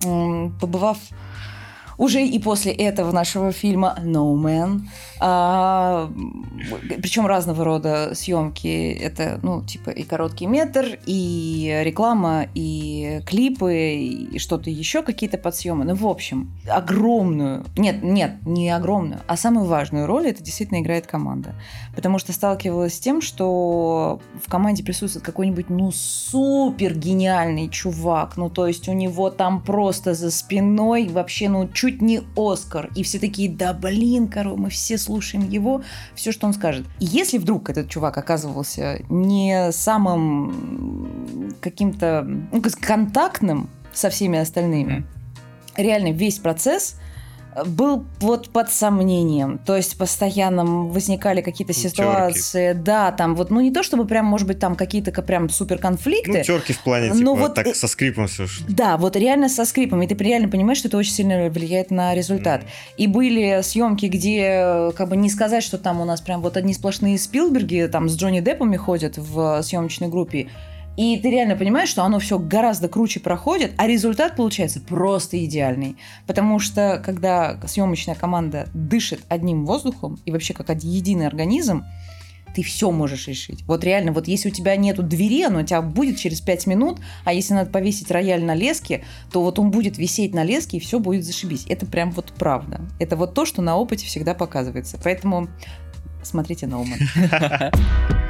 побывав 0.00 0.98
уже 1.96 2.26
и 2.26 2.38
после 2.40 2.72
этого 2.72 3.12
нашего 3.12 3.52
фильма 3.52 3.96
No 4.02 4.34
Man, 4.34 4.88
а, 5.22 6.10
причем 7.02 7.26
разного 7.26 7.62
рода 7.62 8.14
съемки, 8.14 8.90
это, 8.92 9.38
ну, 9.42 9.62
типа 9.62 9.90
и 9.90 10.02
короткий 10.02 10.46
метр, 10.46 10.98
и 11.04 11.78
реклама, 11.84 12.46
и 12.54 13.20
клипы, 13.26 13.96
и 13.96 14.38
что-то 14.38 14.70
еще, 14.70 15.02
какие-то 15.02 15.36
подсъемы. 15.36 15.84
Ну, 15.84 15.94
в 15.94 16.06
общем, 16.06 16.50
огромную, 16.66 17.66
нет, 17.76 18.02
нет, 18.02 18.36
не 18.46 18.70
огромную, 18.70 19.20
а 19.26 19.36
самую 19.36 19.66
важную 19.66 20.06
роль 20.06 20.26
это 20.26 20.42
действительно 20.42 20.80
играет 20.80 21.06
команда. 21.06 21.54
Потому 21.94 22.18
что 22.18 22.32
сталкивалась 22.32 22.94
с 22.94 23.00
тем, 23.00 23.20
что 23.20 24.20
в 24.42 24.50
команде 24.50 24.82
присутствует 24.82 25.24
какой-нибудь, 25.24 25.68
ну, 25.68 25.92
супер 25.92 26.96
гениальный 26.96 27.68
чувак, 27.68 28.38
ну, 28.38 28.48
то 28.48 28.66
есть 28.66 28.88
у 28.88 28.94
него 28.94 29.28
там 29.28 29.60
просто 29.62 30.14
за 30.14 30.30
спиной 30.30 31.08
вообще, 31.08 31.50
ну, 31.50 31.68
чуть 31.68 32.00
не 32.00 32.22
Оскар. 32.36 32.90
И 32.96 33.02
все 33.02 33.18
такие, 33.18 33.50
да 33.50 33.74
блин, 33.74 34.26
коро, 34.26 34.56
мы 34.56 34.70
все 34.70 34.96
слушаем 34.96 35.09
его, 35.18 35.82
все, 36.14 36.32
что 36.32 36.46
он 36.46 36.52
скажет. 36.52 36.86
И 36.98 37.04
если 37.04 37.38
вдруг 37.38 37.70
этот 37.70 37.88
чувак 37.88 38.16
оказывался 38.18 39.02
не 39.08 39.72
самым 39.72 41.54
каким-то 41.60 42.22
ну, 42.52 42.62
контактным 42.80 43.68
со 43.92 44.10
всеми 44.10 44.38
остальными, 44.38 45.04
реально 45.76 46.12
весь 46.12 46.38
процесс 46.38 46.96
был 47.66 48.04
вот 48.20 48.50
под 48.50 48.70
сомнением. 48.70 49.58
То 49.58 49.76
есть 49.76 49.98
постоянно 49.98 50.64
возникали 50.64 51.40
какие-то 51.40 51.72
Ну, 51.76 51.80
ситуации. 51.88 52.72
Да, 52.72 53.12
там 53.12 53.34
вот, 53.34 53.50
ну 53.50 53.60
не 53.60 53.72
то 53.72 53.82
чтобы 53.82 54.06
прям, 54.06 54.26
может 54.26 54.46
быть, 54.46 54.58
там 54.58 54.76
какие-то 54.76 55.10
ка- 55.12 55.22
прям 55.22 55.48
супер 55.48 55.78
конфликты. 55.78 56.38
Ну, 56.38 56.44
терки 56.44 56.72
в 56.72 56.80
плане, 56.80 57.10
типа, 57.10 57.34
вот 57.34 57.54
так 57.54 57.74
со 57.74 57.88
скрипом 57.88 58.26
все. 58.28 58.46
Да, 58.68 58.96
вот 58.96 59.16
реально 59.16 59.48
со 59.48 59.64
скрипом, 59.64 60.02
и 60.02 60.06
ты 60.06 60.14
реально 60.22 60.48
понимаешь, 60.48 60.78
что 60.78 60.88
это 60.88 60.96
очень 60.96 61.12
сильно 61.12 61.48
влияет 61.50 61.90
на 61.90 62.14
результат. 62.14 62.62
И 62.96 63.06
были 63.06 63.60
съемки, 63.62 64.06
где, 64.06 64.40
э, 64.42 64.92
как 64.96 65.08
бы 65.08 65.16
не 65.16 65.30
сказать, 65.30 65.62
что 65.64 65.78
там 65.78 66.00
у 66.00 66.04
нас 66.04 66.20
прям 66.20 66.40
вот 66.42 66.56
одни 66.56 66.74
сплошные 66.74 67.18
Спилберги 67.18 67.88
там 67.90 68.08
с 68.08 68.16
Джонни 68.16 68.40
Деппами 68.40 68.76
ходят 68.76 69.18
в 69.18 69.62
съемочной 69.62 70.08
группе. 70.08 70.48
И 71.00 71.16
ты 71.16 71.30
реально 71.30 71.56
понимаешь, 71.56 71.88
что 71.88 72.04
оно 72.04 72.18
все 72.18 72.38
гораздо 72.38 72.86
круче 72.86 73.20
проходит, 73.20 73.72
а 73.78 73.86
результат 73.86 74.36
получается 74.36 74.82
просто 74.82 75.42
идеальный. 75.42 75.96
Потому 76.26 76.58
что 76.58 77.02
когда 77.02 77.58
съемочная 77.66 78.14
команда 78.14 78.68
дышит 78.74 79.22
одним 79.30 79.64
воздухом 79.64 80.18
и 80.26 80.30
вообще 80.30 80.52
как 80.52 80.68
один 80.68 80.90
единый 80.90 81.26
организм, 81.26 81.86
ты 82.54 82.62
все 82.62 82.90
можешь 82.90 83.28
решить. 83.28 83.64
Вот 83.66 83.82
реально, 83.82 84.12
вот 84.12 84.28
если 84.28 84.50
у 84.50 84.52
тебя 84.52 84.76
нету 84.76 85.02
двери, 85.02 85.42
оно 85.42 85.60
у 85.60 85.62
тебя 85.62 85.80
будет 85.80 86.18
через 86.18 86.42
5 86.42 86.66
минут, 86.66 86.98
а 87.24 87.32
если 87.32 87.54
надо 87.54 87.70
повесить 87.70 88.10
рояль 88.10 88.44
на 88.44 88.54
леске, 88.54 89.02
то 89.32 89.42
вот 89.42 89.58
он 89.58 89.70
будет 89.70 89.96
висеть 89.96 90.34
на 90.34 90.44
леске, 90.44 90.76
и 90.76 90.80
все 90.80 91.00
будет 91.00 91.24
зашибись. 91.24 91.64
Это 91.70 91.86
прям 91.86 92.10
вот 92.10 92.34
правда. 92.36 92.82
Это 92.98 93.16
вот 93.16 93.32
то, 93.32 93.46
что 93.46 93.62
на 93.62 93.74
опыте 93.78 94.04
всегда 94.04 94.34
показывается. 94.34 95.00
Поэтому 95.02 95.48
смотрите 96.22 96.66
Ноуман. 96.66 96.98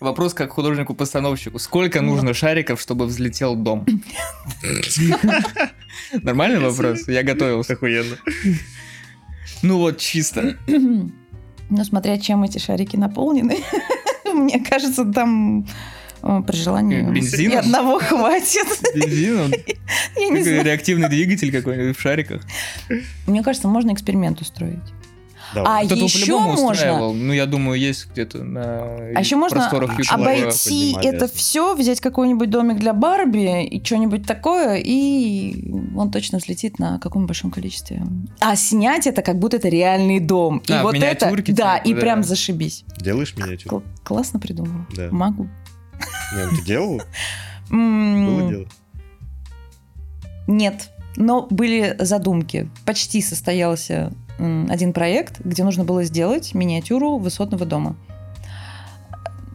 Вопрос 0.00 0.34
как 0.34 0.50
художнику-постановщику. 0.50 1.58
Сколько 1.58 2.02
Ну. 2.02 2.14
нужно 2.14 2.34
шариков, 2.34 2.80
чтобы 2.80 3.06
взлетел 3.06 3.56
дом? 3.56 3.86
Нормальный 6.12 6.60
вопрос? 6.60 7.08
Я 7.08 7.22
готовился. 7.22 7.72
Охуенно. 7.74 8.16
Ну 9.62 9.78
вот 9.78 9.98
чисто. 9.98 10.56
Ну, 10.66 11.84
смотря 11.84 12.18
чем 12.18 12.44
эти 12.44 12.58
шарики 12.58 12.96
наполнены, 12.96 13.58
мне 14.24 14.60
кажется, 14.60 15.04
там 15.04 15.66
э, 16.22 16.42
при 16.46 16.56
желании 16.56 17.02
Бензином? 17.02 17.52
и 17.52 17.56
одного 17.56 17.98
хватит. 17.98 18.66
Бензин, 18.94 19.52
Я 20.16 20.28
не 20.28 20.42
знаю. 20.44 20.64
реактивный 20.64 21.08
двигатель 21.08 21.50
какой-нибудь 21.50 21.96
в 21.96 22.00
шариках. 22.00 22.42
Мне 23.26 23.42
кажется, 23.42 23.66
можно 23.66 23.92
эксперимент 23.92 24.40
устроить. 24.40 24.78
Давай. 25.56 25.84
А 25.84 25.86
Кто-то 25.86 26.04
еще 26.04 26.38
можно. 26.38 27.12
Ну, 27.12 27.32
я 27.32 27.46
думаю, 27.46 27.80
есть 27.80 28.10
где-то 28.12 28.44
на 28.44 28.84
А 29.14 29.20
еще 29.20 29.36
можно 29.36 29.66
а- 29.66 30.14
обойти 30.14 30.94
это 31.02 31.28
все, 31.28 31.74
взять 31.74 32.00
какой-нибудь 32.00 32.50
домик 32.50 32.78
для 32.78 32.92
Барби 32.92 33.64
и 33.64 33.82
что-нибудь 33.82 34.26
такое, 34.26 34.76
и 34.76 35.72
он 35.96 36.10
точно 36.10 36.38
взлетит 36.38 36.78
на 36.78 36.98
каком 36.98 37.26
большом 37.26 37.50
количестве. 37.50 38.02
А 38.40 38.54
снять 38.54 39.06
это, 39.06 39.22
как 39.22 39.38
будто 39.38 39.56
это 39.56 39.68
реальный 39.70 40.20
дом. 40.20 40.58
И 40.66 40.72
А, 40.72 40.82
вот 40.82 40.94
это, 40.96 41.30
да, 41.48 41.78
типа, 41.78 41.88
и 41.88 41.94
прям 41.94 42.22
зашибись. 42.22 42.84
Делаешь 42.98 43.34
миниатюру? 43.34 43.80
Кл- 43.80 43.86
классно 44.04 44.38
придумала. 44.38 44.86
Да. 44.94 45.08
Могу. 45.10 45.48
Не, 46.34 46.44
ну 46.44 46.56
ты 46.58 46.64
делал? 46.64 47.00
Было 47.70 48.50
дело? 48.50 48.66
Нет, 50.46 50.90
но 51.16 51.46
были 51.50 51.96
задумки. 51.98 52.68
Почти 52.84 53.22
состоялся 53.22 54.12
один 54.38 54.92
проект, 54.92 55.40
где 55.44 55.64
нужно 55.64 55.84
было 55.84 56.04
сделать 56.04 56.54
миниатюру 56.54 57.18
высотного 57.18 57.64
дома. 57.66 57.96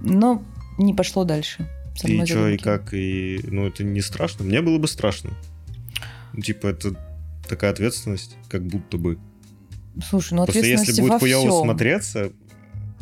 Но 0.01 0.41
не 0.77 0.93
пошло 0.93 1.23
дальше. 1.23 1.67
И 2.03 2.25
что, 2.25 2.47
и 2.47 2.57
как, 2.57 2.93
и... 2.93 3.39
Ну, 3.43 3.67
это 3.67 3.83
не 3.83 4.01
страшно? 4.01 4.43
Мне 4.45 4.61
было 4.61 4.77
бы 4.79 4.87
страшно. 4.87 5.31
Ну, 6.33 6.41
типа, 6.41 6.67
это 6.67 6.95
такая 7.47 7.71
ответственность, 7.71 8.37
как 8.49 8.63
будто 8.65 8.97
бы. 8.97 9.19
Слушай, 10.09 10.33
ну 10.35 10.45
Просто 10.45 10.59
ответственность 10.61 10.87
если 10.89 11.01
будет 11.01 11.11
во 11.11 11.19
хуёво 11.19 11.49
всем. 11.49 11.63
смотреться, 11.63 12.31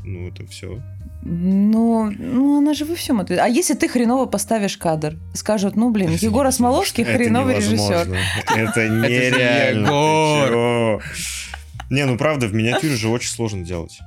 ну, 0.04 0.28
это 0.28 0.46
все. 0.48 0.82
Ну, 1.22 2.10
ну, 2.18 2.58
она 2.58 2.74
же 2.74 2.86
во 2.86 2.96
всем 2.96 3.20
ответ- 3.20 3.39
А 3.39 3.48
если 3.48 3.74
ты 3.76 3.88
хреново 3.88 4.26
поставишь 4.26 4.78
кадр? 4.78 5.18
Скажут, 5.34 5.76
ну, 5.76 5.92
блин, 5.92 6.12
Егор 6.20 6.46
Осмоловский 6.46 7.04
хреновый 7.04 7.58
режиссер. 7.58 8.18
Это 8.56 8.89
нереально. 9.88 11.00
Не, 11.89 12.06
ну 12.06 12.17
правда, 12.17 12.47
в 12.47 12.54
миниатюре 12.54 12.95
же 12.95 13.10
очень 13.10 13.30
сложно 13.30 13.63
делать. 13.65 13.99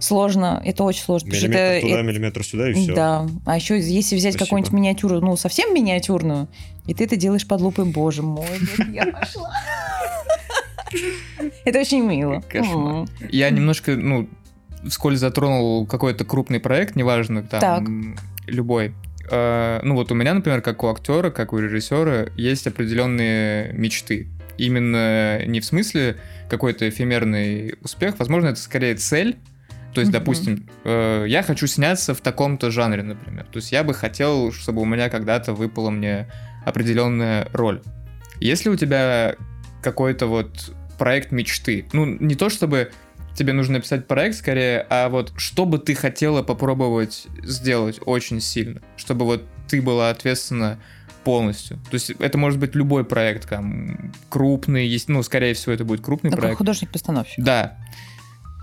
Сложно, 0.00 0.62
это 0.64 0.84
очень 0.84 1.02
сложно. 1.02 1.28
Миллиметр 1.28 1.58
это- 1.58 1.80
туда, 1.86 1.94
это- 1.94 2.02
миллиметр 2.02 2.44
сюда, 2.44 2.70
и 2.70 2.74
все. 2.74 2.94
Да. 2.94 3.26
А 3.46 3.56
еще 3.56 3.78
если 3.80 4.14
взять 4.16 4.34
Спасибо. 4.34 4.44
какую-нибудь 4.46 4.72
миниатюру, 4.72 5.20
ну, 5.20 5.36
совсем 5.36 5.74
миниатюрную, 5.74 6.48
и 6.86 6.94
ты 6.94 7.04
это 7.04 7.16
делаешь 7.16 7.46
под 7.46 7.60
лупой, 7.60 7.84
боже 7.84 8.22
мой, 8.22 8.46
я 8.92 9.06
пошла. 9.12 9.50
Это 11.64 11.80
очень 11.80 12.02
мило. 12.04 12.42
Я 13.30 13.50
немножко, 13.50 13.94
ну, 13.96 14.28
вскользь 14.88 15.18
затронул 15.20 15.86
какой-то 15.86 16.24
крупный 16.24 16.60
проект, 16.60 16.96
неважно, 16.96 17.42
там, 17.42 18.16
любой. 18.46 18.94
Э, 19.30 19.80
Ну 19.82 19.94
вот 19.94 20.10
у 20.10 20.14
меня, 20.14 20.32
например, 20.32 20.62
как 20.62 20.82
у 20.82 20.88
актера, 20.88 21.30
как 21.30 21.52
у 21.52 21.58
режиссера, 21.58 22.28
есть 22.36 22.66
определенные 22.66 23.72
мечты. 23.74 24.28
Именно 24.58 25.46
не 25.46 25.60
в 25.60 25.64
смысле 25.64 26.16
какой-то 26.50 26.88
эфемерный 26.88 27.76
успех, 27.82 28.18
возможно, 28.18 28.48
это 28.48 28.60
скорее 28.60 28.94
цель. 28.96 29.38
То 29.94 30.00
есть, 30.00 30.12
допустим, 30.12 30.68
э, 30.84 31.24
я 31.26 31.42
хочу 31.42 31.66
сняться 31.66 32.14
в 32.14 32.20
таком-то 32.20 32.70
жанре, 32.70 33.02
например. 33.02 33.46
То 33.50 33.56
есть 33.56 33.72
я 33.72 33.82
бы 33.82 33.94
хотел, 33.94 34.52
чтобы 34.52 34.82
у 34.82 34.84
меня 34.84 35.08
когда-то 35.08 35.54
выпала 35.54 35.90
мне 35.90 36.28
определенная 36.64 37.48
роль. 37.52 37.82
Если 38.40 38.68
у 38.68 38.76
тебя 38.76 39.34
какой-то 39.82 40.26
вот 40.26 40.72
проект 40.98 41.32
мечты, 41.32 41.86
ну, 41.92 42.04
не 42.04 42.34
то 42.34 42.48
чтобы 42.48 42.92
тебе 43.34 43.52
нужно 43.52 43.74
написать 43.74 44.06
проект 44.06 44.36
скорее, 44.36 44.84
а 44.90 45.08
вот 45.08 45.32
что 45.36 45.64
бы 45.64 45.78
ты 45.78 45.94
хотела 45.94 46.42
попробовать 46.42 47.26
сделать 47.42 48.00
очень 48.04 48.40
сильно, 48.40 48.82
чтобы 48.96 49.24
вот 49.24 49.44
ты 49.68 49.80
была 49.80 50.10
ответственна 50.10 50.78
полностью. 51.28 51.76
То 51.90 51.94
есть 51.96 52.08
это 52.08 52.38
может 52.38 52.58
быть 52.58 52.74
любой 52.74 53.04
проект, 53.04 53.50
там, 53.50 54.12
крупный, 54.30 54.86
есть, 54.86 55.10
ну, 55.10 55.22
скорее 55.22 55.52
всего, 55.52 55.74
это 55.74 55.84
будет 55.84 56.00
крупный 56.00 56.30
Ну, 56.30 56.36
как 56.36 56.40
проект. 56.40 56.56
художник-постановщик. 56.56 57.44
Да. 57.44 57.76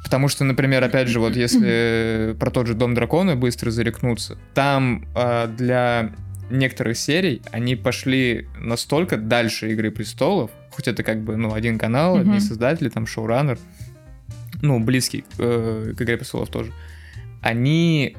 Потому 0.04 0.30
что, 0.30 0.46
например, 0.46 0.84
опять 0.84 1.08
же, 1.08 1.20
вот 1.20 1.36
если 1.46 2.36
про 2.40 2.50
тот 2.50 2.66
же 2.66 2.74
Дом 2.74 2.96
дракона 2.96 3.36
быстро 3.36 3.70
зарекнуться, 3.70 4.40
там 4.56 5.06
а, 5.14 5.46
для 5.46 6.16
некоторых 6.50 6.98
серий 6.98 7.44
они 7.52 7.76
пошли 7.76 8.48
настолько 8.60 9.18
дальше 9.18 9.72
Игры 9.72 9.92
престолов, 9.92 10.50
хоть 10.72 10.88
это 10.88 11.04
как 11.04 11.22
бы, 11.22 11.36
ну, 11.36 11.54
один 11.54 11.78
канал, 11.78 12.18
одни 12.18 12.40
создатели, 12.40 12.90
там, 12.90 13.06
шоураннер, 13.06 13.60
ну, 14.64 14.80
близкий 14.80 15.24
э, 15.38 15.94
к 15.96 16.02
Игре 16.02 16.18
престолов 16.18 16.50
тоже, 16.50 16.72
они 17.44 18.18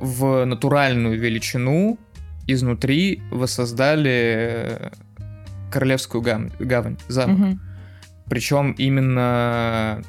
в 0.00 0.44
натуральную 0.44 1.18
величину 1.18 1.98
изнутри 2.46 3.22
воссоздали 3.30 4.10
э, 4.10 4.90
Королевскую 5.70 6.22
гам- 6.22 6.50
гавань, 6.58 6.96
замок. 7.08 7.38
Мгм. 7.38 7.60
Причем 8.28 8.72
именно 8.72 10.02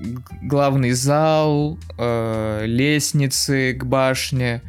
г- 0.00 0.22
главный 0.42 0.92
зал, 0.92 1.78
э, 1.98 2.62
лестницы 2.66 3.74
к 3.74 3.84
башне. 3.84 4.62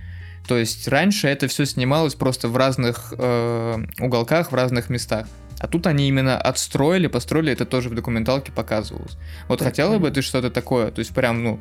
То 0.48 0.58
есть 0.58 0.88
раньше 0.90 1.28
это 1.30 1.48
все 1.48 1.66
снималось 1.66 2.16
просто 2.16 2.50
в 2.50 2.58
разных 2.58 3.14
э, 3.18 3.86
уголках, 4.00 4.52
в 4.52 4.56
разных 4.56 4.90
местах. 4.90 5.26
А 5.60 5.68
тут 5.68 5.88
они 5.88 6.10
именно 6.10 6.38
отстроили, 6.38 7.08
построили, 7.08 7.54
это 7.54 7.66
тоже 7.66 7.88
в 7.88 7.96
документалке 7.96 8.52
показывалось. 8.52 9.18
Вот 9.48 9.60
Так, 9.60 9.70
хотела 9.70 9.98
бы 10.00 10.12
ты 10.12 10.22
что-то 10.22 10.52
такое, 10.52 10.92
то 10.92 11.00
есть 11.00 11.14
прям, 11.14 11.42
ну, 11.44 11.60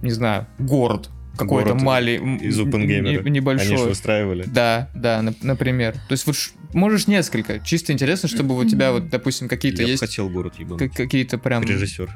не 0.00 0.10
знаю, 0.12 0.46
город 0.58 1.10
какой-то 1.36 1.74
маленький, 1.74 2.46
Из 2.46 2.58
OpenGamer. 2.60 3.20
Они 3.20 3.30
небольшой. 3.30 3.76
же 3.76 3.84
выстраивали. 3.84 4.44
Да, 4.46 4.88
да, 4.94 5.20
нап- 5.20 5.36
например. 5.42 5.92
То 6.08 6.12
есть 6.12 6.26
вот 6.26 6.36
можешь 6.74 7.06
несколько. 7.06 7.60
Чисто 7.60 7.92
интересно, 7.92 8.28
чтобы 8.28 8.56
у 8.56 8.64
тебя 8.64 8.92
вот, 8.92 9.08
допустим, 9.08 9.48
какие-то 9.48 9.82
Я 9.82 9.86
бы 9.86 9.90
есть 9.92 10.00
хотел 10.02 10.28
город 10.28 10.54
ебануть. 10.58 10.92
какие-то 10.94 11.38
прям... 11.38 11.62
Режиссер. 11.62 12.10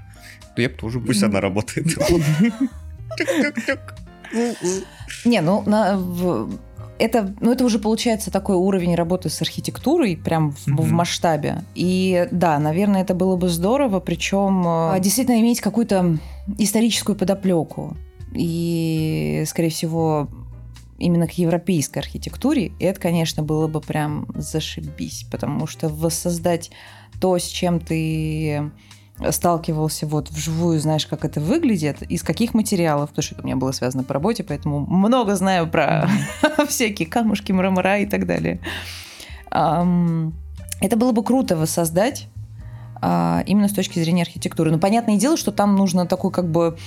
Да 0.56 0.62
я 0.62 0.68
бы 0.68 0.74
тоже 0.74 1.00
Пусть 1.00 1.22
она 1.22 1.40
работает. 1.40 1.86
Не, 5.24 5.40
ну, 5.40 5.62
на- 5.66 5.96
в- 5.98 6.50
это, 6.98 7.34
ну, 7.40 7.50
это 7.52 7.64
уже 7.64 7.78
получается 7.78 8.30
такой 8.30 8.56
уровень 8.56 8.94
работы 8.94 9.30
с 9.30 9.40
архитектурой, 9.40 10.16
прям 10.16 10.52
в, 10.52 10.66
в 10.66 10.68
Мгм. 10.68 10.94
масштабе. 10.94 11.62
И 11.74 12.28
да, 12.30 12.58
наверное, 12.58 13.02
это 13.02 13.14
было 13.14 13.36
бы 13.36 13.48
здорово, 13.48 14.00
причем 14.00 14.64
э, 14.66 15.00
действительно 15.00 15.40
иметь 15.40 15.60
какую-то 15.60 16.18
историческую 16.58 17.16
подоплеку. 17.16 17.96
И, 18.32 19.44
скорее 19.46 19.70
всего, 19.70 20.28
именно 20.98 21.26
к 21.26 21.32
европейской 21.32 21.98
архитектуре, 21.98 22.72
и 22.78 22.84
это, 22.84 23.00
конечно, 23.00 23.42
было 23.42 23.66
бы 23.66 23.80
прям 23.80 24.26
зашибись, 24.34 25.26
потому 25.30 25.66
что 25.66 25.88
воссоздать 25.88 26.70
то, 27.20 27.38
с 27.38 27.44
чем 27.44 27.80
ты 27.80 28.70
сталкивался 29.30 30.06
вот 30.06 30.30
вживую, 30.30 30.80
знаешь, 30.80 31.06
как 31.06 31.24
это 31.24 31.40
выглядит, 31.40 32.02
из 32.02 32.22
каких 32.22 32.54
материалов, 32.54 33.10
потому 33.10 33.22
что 33.22 33.34
это 33.34 33.42
у 33.42 33.46
меня 33.46 33.56
было 33.56 33.72
связано 33.72 34.04
по 34.04 34.14
работе, 34.14 34.44
поэтому 34.44 34.80
много 34.80 35.36
знаю 35.36 35.68
про 35.68 36.08
всякие 36.68 37.08
камушки, 37.08 37.52
мрамора 37.52 37.98
и 37.98 38.06
так 38.06 38.26
далее. 38.26 38.60
Это 39.50 40.96
было 40.96 41.12
бы 41.12 41.22
круто 41.22 41.56
воссоздать 41.56 42.28
а, 43.02 43.42
именно 43.46 43.68
с 43.68 43.72
точки 43.72 43.98
зрения 43.98 44.22
архитектуры. 44.22 44.70
Но 44.70 44.78
понятное 44.78 45.16
дело, 45.16 45.36
что 45.36 45.52
там 45.52 45.76
нужно 45.76 46.06
такой 46.06 46.30
как 46.30 46.50
бы 46.50 46.78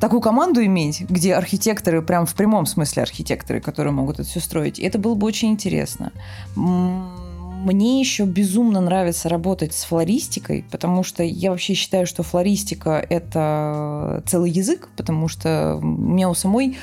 такую 0.00 0.20
команду 0.20 0.64
иметь, 0.64 1.00
где 1.02 1.34
архитекторы, 1.34 2.02
прям 2.02 2.26
в 2.26 2.34
прямом 2.34 2.66
смысле 2.66 3.02
архитекторы, 3.02 3.60
которые 3.60 3.92
могут 3.92 4.20
это 4.20 4.28
все 4.28 4.40
строить. 4.40 4.78
Это 4.78 4.98
было 4.98 5.14
бы 5.14 5.26
очень 5.26 5.50
интересно. 5.50 6.12
Мне 6.54 7.98
еще 7.98 8.24
безумно 8.24 8.80
нравится 8.80 9.28
работать 9.28 9.74
с 9.74 9.82
флористикой, 9.82 10.64
потому 10.70 11.02
что 11.02 11.24
я 11.24 11.50
вообще 11.50 11.74
считаю, 11.74 12.06
что 12.06 12.22
флористика– 12.22 13.04
это 13.10 14.22
целый 14.26 14.52
язык, 14.52 14.88
потому 14.96 15.26
что 15.26 15.76
у 15.82 15.84
меня 15.84 16.30
у 16.30 16.34
самой 16.34 16.78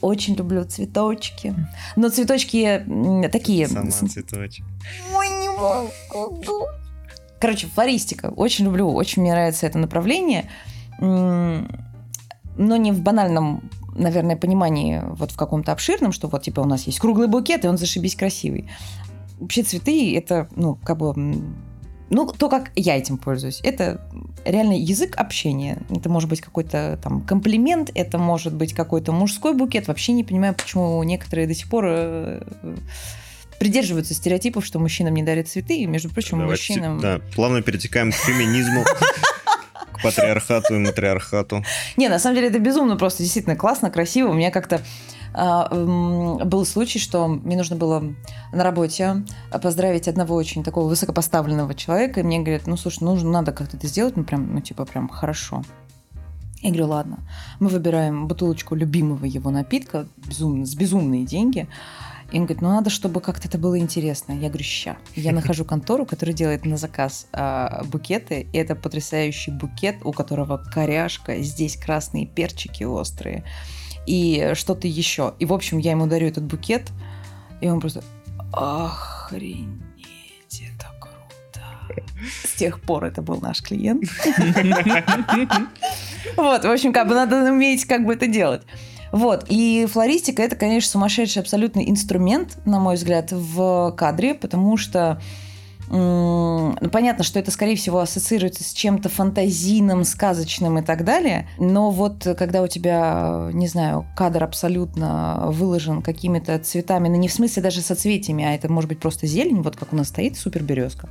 очень 0.00 0.36
люблю 0.36 0.64
цветочки. 0.64 1.56
Но 1.96 2.08
цветочки 2.08 2.84
такие... 3.32 3.66
Сама 3.66 3.90
цветочек. 3.90 4.64
Ой, 5.16 5.28
не 5.40 5.48
могу. 5.48 6.66
Короче, 7.40 7.66
флористика. 7.66 8.26
Очень 8.26 8.66
люблю, 8.66 8.92
очень 8.92 9.22
мне 9.22 9.32
нравится 9.32 9.66
это 9.66 9.78
направление. 9.78 10.48
Но 12.56 12.76
не 12.76 12.92
в 12.92 13.00
банальном 13.00 13.62
наверное, 13.96 14.36
понимании 14.36 15.02
вот 15.04 15.30
в 15.30 15.36
каком-то 15.36 15.72
обширном, 15.72 16.12
что 16.12 16.28
вот 16.28 16.42
типа 16.42 16.60
у 16.60 16.64
нас 16.64 16.82
есть 16.86 16.98
круглый 16.98 17.28
букет, 17.28 17.64
и 17.64 17.68
он 17.68 17.78
зашибись 17.78 18.16
красивый. 18.16 18.68
Вообще 19.38 19.62
цветы 19.62 20.16
это, 20.16 20.48
ну, 20.56 20.76
как 20.82 20.98
бы 20.98 21.14
ну, 22.10 22.26
то, 22.26 22.48
как 22.48 22.70
я 22.76 22.96
этим 22.96 23.18
пользуюсь, 23.18 23.60
это 23.62 24.00
реально 24.44 24.78
язык 24.78 25.16
общения. 25.16 25.82
Это 25.90 26.08
может 26.08 26.28
быть 26.28 26.40
какой-то 26.40 26.98
там 27.02 27.22
комплимент, 27.22 27.90
это 27.94 28.18
может 28.18 28.54
быть 28.54 28.72
какой-то 28.72 29.10
мужской 29.12 29.54
букет. 29.54 29.88
Вообще 29.88 30.12
не 30.12 30.22
понимаю, 30.22 30.54
почему 30.54 31.02
некоторые 31.02 31.46
до 31.46 31.54
сих 31.54 31.68
пор 31.68 31.84
э, 31.88 32.42
придерживаются 33.58 34.14
стереотипов, 34.14 34.64
что 34.64 34.78
мужчинам 34.78 35.14
не 35.14 35.22
дарят 35.22 35.48
цветы, 35.48 35.78
и, 35.78 35.86
между 35.86 36.10
прочим, 36.10 36.38
Давайте, 36.38 36.50
мужчинам... 36.50 37.00
Да, 37.00 37.20
плавно 37.34 37.62
перетекаем 37.62 38.12
к 38.12 38.14
феминизму, 38.14 38.84
к 39.94 40.02
патриархату 40.02 40.74
и 40.74 40.78
матриархату. 40.78 41.64
Не, 41.96 42.08
на 42.08 42.18
самом 42.18 42.36
деле 42.36 42.48
это 42.48 42.58
безумно 42.58 42.96
просто, 42.96 43.22
действительно 43.22 43.56
классно, 43.56 43.90
красиво. 43.90 44.28
У 44.30 44.34
меня 44.34 44.50
как-то 44.50 44.80
а, 45.32 45.68
был 45.74 46.64
случай, 46.64 46.98
что 46.98 47.26
мне 47.26 47.56
нужно 47.56 47.76
было 47.76 48.04
на 48.52 48.62
работе 48.62 49.24
поздравить 49.62 50.08
одного 50.08 50.34
очень 50.34 50.62
такого 50.62 50.88
высокопоставленного 50.88 51.74
человека, 51.74 52.20
и 52.20 52.22
мне 52.22 52.38
говорят, 52.40 52.66
ну, 52.66 52.76
слушай, 52.76 53.02
нужно, 53.02 53.30
надо 53.30 53.52
как-то 53.52 53.76
это 53.76 53.86
сделать, 53.86 54.16
ну, 54.16 54.24
прям, 54.24 54.54
ну, 54.54 54.60
типа, 54.60 54.84
прям 54.84 55.08
хорошо. 55.08 55.62
Я 56.62 56.70
говорю, 56.70 56.86
ладно, 56.86 57.18
мы 57.60 57.68
выбираем 57.68 58.26
бутылочку 58.26 58.74
любимого 58.74 59.26
его 59.26 59.50
напитка 59.50 60.06
безумно, 60.16 60.64
с 60.64 60.74
безумные 60.74 61.26
деньги, 61.26 61.68
и 62.34 62.38
он 62.38 62.46
говорит, 62.46 62.62
ну 62.62 62.70
надо, 62.70 62.90
чтобы 62.90 63.20
как-то 63.20 63.46
это 63.46 63.58
было 63.58 63.78
интересно. 63.78 64.32
Я 64.32 64.48
говорю, 64.48 64.64
ща. 64.64 64.96
Я 65.14 65.30
нахожу 65.30 65.64
контору, 65.64 66.04
которая 66.04 66.34
делает 66.34 66.64
на 66.64 66.76
заказ 66.76 67.28
а, 67.32 67.84
букеты. 67.84 68.48
И 68.52 68.58
это 68.58 68.74
потрясающий 68.74 69.52
букет, 69.52 69.98
у 70.02 70.10
которого 70.10 70.58
коряшка, 70.58 71.40
здесь 71.42 71.76
красные 71.76 72.26
перчики 72.26 72.82
острые 72.82 73.44
и 74.04 74.50
что-то 74.54 74.88
еще. 74.88 75.34
И, 75.38 75.46
в 75.46 75.52
общем, 75.52 75.78
я 75.78 75.92
ему 75.92 76.08
дарю 76.08 76.26
этот 76.26 76.42
букет, 76.42 76.90
и 77.60 77.68
он 77.68 77.78
просто 77.78 78.02
охренеть, 78.52 79.68
это 80.50 80.86
круто. 81.00 82.04
С 82.44 82.54
тех 82.54 82.80
пор 82.80 83.04
это 83.04 83.22
был 83.22 83.40
наш 83.40 83.62
клиент. 83.62 84.10
Вот, 86.36 86.64
в 86.64 86.70
общем, 86.70 86.92
как 86.92 87.06
бы 87.06 87.14
надо 87.14 87.52
уметь 87.52 87.84
как 87.84 88.04
бы 88.04 88.14
это 88.14 88.26
делать. 88.26 88.62
Вот, 89.14 89.44
и 89.48 89.86
флористика 89.88 90.42
это, 90.42 90.56
конечно, 90.56 90.90
сумасшедший 90.90 91.40
абсолютный 91.40 91.88
инструмент, 91.88 92.58
на 92.64 92.80
мой 92.80 92.96
взгляд, 92.96 93.30
в 93.30 93.94
кадре, 93.96 94.34
потому 94.34 94.76
что 94.76 95.20
ну, 95.88 96.74
понятно, 96.90 97.22
что 97.22 97.38
это, 97.38 97.52
скорее 97.52 97.76
всего, 97.76 98.00
ассоциируется 98.00 98.64
с 98.64 98.72
чем-то 98.72 99.08
фантазийным, 99.08 100.02
сказочным 100.02 100.80
и 100.80 100.82
так 100.82 101.04
далее. 101.04 101.46
Но 101.60 101.92
вот 101.92 102.26
когда 102.36 102.60
у 102.60 102.66
тебя, 102.66 103.50
не 103.52 103.68
знаю, 103.68 104.04
кадр 104.16 104.42
абсолютно 104.42 105.44
выложен 105.50 106.02
какими-то 106.02 106.58
цветами, 106.58 107.08
ну 107.08 107.14
не 107.14 107.28
в 107.28 107.32
смысле 107.32 107.62
даже 107.62 107.82
соцветиями, 107.82 108.44
а 108.44 108.52
это 108.52 108.68
может 108.72 108.88
быть 108.88 108.98
просто 108.98 109.28
зелень, 109.28 109.62
вот 109.62 109.76
как 109.76 109.92
у 109.92 109.96
нас 109.96 110.08
стоит 110.08 110.36
супер 110.36 110.64
березка. 110.64 111.08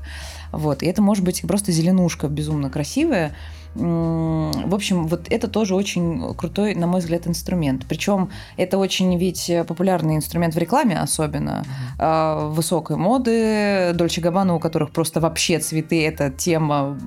Вот, 0.51 0.83
и 0.83 0.87
это 0.87 1.01
может 1.01 1.23
быть 1.23 1.41
просто 1.43 1.71
зеленушка 1.71 2.27
безумно 2.27 2.69
красивая. 2.69 3.33
В 3.75 4.73
общем, 4.75 5.07
вот 5.07 5.31
это 5.31 5.47
тоже 5.47 5.75
очень 5.75 6.36
крутой, 6.36 6.75
на 6.75 6.86
мой 6.86 6.99
взгляд, 6.99 7.27
инструмент. 7.27 7.86
Причем 7.89 8.29
это 8.55 8.77
очень 8.77 9.17
ведь 9.17 9.51
популярный 9.67 10.15
инструмент 10.15 10.53
в 10.53 10.57
рекламе, 10.57 10.99
особенно 10.99 11.63
mm-hmm. 11.97 12.51
высокой 12.51 12.97
моды. 12.97 13.93
Дольче 13.95 14.21
Габбана, 14.21 14.53
у 14.55 14.59
которых 14.59 14.91
просто 14.91 15.19
вообще 15.19 15.57
цветы– 15.59 16.05
это 16.07 16.29
тема 16.29 16.97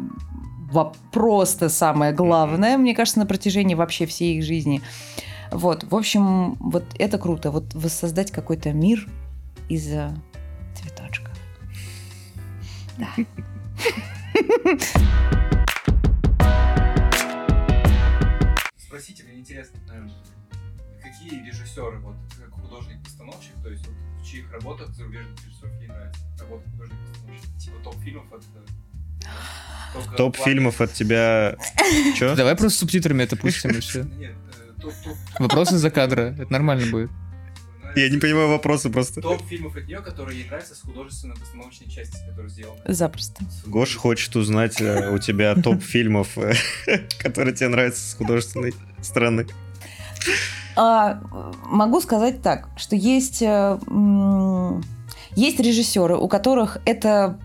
просто 1.13 1.69
самое 1.69 2.13
главное, 2.13 2.77
мне 2.77 2.95
кажется, 2.95 3.21
на 3.21 3.27
протяжении 3.27 3.75
вообще 3.75 4.07
всей 4.07 4.37
их 4.37 4.45
жизни. 4.45 4.83
Вот, 5.51 5.85
в 5.85 5.95
общем, 5.95 6.55
вот 6.55 6.85
это 6.99 7.19
круто. 7.19 7.51
Вот 7.51 7.75
воссоздать 7.75 8.31
какой-то 8.31 8.73
мир 8.73 9.09
из 9.69 9.85
цветочков. 10.75 11.33
Да. 12.99 13.09
спросите, 18.97 19.25
мне 19.25 19.41
интересно, 19.41 19.79
какие 21.03 21.47
режиссеры, 21.47 21.99
вот 21.99 22.17
как 22.41 22.51
художник-постановщик, 22.51 23.53
то 23.63 23.69
есть 23.69 23.87
вот 23.87 23.95
в 24.23 24.27
чьих 24.27 24.51
работах 24.51 24.89
зарубежных 24.95 25.39
режиссеров 25.45 25.81
ей 25.81 25.89
нравится 25.89 26.21
работа 26.41 26.71
художник-постановщик, 26.71 27.59
типа 27.59 27.77
топ-фильмов 27.85 28.33
от 28.33 28.43
э, 28.55 30.17
Топ 30.17 30.37
фильмов 30.37 30.81
от 30.81 30.93
тебя. 30.95 31.57
Че? 32.17 32.35
Давай 32.37 32.57
просто 32.57 32.79
субтитрами 32.79 33.23
это 33.23 33.37
пустим 33.37 33.71
и 33.73 33.81
все. 33.81 34.05
Нет, 34.05 34.35
э, 34.83 35.41
Вопросы 35.41 35.77
за 35.77 35.91
кадра. 35.91 36.35
Это 36.39 36.51
нормально 36.51 36.91
будет. 36.91 37.11
Я 37.97 38.11
не 38.11 38.19
понимаю 38.19 38.51
вопросы 38.51 38.91
просто. 38.91 39.23
Топ 39.23 39.43
фильмов 39.49 39.75
от 39.75 39.87
нее, 39.87 40.03
которые 40.03 40.39
ей 40.41 40.47
нравятся 40.47 40.75
с 40.75 40.81
художественно-постановочной 40.83 41.89
части, 41.89 42.19
которые 42.29 42.51
сделаны. 42.51 42.79
Запросто. 42.85 43.43
Гош 43.65 43.97
хочет 43.97 44.37
узнать 44.37 44.83
э, 44.83 45.11
у 45.11 45.19
тебя 45.19 45.55
топ 45.55 45.83
фильмов, 45.83 46.37
э, 46.37 46.53
которые 47.19 47.55
тебе 47.55 47.69
нравятся 47.69 48.11
с 48.11 48.15
художественной 48.15 48.75
стороны. 49.01 49.47
А, 50.77 51.23
могу 51.65 52.03
сказать 52.03 52.43
так, 52.43 52.69
что 52.77 52.97
есть, 52.97 53.41
э, 53.41 53.79
есть 55.35 55.59
режиссеры, 55.59 56.17
у 56.17 56.29
которых 56.29 56.77
это 56.85 57.39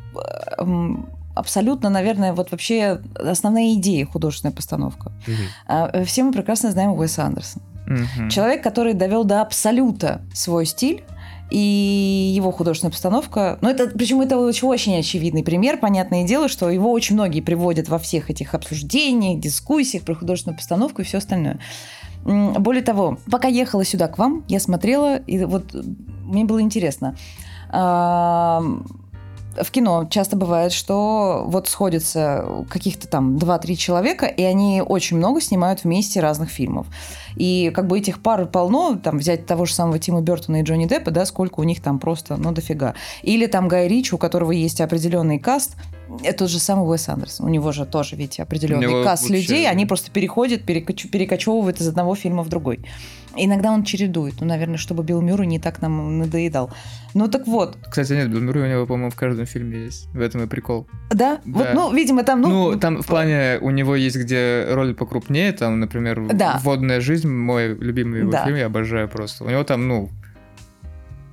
абсолютно, 1.34 1.90
наверное, 1.90 2.34
вот 2.34 2.52
вообще 2.52 3.00
основная 3.16 3.74
идея 3.76 4.06
художественная 4.06 4.54
постановка. 4.54 5.14
Угу. 5.26 6.04
Все 6.04 6.24
мы 6.24 6.34
прекрасно 6.34 6.72
знаем 6.72 6.92
Уэса 6.92 7.24
Андерсона. 7.24 7.64
Угу. 7.94 8.30
Человек, 8.30 8.64
который 8.64 8.94
довел 8.94 9.24
до 9.24 9.42
абсолюта 9.42 10.22
свой 10.34 10.66
стиль, 10.66 11.04
и 11.50 12.32
его 12.34 12.52
художественная 12.52 12.92
постановка. 12.92 13.60
Ну, 13.62 13.70
это, 13.70 13.88
причем 13.88 14.22
это 14.22 14.38
очень, 14.38 14.68
очень 14.68 14.98
очевидный 14.98 15.44
пример. 15.44 15.78
Понятное 15.78 16.24
дело, 16.26 16.48
что 16.48 16.70
его 16.70 16.92
очень 16.92 17.16
многие 17.16 17.42
приводят 17.42 17.90
во 17.90 18.00
всех 18.00 18.30
этих 18.30 18.54
обсуждениях, 18.54 19.40
дискуссиях 19.40 20.04
про 20.04 20.16
художественную 20.16 20.58
постановку 20.58 21.02
и 21.02 21.04
все 21.04 21.18
остальное. 21.18 21.60
Более 22.24 22.84
того, 22.84 23.18
пока 23.30 23.50
ехала 23.50 23.84
сюда 23.84 24.08
к 24.08 24.18
вам, 24.18 24.46
я 24.48 24.62
смотрела, 24.62 25.18
и 25.18 25.44
вот 25.44 25.76
мне 26.24 26.46
было 26.46 26.62
интересно 26.62 27.18
в 29.60 29.72
кино 29.72 30.08
часто 30.10 30.36
бывает, 30.36 30.72
что 30.72 31.44
вот 31.48 31.68
сходятся 31.68 32.46
каких-то 32.70 33.08
там 33.08 33.38
2-3 33.38 33.76
человека, 33.76 34.26
и 34.26 34.44
они 34.44 34.82
очень 34.86 35.18
много 35.18 35.42
снимают 35.42 35.84
вместе 35.84 36.20
разных 36.20 36.50
фильмов. 36.50 36.88
И 37.36 37.72
как 37.74 37.88
бы 37.88 37.98
этих 37.98 38.22
пар 38.22 38.46
полно, 38.46 38.98
там 39.02 39.18
взять 39.18 39.46
того 39.46 39.66
же 39.66 39.74
самого 39.74 40.00
Тима 40.00 40.22
Бертона 40.22 40.62
и 40.62 40.64
Джонни 40.64 40.86
Деппа, 40.86 41.12
да, 41.12 41.26
сколько 41.26 41.60
у 41.60 41.64
них 41.64 41.82
там 41.82 42.00
просто, 42.00 42.38
ну, 42.38 42.52
дофига. 42.52 42.94
Или 43.24 43.48
там 43.48 43.68
Гай 43.68 43.88
Рич, 43.88 44.14
у 44.14 44.18
которого 44.18 44.52
есть 44.52 44.82
определенный 44.82 45.40
каст, 45.40 45.76
тот 46.38 46.50
же 46.50 46.60
самый 46.60 46.88
Уэс 46.90 47.10
Андерсон. 47.10 47.46
У 47.46 47.50
него 47.50 47.72
же 47.72 47.86
тоже, 47.86 48.16
ведь 48.16 48.40
определенный 48.40 49.04
каст 49.04 49.24
вообще... 49.24 49.42
людей, 49.42 49.70
они 49.70 49.86
просто 49.86 50.12
переходят, 50.12 50.64
перекоч... 50.64 51.10
перекочевывают 51.10 51.80
из 51.80 51.88
одного 51.88 52.16
фильма 52.16 52.44
в 52.44 52.50
другой. 52.50 52.80
Иногда 53.36 53.72
он 53.72 53.84
чередует, 53.84 54.36
ну, 54.42 54.48
наверное, 54.48 54.78
чтобы 54.78 55.04
Билл 55.04 55.22
Мюррей 55.22 55.48
не 55.48 55.60
так 55.60 55.82
нам 55.82 56.20
надоедал. 56.20 56.72
Ну, 57.14 57.30
так 57.30 57.48
вот. 57.48 57.78
Кстати, 57.90 58.14
нет, 58.14 58.30
Билл 58.30 58.42
Мюррей 58.42 58.64
у 58.64 58.68
него, 58.68 58.86
по-моему, 58.86 59.10
в 59.10 59.16
каждом 59.16 59.46
фильме 59.46 59.86
есть. 59.86 60.08
В 60.08 60.20
этом 60.20 60.44
и 60.44 60.48
прикол. 60.48 60.88
Да? 61.10 61.16
да. 61.16 61.40
Вот, 61.46 61.68
ну, 61.74 61.94
видимо, 61.94 62.24
там... 62.24 62.42
Ну, 62.42 62.72
ну, 62.72 62.80
там 62.80 63.02
в 63.02 63.08
плане 63.08 63.58
у 63.62 63.70
него 63.70 63.96
есть, 63.96 64.18
где 64.18 64.68
роль 64.70 64.94
покрупнее, 64.94 65.54
там, 65.54 65.80
например, 65.80 66.28
да. 66.34 66.60
«Водная 66.62 67.00
жизнь», 67.00 67.30
мой 67.30 67.70
любимый 67.70 68.20
его 68.20 68.32
да. 68.32 68.44
фильм, 68.44 68.58
я 68.58 68.66
обожаю 68.66 69.08
просто. 69.08 69.46
У 69.46 69.50
него 69.50 69.64
там, 69.64 69.88
ну, 69.88 70.10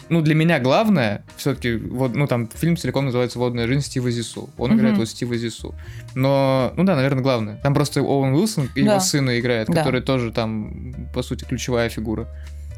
ну, 0.08 0.22
для 0.22 0.34
меня 0.34 0.58
главное, 0.58 1.24
все-таки, 1.36 1.76
вот, 1.76 2.14
ну, 2.14 2.26
там, 2.26 2.48
фильм 2.48 2.76
целиком 2.76 3.06
называется 3.06 3.38
«Водная 3.38 3.66
жизнь» 3.66 3.82
Стива 3.82 4.10
Зису. 4.10 4.50
Он 4.58 4.70
mm-hmm. 4.70 4.76
играет 4.76 4.98
вот 4.98 5.08
Стива 5.08 5.36
Зису. 5.36 5.74
Но, 6.14 6.72
ну 6.76 6.84
да, 6.84 6.96
наверное, 6.96 7.22
главное. 7.22 7.56
Там 7.62 7.74
просто 7.74 8.00
Оуэн 8.00 8.34
Уилсон, 8.34 8.68
да. 8.74 8.80
его 8.80 9.00
сына 9.00 9.38
играет, 9.38 9.68
да. 9.68 9.82
который 9.82 10.00
тоже 10.00 10.32
там, 10.32 10.94
по 11.14 11.22
сути, 11.22 11.44
ключевая 11.44 11.88
фигура. 11.88 12.28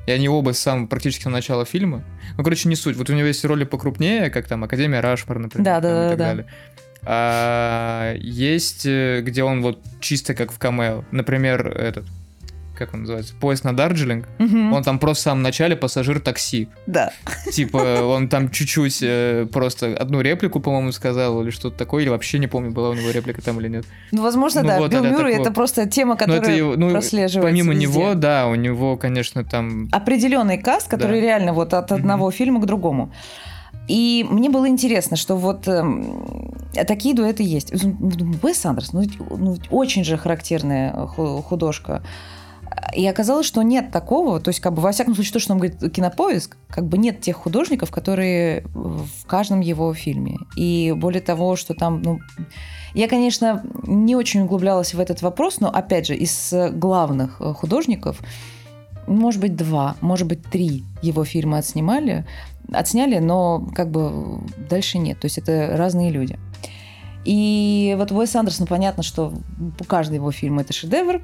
И 0.06 0.12
они 0.12 0.28
оба 0.28 0.52
с 0.52 0.58
самого 0.58 0.86
практически 0.86 1.24
с 1.24 1.28
начала 1.28 1.64
фильма. 1.64 2.02
Ну, 2.36 2.42
короче, 2.42 2.68
не 2.68 2.76
суть. 2.76 2.96
Вот 2.96 3.10
у 3.10 3.12
него 3.12 3.26
есть 3.26 3.44
роли 3.44 3.64
покрупнее, 3.64 4.30
как 4.30 4.46
там 4.46 4.64
Академия 4.64 5.00
Рашпор, 5.00 5.38
например. 5.38 5.64
Да, 5.64 5.80
да, 5.80 5.88
и 5.88 5.92
да, 5.92 6.08
так 6.08 6.18
да. 6.18 6.24
далее. 6.26 6.46
А 7.02 8.14
есть, 8.16 8.84
э, 8.84 9.22
где 9.22 9.42
он 9.42 9.62
вот 9.62 9.80
чисто 10.00 10.34
как 10.34 10.52
в 10.52 10.58
камео. 10.58 11.04
Например, 11.12 11.66
этот, 11.68 12.04
как 12.80 12.94
он 12.94 13.00
называется, 13.02 13.34
поезд 13.38 13.62
на 13.64 13.76
Дарджилинг. 13.76 14.26
Мгм. 14.38 14.72
Он 14.72 14.82
там 14.82 14.98
просто 14.98 15.20
в 15.20 15.24
самом 15.24 15.42
начале 15.42 15.76
пассажир 15.76 16.18
такси. 16.18 16.68
Да. 16.86 17.12
Типа, 17.52 17.76
он 18.02 18.28
там 18.28 18.50
чуть-чуть 18.50 18.98
э, 19.02 19.46
просто 19.52 19.94
одну 19.96 20.20
реплику, 20.20 20.58
по-моему, 20.58 20.90
сказал, 20.92 21.42
или 21.42 21.50
что-то 21.50 21.76
такое, 21.76 22.02
или 22.02 22.08
вообще 22.10 22.38
не 22.38 22.48
помню, 22.48 22.72
была 22.72 22.90
у 22.90 22.94
него 22.94 23.10
реплика 23.10 23.40
там 23.42 23.60
или 23.60 23.68
нет. 23.68 23.84
Ну, 24.10 24.22
возможно, 24.22 24.62
Ну 24.62 24.68
да. 24.68 24.78
вот, 24.78 24.90
Билл 24.90 25.04
Мюррей 25.04 25.36
это 25.36 25.52
просто 25.52 25.86
тема, 25.86 26.16
которая 26.16 26.40
это 26.42 26.50
его- 26.50 26.74
ну, 26.76 26.90
прослеживается 26.90 27.40
Помимо 27.48 27.72
везде. 27.74 27.86
него, 27.86 28.14
да, 28.14 28.48
у 28.48 28.54
него, 28.56 28.96
конечно, 28.96 29.44
там... 29.44 29.88
определенный 29.92 30.58
каст, 30.58 30.88
который 30.88 31.20
Да. 31.20 31.26
реально 31.26 31.52
вот 31.52 31.74
от 31.74 31.92
одного 31.92 32.30
фильма 32.30 32.60
к 32.60 32.66
другому. 32.66 33.12
И 33.88 34.24
мне 34.30 34.48
было 34.50 34.68
интересно, 34.68 35.16
что 35.16 35.36
вот 35.36 35.66
эм, 35.66 36.52
такие 36.86 37.12
дуэты 37.14 37.42
есть. 37.42 37.72
Думаю, 37.82 38.38
Уэс 38.42 38.64
Андерс, 38.64 38.92
ну, 38.92 39.00
ведь- 39.00 39.18
ну, 39.18 39.54
ведь 39.54 39.66
очень 39.70 40.04
же 40.04 40.16
характерная 40.16 40.92
э, 40.94 41.06
ху- 41.06 41.42
художка. 41.42 42.02
И 42.94 43.06
оказалось, 43.06 43.46
что 43.46 43.62
нет 43.62 43.90
такого, 43.90 44.40
то 44.40 44.48
есть, 44.48 44.60
как 44.60 44.74
бы, 44.74 44.82
во 44.82 44.92
всяком 44.92 45.14
случае, 45.14 45.32
то, 45.32 45.38
что 45.38 45.50
нам 45.50 45.58
говорит 45.58 45.92
кинопоиск, 45.92 46.56
как 46.68 46.86
бы 46.86 46.98
нет 46.98 47.20
тех 47.20 47.36
художников, 47.36 47.90
которые 47.90 48.64
в 48.74 49.26
каждом 49.26 49.60
его 49.60 49.94
фильме. 49.94 50.38
И 50.56 50.92
более 50.96 51.20
того, 51.20 51.56
что 51.56 51.74
там, 51.74 52.02
ну, 52.02 52.20
я, 52.94 53.08
конечно, 53.08 53.62
не 53.84 54.16
очень 54.16 54.42
углублялась 54.42 54.94
в 54.94 55.00
этот 55.00 55.22
вопрос, 55.22 55.60
но, 55.60 55.68
опять 55.68 56.06
же, 56.06 56.16
из 56.16 56.52
главных 56.72 57.40
э, 57.40 57.52
художников, 57.52 58.20
может 59.06 59.40
быть, 59.40 59.56
два, 59.56 59.96
может 60.00 60.26
быть, 60.26 60.42
три 60.42 60.84
его 61.02 61.24
фильма 61.24 61.58
отснимали, 61.58 62.26
отсняли, 62.72 63.18
но 63.18 63.66
как 63.74 63.90
бы 63.90 64.40
дальше 64.68 64.98
нет. 64.98 65.20
То 65.20 65.26
есть 65.26 65.38
это 65.38 65.76
разные 65.76 66.10
люди. 66.10 66.38
И 67.24 67.94
вот 67.98 68.12
Уэс 68.12 68.34
Андерсон, 68.34 68.66
понятно, 68.66 69.02
что 69.02 69.32
каждый 69.86 70.14
его 70.14 70.30
фильм 70.30 70.58
это 70.58 70.72
шедевр 70.72 71.22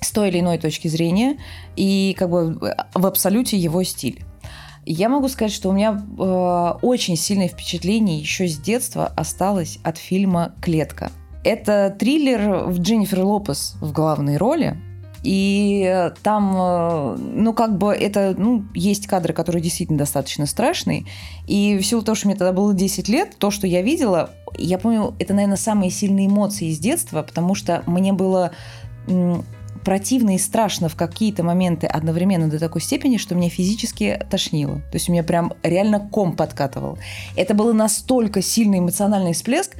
с 0.00 0.10
той 0.10 0.28
или 0.28 0.40
иной 0.40 0.58
точки 0.58 0.88
зрения, 0.88 1.38
и 1.76 2.14
как 2.18 2.30
бы 2.30 2.58
в 2.94 3.06
абсолюте 3.06 3.56
его 3.56 3.82
стиль. 3.82 4.22
Я 4.90 5.10
могу 5.10 5.28
сказать, 5.28 5.52
что 5.52 5.68
у 5.68 5.72
меня 5.72 6.00
э, 6.00 6.74
очень 6.80 7.16
сильное 7.16 7.48
впечатление 7.48 8.18
еще 8.18 8.48
с 8.48 8.56
детства 8.56 9.12
осталось 9.16 9.78
от 9.82 9.98
фильма 9.98 10.54
«Клетка». 10.62 11.12
Это 11.44 11.94
триллер 11.98 12.64
в 12.64 12.80
Дженнифер 12.80 13.20
Лопес 13.20 13.74
в 13.82 13.92
главной 13.92 14.38
роли. 14.38 14.78
И 15.22 16.10
там, 16.22 16.56
э, 16.56 17.16
ну, 17.18 17.52
как 17.52 17.76
бы 17.76 17.92
это, 17.92 18.34
ну, 18.38 18.64
есть 18.74 19.06
кадры, 19.06 19.34
которые 19.34 19.60
действительно 19.60 19.98
достаточно 19.98 20.46
страшные. 20.46 21.04
И 21.46 21.76
в 21.76 21.84
силу 21.84 22.00
того, 22.00 22.14
что 22.14 22.28
мне 22.28 22.36
тогда 22.36 22.54
было 22.54 22.72
10 22.72 23.08
лет, 23.08 23.36
то, 23.36 23.50
что 23.50 23.66
я 23.66 23.82
видела, 23.82 24.30
я 24.56 24.78
помню, 24.78 25.14
это, 25.18 25.34
наверное, 25.34 25.58
самые 25.58 25.90
сильные 25.90 26.28
эмоции 26.28 26.68
из 26.68 26.78
детства, 26.78 27.22
потому 27.22 27.54
что 27.54 27.82
мне 27.86 28.14
было 28.14 28.52
противно 29.84 30.34
и 30.34 30.38
страшно 30.38 30.88
в 30.88 30.96
какие-то 30.96 31.42
моменты 31.42 31.86
одновременно 31.86 32.48
до 32.48 32.58
такой 32.58 32.80
степени, 32.80 33.16
что 33.16 33.34
меня 33.34 33.50
физически 33.50 34.20
тошнило. 34.30 34.76
То 34.76 34.94
есть 34.94 35.08
у 35.08 35.12
меня 35.12 35.22
прям 35.22 35.52
реально 35.62 36.00
ком 36.00 36.36
подкатывал. 36.36 36.98
Это 37.36 37.54
был 37.54 37.72
настолько 37.74 38.42
сильный 38.42 38.78
эмоциональный 38.78 39.32
всплеск, 39.32 39.76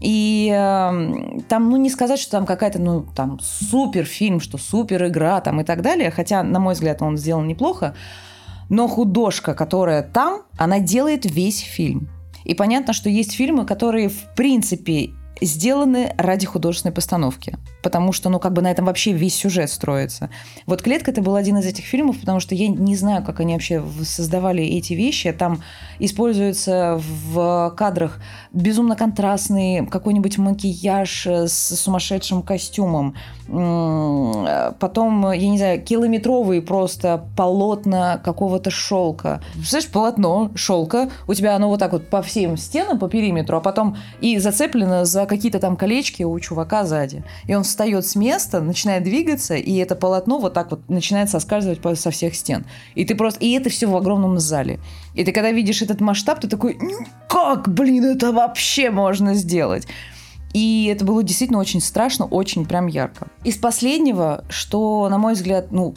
и 0.00 0.50
э, 0.52 1.40
там, 1.48 1.70
ну, 1.70 1.76
не 1.76 1.88
сказать, 1.88 2.18
что 2.18 2.32
там 2.32 2.44
какая-то, 2.44 2.80
ну, 2.80 3.06
там, 3.14 3.38
супер 3.40 4.04
фильм, 4.04 4.40
что 4.40 4.58
супер 4.58 5.06
игра 5.06 5.40
там 5.40 5.60
и 5.60 5.64
так 5.64 5.80
далее, 5.80 6.10
хотя, 6.10 6.42
на 6.42 6.58
мой 6.58 6.74
взгляд, 6.74 7.02
он 7.02 7.16
сделан 7.16 7.46
неплохо, 7.46 7.94
но 8.68 8.88
художка, 8.88 9.54
которая 9.54 10.02
там, 10.02 10.42
она 10.58 10.80
делает 10.80 11.24
весь 11.24 11.60
фильм. 11.60 12.08
И 12.44 12.54
понятно, 12.54 12.92
что 12.92 13.08
есть 13.08 13.32
фильмы, 13.32 13.64
которые, 13.64 14.08
в 14.08 14.34
принципе, 14.34 15.10
сделаны 15.42 16.14
ради 16.16 16.46
художественной 16.46 16.94
постановки. 16.94 17.56
Потому 17.82 18.12
что, 18.12 18.30
ну, 18.30 18.38
как 18.38 18.52
бы 18.52 18.62
на 18.62 18.70
этом 18.70 18.86
вообще 18.86 19.12
весь 19.12 19.34
сюжет 19.34 19.70
строится. 19.70 20.30
Вот 20.66 20.82
«Клетка» 20.82 21.10
это 21.10 21.20
был 21.20 21.34
один 21.34 21.58
из 21.58 21.66
этих 21.66 21.84
фильмов, 21.84 22.20
потому 22.20 22.40
что 22.40 22.54
я 22.54 22.68
не 22.68 22.96
знаю, 22.96 23.24
как 23.24 23.40
они 23.40 23.54
вообще 23.54 23.82
создавали 24.04 24.64
эти 24.64 24.94
вещи. 24.94 25.32
Там 25.32 25.62
используется 25.98 27.00
в 27.00 27.74
кадрах 27.76 28.20
безумно 28.52 28.96
контрастный 28.96 29.86
какой-нибудь 29.86 30.38
макияж 30.38 31.26
э, 31.26 31.48
с 31.48 31.76
сумасшедшим 31.76 32.42
костюмом. 32.42 33.14
Э, 33.48 34.72
Потом, 34.78 35.30
я 35.32 35.48
не 35.48 35.58
знаю, 35.58 35.82
километровые 35.82 36.62
просто 36.62 37.24
полотна 37.36 38.18
какого-то 38.18 38.70
шелка. 38.70 39.42
Представляешь, 39.54 39.90
полотно 39.90 40.50
шелка, 40.54 41.10
у 41.26 41.34
тебя 41.34 41.56
оно 41.56 41.68
вот 41.68 41.80
так 41.80 41.92
вот 41.92 42.08
по 42.08 42.22
всем 42.22 42.56
стенам, 42.56 42.98
по 42.98 43.08
периметру, 43.08 43.56
а 43.56 43.60
потом 43.60 43.96
и 44.20 44.38
зацеплено 44.38 45.04
за 45.04 45.26
какие-то 45.26 45.58
там 45.58 45.76
колечки 45.76 46.22
у 46.22 46.38
чувака 46.40 46.84
сзади. 46.84 47.24
И 47.46 47.54
он 47.54 47.62
встает 47.62 48.06
с 48.06 48.16
места, 48.16 48.60
начинает 48.60 49.04
двигаться, 49.04 49.54
и 49.54 49.76
это 49.76 49.94
полотно 49.94 50.38
вот 50.38 50.54
так 50.54 50.70
вот 50.70 50.88
начинает 50.88 51.30
соскальзывать 51.30 51.80
со 51.98 52.10
всех 52.10 52.34
стен. 52.34 52.64
И 52.94 53.04
ты 53.04 53.14
просто... 53.14 53.40
И 53.40 53.52
это 53.52 53.70
все 53.70 53.86
в 53.86 53.96
огромном 53.96 54.38
зале. 54.38 54.80
И 55.14 55.24
ты 55.24 55.32
когда 55.32 55.52
видишь 55.52 55.82
этот 55.82 56.00
масштаб, 56.00 56.40
ты 56.40 56.48
такой, 56.48 56.76
«Ну 56.80 57.04
как, 57.28 57.68
блин, 57.68 58.04
это 58.04 58.32
вообще 58.46 58.90
можно 58.90 59.34
сделать? 59.34 59.86
И 60.52 60.90
это 60.94 61.04
было 61.04 61.22
действительно 61.22 61.60
очень 61.60 61.80
страшно, 61.80 62.26
очень 62.26 62.66
прям 62.66 62.86
ярко. 62.86 63.28
Из 63.44 63.56
последнего, 63.56 64.44
что, 64.50 65.08
на 65.08 65.18
мой 65.18 65.32
взгляд, 65.34 65.72
ну, 65.72 65.94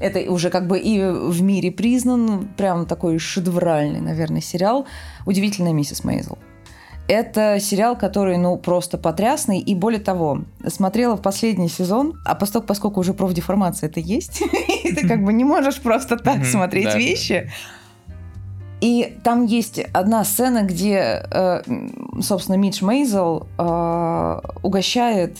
это 0.00 0.20
уже 0.30 0.50
как 0.50 0.66
бы 0.66 0.78
и 0.78 1.00
в 1.00 1.42
мире 1.42 1.70
признан, 1.70 2.48
прям 2.56 2.86
такой 2.86 3.18
шедевральный, 3.18 4.00
наверное, 4.00 4.40
сериал 4.40 4.86
«Удивительная 5.26 5.72
миссис 5.72 6.02
Мейзел». 6.02 6.38
Это 7.06 7.60
сериал, 7.60 7.96
который, 7.96 8.38
ну, 8.38 8.56
просто 8.56 8.96
потрясный. 8.96 9.58
И 9.58 9.74
более 9.74 10.00
того, 10.00 10.40
смотрела 10.68 11.16
в 11.16 11.22
последний 11.22 11.68
сезон, 11.68 12.18
а 12.24 12.34
поскольку, 12.34 12.66
поскольку 12.66 13.00
уже 13.00 13.12
профдеформация 13.12 13.90
это 13.90 14.00
есть, 14.00 14.42
ты 14.82 15.06
как 15.06 15.22
бы 15.22 15.34
не 15.34 15.44
можешь 15.44 15.80
просто 15.80 16.16
так 16.16 16.46
смотреть 16.46 16.94
вещи. 16.94 17.52
И 18.84 19.18
там 19.24 19.46
есть 19.46 19.78
одна 19.94 20.22
сцена, 20.24 20.62
где, 20.62 21.22
э, 21.30 21.62
собственно, 22.20 22.56
Мидж 22.56 22.84
Мейзел 22.84 23.46
э, 23.56 24.40
угощает 24.62 25.38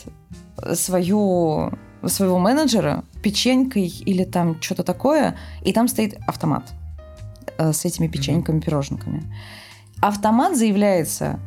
свою, 0.72 1.70
своего 2.06 2.38
менеджера 2.38 3.04
печенькой 3.22 3.88
или 3.88 4.24
там 4.24 4.62
что-то 4.62 4.82
такое, 4.82 5.36
и 5.62 5.74
там 5.74 5.88
стоит 5.88 6.16
автомат 6.26 6.72
э, 7.58 7.74
с 7.74 7.84
этими 7.84 8.08
печеньками, 8.08 8.60
пироженками. 8.60 9.22
Автомат 10.00 10.56
заявляется, 10.56 11.38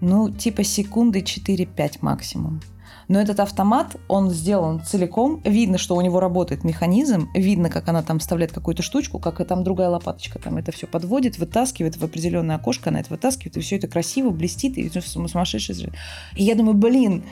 ну, 0.00 0.30
типа 0.30 0.62
секунды 0.62 1.18
4-5 1.18 1.98
максимум. 2.00 2.60
Но 3.10 3.20
этот 3.20 3.40
автомат, 3.40 3.96
он 4.06 4.30
сделан 4.30 4.82
целиком. 4.84 5.42
Видно, 5.44 5.78
что 5.78 5.96
у 5.96 6.00
него 6.00 6.20
работает 6.20 6.62
механизм. 6.62 7.28
Видно, 7.34 7.68
как 7.68 7.88
она 7.88 8.02
там 8.02 8.20
вставляет 8.20 8.52
какую-то 8.52 8.84
штучку, 8.84 9.18
как 9.18 9.40
и 9.40 9.44
там 9.44 9.64
другая 9.64 9.88
лопаточка 9.88 10.38
там 10.38 10.58
это 10.58 10.70
все 10.70 10.86
подводит, 10.86 11.36
вытаскивает 11.36 11.96
в 11.96 12.04
определенное 12.04 12.54
окошко, 12.54 12.90
она 12.90 13.00
это 13.00 13.10
вытаскивает, 13.10 13.56
и 13.56 13.60
все 13.60 13.78
это 13.78 13.88
красиво, 13.88 14.30
блестит, 14.30 14.78
и 14.78 14.88
сумасшедший. 15.00 15.74
зрелище. 15.74 15.98
И 16.36 16.44
я 16.44 16.54
думаю, 16.54 16.74
блин, 16.74 17.24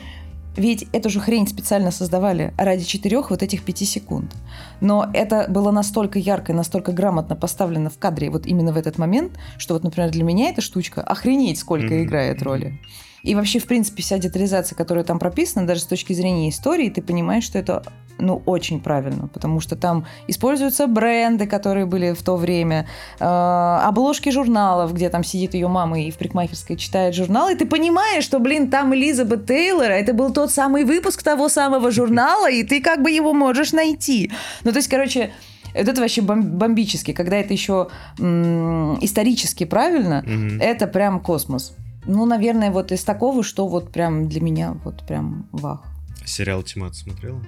ведь 0.56 0.88
эту 0.92 1.10
же 1.10 1.20
хрень 1.20 1.46
специально 1.46 1.92
создавали 1.92 2.52
ради 2.58 2.82
четырех 2.82 3.30
вот 3.30 3.44
этих 3.44 3.62
пяти 3.62 3.84
секунд. 3.84 4.34
Но 4.80 5.08
это 5.14 5.46
было 5.48 5.70
настолько 5.70 6.18
ярко 6.18 6.50
и 6.50 6.56
настолько 6.56 6.90
грамотно 6.90 7.36
поставлено 7.36 7.88
в 7.88 7.98
кадре 7.98 8.30
вот 8.30 8.46
именно 8.46 8.72
в 8.72 8.76
этот 8.76 8.98
момент, 8.98 9.38
что 9.58 9.74
вот, 9.74 9.84
например, 9.84 10.10
для 10.10 10.24
меня 10.24 10.50
эта 10.50 10.60
штучка 10.60 11.02
охренеть 11.02 11.60
сколько 11.60 11.94
Мгм. 11.94 12.02
играет 12.02 12.42
роли. 12.42 12.80
И 13.28 13.34
вообще, 13.34 13.58
в 13.58 13.66
принципе, 13.66 14.02
вся 14.02 14.16
детализация, 14.16 14.74
которая 14.74 15.04
там 15.04 15.18
прописана, 15.18 15.66
даже 15.66 15.82
с 15.82 15.84
точки 15.84 16.14
зрения 16.14 16.48
истории, 16.48 16.88
ты 16.88 17.02
понимаешь, 17.02 17.44
что 17.44 17.58
это 17.58 17.82
ну, 18.18 18.42
очень 18.46 18.80
правильно, 18.80 19.28
потому 19.28 19.60
что 19.60 19.76
там 19.76 20.06
используются 20.28 20.86
бренды, 20.86 21.46
которые 21.46 21.84
были 21.84 22.14
в 22.14 22.22
то 22.22 22.36
время, 22.36 22.86
э, 23.20 23.24
обложки 23.24 24.30
журналов, 24.30 24.94
где 24.94 25.10
там 25.10 25.24
сидит 25.24 25.52
ее 25.52 25.68
мама 25.68 26.00
и 26.00 26.10
в 26.10 26.16
парикмахерской 26.16 26.76
читает 26.76 27.14
журнал, 27.14 27.50
и 27.50 27.54
ты 27.54 27.66
понимаешь, 27.66 28.24
что, 28.24 28.38
блин, 28.38 28.70
там 28.70 28.94
Элизабет 28.94 29.46
Тейлор, 29.46 29.90
это 29.90 30.14
был 30.14 30.32
тот 30.32 30.50
самый 30.50 30.84
выпуск 30.84 31.22
того 31.22 31.50
самого 31.50 31.90
журнала, 31.90 32.50
и 32.50 32.62
ты 32.64 32.80
как 32.80 33.02
бы 33.02 33.10
его 33.10 33.34
можешь 33.34 33.72
найти. 33.72 34.32
Ну, 34.64 34.70
то 34.72 34.78
есть, 34.78 34.88
короче, 34.88 35.32
вот 35.74 35.86
это 35.86 36.00
вообще 36.00 36.22
бом- 36.22 36.56
бомбически, 36.56 37.12
когда 37.12 37.36
это 37.36 37.52
еще 37.52 37.88
м, 38.18 38.98
исторически 39.04 39.64
правильно, 39.64 40.24
Мгм. 40.26 40.60
это 40.62 40.86
прям 40.86 41.20
космос. 41.20 41.74
Ну, 42.08 42.24
наверное, 42.24 42.70
вот 42.70 42.90
из 42.90 43.04
такого, 43.04 43.44
что 43.44 43.68
вот 43.68 43.92
прям 43.92 44.28
для 44.30 44.40
меня 44.40 44.72
вот 44.82 45.06
прям 45.06 45.46
вах. 45.52 45.84
Сериал 46.24 46.62
«Тьма» 46.62 46.88
ты 46.88 46.94
смотрела? 46.94 47.44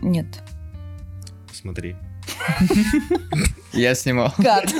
Нет. 0.00 0.42
Посмотри. 1.46 1.96
Я 3.74 3.94
снимал. 3.94 4.32
Гад. 4.38 4.74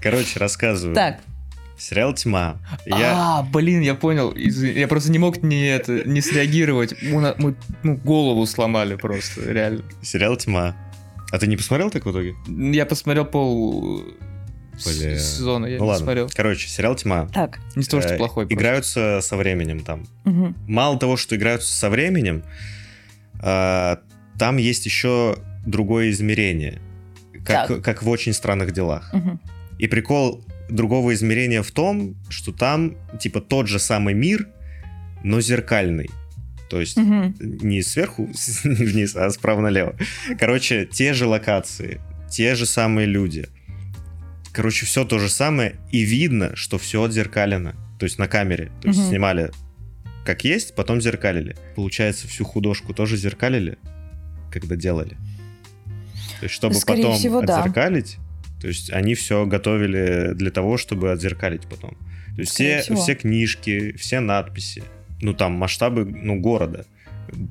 Короче, 0.00 0.38
рассказываю. 0.38 0.94
Так, 0.94 1.20
Сериал 1.76 2.14
«Тьма». 2.14 2.56
Я... 2.86 3.12
А, 3.14 3.42
блин, 3.42 3.82
я 3.82 3.94
понял. 3.94 4.34
Я 4.34 4.88
просто 4.88 5.10
не 5.10 5.18
мог 5.18 5.42
не, 5.42 5.66
это, 5.66 6.08
не 6.08 6.22
среагировать. 6.22 6.94
Мы, 7.02 7.34
мы, 7.36 7.54
ну, 7.82 7.96
голову 7.96 8.46
сломали 8.46 8.94
просто, 8.96 9.52
реально. 9.52 9.82
Сериал 10.00 10.36
«Тьма». 10.36 10.74
А 11.30 11.38
ты 11.38 11.46
не 11.46 11.58
посмотрел 11.58 11.90
так 11.90 12.06
в 12.06 12.10
итоге? 12.10 12.36
Я 12.46 12.86
посмотрел 12.86 13.26
пол 13.26 14.02
Бля. 14.84 15.18
сезона, 15.18 15.66
я 15.66 15.78
ну 15.78 15.84
не 15.84 15.88
ладно. 15.90 16.04
смотрел. 16.04 16.30
Короче, 16.34 16.68
сериал 16.68 16.94
«Тьма». 16.96 17.28
Так. 17.32 17.60
Не 17.76 17.84
то, 17.84 18.00
что 18.00 18.14
Э, 18.14 18.16
плохой. 18.16 18.46
просто. 18.46 18.54
Играются 18.62 19.18
со 19.22 19.36
временем 19.36 19.80
там. 19.80 20.06
Мало 20.66 20.98
того, 20.98 21.16
что 21.16 21.36
играются 21.36 21.72
со 21.76 21.90
временем, 21.90 22.42
а, 23.40 23.98
там 24.38 24.56
есть 24.56 24.86
еще 24.86 25.36
другое 25.66 26.10
измерение. 26.10 26.80
Как, 27.44 27.68
Так. 27.68 27.82
как 27.82 28.02
в 28.02 28.08
очень 28.08 28.32
странных 28.32 28.72
делах. 28.72 29.12
Мгм. 29.12 29.40
И 29.78 29.86
прикол 29.88 30.44
другого 30.70 31.12
измерения 31.12 31.62
в 31.62 31.70
том, 31.70 32.14
что 32.28 32.52
там 32.52 32.96
типа 33.20 33.40
тот 33.40 33.68
же 33.68 33.78
самый 33.78 34.14
мир, 34.14 34.48
но 35.24 35.40
зеркальный. 35.40 36.08
То 36.70 36.80
есть 36.80 36.96
Мгм. 36.96 37.34
не 37.40 37.82
сверху 37.82 38.30
вниз, 38.64 39.14
а 39.16 39.28
справа 39.30 39.60
налево. 39.60 39.94
Короче, 40.38 40.86
те 40.86 41.12
же 41.14 41.26
локации, 41.26 42.00
те 42.30 42.54
же 42.54 42.64
самые 42.64 43.06
люди. 43.06 43.48
Короче, 44.52 44.84
все 44.86 45.04
то 45.04 45.18
же 45.18 45.28
самое, 45.28 45.76
и 45.90 46.02
видно, 46.02 46.54
что 46.56 46.78
все 46.78 47.02
отзеркалено. 47.02 47.74
То 47.98 48.04
есть 48.04 48.18
на 48.18 48.28
камере. 48.28 48.70
То 48.80 48.88
есть 48.88 49.00
Мгм. 49.00 49.08
снимали 49.08 49.50
как 50.24 50.44
есть, 50.44 50.74
потом 50.74 51.00
зеркалили. 51.00 51.56
Получается, 51.74 52.28
всю 52.28 52.44
художку 52.44 52.94
тоже 52.94 53.16
зеркалили, 53.16 53.78
когда 54.52 54.76
делали. 54.76 55.16
То 56.38 56.44
есть, 56.44 56.54
чтобы 56.54 56.74
Скорее 56.74 57.02
потом 57.02 57.18
всего, 57.18 57.42
да. 57.42 57.60
отзеркалить, 57.60 58.18
то 58.60 58.68
есть 58.68 58.92
они 58.92 59.14
все 59.14 59.46
готовили 59.46 60.34
для 60.34 60.50
того, 60.50 60.76
чтобы 60.76 61.10
отзеркалить 61.12 61.62
потом. 61.68 61.96
То 62.36 62.40
есть 62.40 62.52
Скорее 62.52 62.78
все, 62.78 62.84
всего. 62.94 63.02
все 63.02 63.14
книжки, 63.16 63.96
все 63.96 64.20
надписи, 64.20 64.82
ну 65.20 65.34
там 65.34 65.52
масштабы, 65.52 66.04
ну 66.04 66.38
города, 66.40 66.86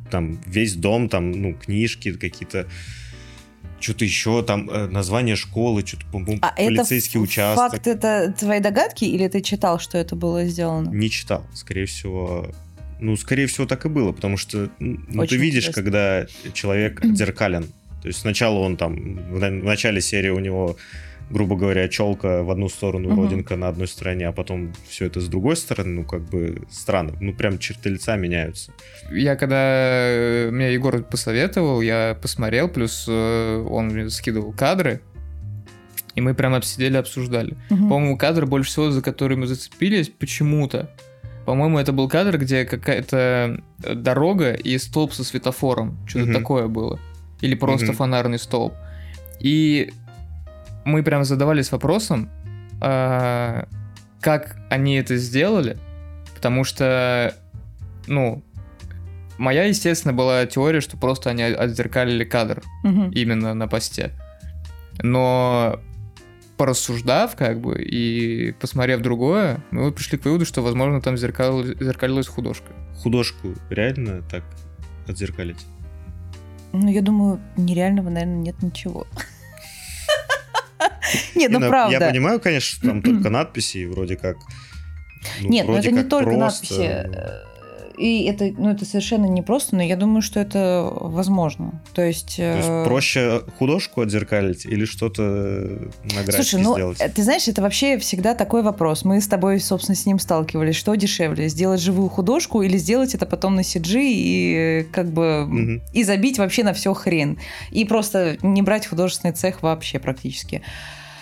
там 0.09 0.39
весь 0.45 0.75
дом, 0.75 1.09
там 1.09 1.31
ну 1.31 1.53
книжки 1.53 2.13
какие-то, 2.13 2.67
что-то 3.81 4.05
еще 4.05 4.43
там 4.43 4.69
э, 4.69 4.87
название 4.87 5.35
школы, 5.35 5.83
что-то 5.85 6.05
А 6.41 6.53
это 6.55 6.65
полицейский 6.67 7.19
ф- 7.19 7.23
участок. 7.23 7.71
факт, 7.71 7.87
это 7.87 8.33
твои 8.37 8.59
догадки, 8.59 9.03
или 9.05 9.27
ты 9.27 9.41
читал, 9.41 9.79
что 9.79 9.97
это 9.97 10.15
было 10.15 10.45
сделано? 10.45 10.89
Не 10.89 11.09
читал, 11.09 11.45
скорее 11.53 11.85
всего. 11.85 12.47
Ну, 12.99 13.17
скорее 13.17 13.47
всего, 13.47 13.65
так 13.65 13.85
и 13.85 13.89
было, 13.89 14.11
потому 14.11 14.37
что 14.37 14.69
ну, 14.79 15.25
ты 15.25 15.35
видишь, 15.37 15.63
интересно. 15.69 15.73
когда 15.73 16.25
человек 16.53 17.03
отзеркален. 17.05 17.63
То 18.01 18.07
есть 18.07 18.19
сначала 18.19 18.59
он 18.59 18.77
там, 18.77 19.15
в 19.29 19.39
начале 19.39 20.01
серии 20.01 20.29
у 20.29 20.39
него, 20.39 20.77
грубо 21.31 21.55
говоря, 21.55 21.87
челка 21.87 22.43
в 22.43 22.51
одну 22.51 22.69
сторону, 22.69 23.09
Мгм. 23.09 23.23
родинка 23.23 23.55
на 23.55 23.69
одной 23.69 23.87
стороне, 23.87 24.27
а 24.27 24.31
потом 24.31 24.73
все 24.87 25.05
это 25.05 25.19
с 25.21 25.27
другой 25.27 25.55
стороны, 25.55 26.01
ну, 26.01 26.03
как 26.03 26.21
бы 26.21 26.61
странно. 26.69 27.13
Ну, 27.19 27.33
прям 27.33 27.57
черты 27.57 27.89
лица 27.89 28.15
меняются. 28.17 28.73
Я 29.11 29.35
когда 29.35 29.57
э, 29.57 30.49
мне 30.51 30.73
Егор 30.73 31.01
посоветовал, 31.03 31.81
я 31.81 32.17
посмотрел, 32.21 32.67
плюс 32.69 33.05
э, 33.07 33.65
он 33.69 33.87
мне 33.87 34.09
скидывал 34.09 34.51
кадры, 34.53 35.01
и 36.15 36.21
мы 36.21 36.33
прям 36.33 36.53
обсидели, 36.53 36.97
обсуждали. 36.97 37.55
Мгм. 37.69 37.89
По-моему, 37.89 38.17
кадр 38.17 38.45
больше 38.45 38.69
всего, 38.69 38.91
за 38.91 39.01
который 39.01 39.37
мы 39.37 39.47
зацепились, 39.47 40.09
почему-то. 40.09 40.89
По-моему, 41.45 41.79
это 41.79 41.91
был 41.93 42.07
кадр, 42.09 42.37
где 42.37 42.65
какая-то 42.65 43.61
дорога 43.79 44.53
и 44.53 44.77
столб 44.77 45.13
со 45.13 45.23
светофором. 45.23 45.97
Что-то 46.05 46.25
Мгм. 46.25 46.33
такое 46.35 46.67
было. 46.67 46.99
Или 47.39 47.55
просто 47.55 47.87
Мгм. 47.87 47.95
фонарный 47.95 48.37
столб. 48.39 48.73
И 49.39 49.91
мы 50.85 51.03
прям 51.03 51.23
задавались 51.23 51.71
вопросом, 51.71 52.29
а, 52.79 53.67
как 54.19 54.57
они 54.69 54.95
это 54.95 55.17
сделали, 55.17 55.77
потому 56.35 56.63
что, 56.63 57.35
ну, 58.07 58.43
моя, 59.37 59.65
естественно, 59.65 60.13
была 60.13 60.45
теория, 60.45 60.81
что 60.81 60.97
просто 60.97 61.29
они 61.29 61.43
отзеркалили 61.43 62.23
кадр 62.23 62.61
именно 62.83 63.53
на 63.53 63.67
посте. 63.67 64.11
Но 65.01 65.79
порассуждав, 66.57 67.35
как 67.35 67.59
бы, 67.59 67.81
и 67.81 68.51
посмотрев 68.59 69.01
другое, 69.01 69.63
мы 69.71 69.91
пришли 69.91 70.19
к 70.19 70.25
выводу, 70.25 70.45
что, 70.45 70.61
возможно, 70.61 71.01
там 71.01 71.17
зеркал... 71.17 71.63
зеркалилась 71.63 72.27
художка. 72.27 72.71
Художку 73.01 73.55
реально 73.71 74.21
так 74.29 74.43
отзеркалить? 75.07 75.65
Ну, 76.73 76.87
я 76.89 77.01
думаю, 77.01 77.39
нереального, 77.57 78.09
наверное, 78.09 78.37
нет 78.37 78.61
ничего. 78.61 79.07
Нет, 81.35 81.35
Не, 81.35 81.47
ну 81.49 81.59
ну, 81.59 81.69
правда. 81.69 81.97
Я 81.97 82.09
понимаю, 82.09 82.39
конечно, 82.39 82.77
что 82.77 82.87
там 82.87 83.01
только 83.01 83.29
надписи, 83.29 83.77
и 83.79 83.85
вроде 83.85 84.15
как... 84.17 84.37
ну, 85.41 85.49
Нет, 85.49 85.65
ну 85.67 85.73
вроде 85.73 85.89
это 85.89 85.97
не 85.97 86.03
только 86.03 86.31
надписи. 86.37 86.73
э, 86.81 87.43
И 87.97 88.23
это, 88.25 88.45
ну, 88.57 88.71
это 88.71 88.83
совершенно 88.85 89.25
непросто, 89.27 89.75
но 89.75 89.83
я 89.83 89.95
думаю, 89.95 90.21
что 90.23 90.39
это 90.39 90.89
возможно. 90.91 91.83
То 91.93 92.01
есть... 92.01 92.37
То 92.37 92.57
есть 92.57 92.67
э, 92.67 92.83
проще 92.85 93.41
художку 93.59 94.01
отзеркалить 94.01 94.65
или 94.65 94.85
что-то 94.85 95.21
на 95.21 96.23
графике 96.23 96.31
Слушай, 96.31 96.63
ну, 96.63 96.73
сделать? 96.73 96.99
э, 96.99 97.09
ты 97.09 97.21
знаешь, 97.21 97.47
это 97.47 97.61
вообще 97.61 97.99
всегда 97.99 98.33
такой 98.33 98.63
вопрос. 98.63 99.05
Мы 99.05 99.21
с 99.21 99.27
тобой, 99.27 99.59
собственно, 99.59 99.95
с 99.95 100.05
ним 100.07 100.17
сталкивались. 100.17 100.75
Что 100.77 100.95
дешевле, 100.95 101.47
сделать 101.47 101.79
живую 101.81 102.09
художку 102.09 102.63
или 102.63 102.77
сделать 102.77 103.13
это 103.13 103.27
потом 103.27 103.53
на 103.55 103.61
CG 103.61 103.99
и 104.01 104.87
как 104.91 105.11
бы 105.11 105.45
Мгм. 105.45 105.81
и 105.93 106.03
забить 106.03 106.39
вообще 106.39 106.63
на 106.63 106.73
все 106.73 106.93
хрен. 106.95 107.37
И 107.69 107.85
просто 107.85 108.37
не 108.41 108.63
брать 108.63 108.87
художественный 108.87 109.33
цех 109.35 109.61
вообще 109.61 109.99
практически. 109.99 110.63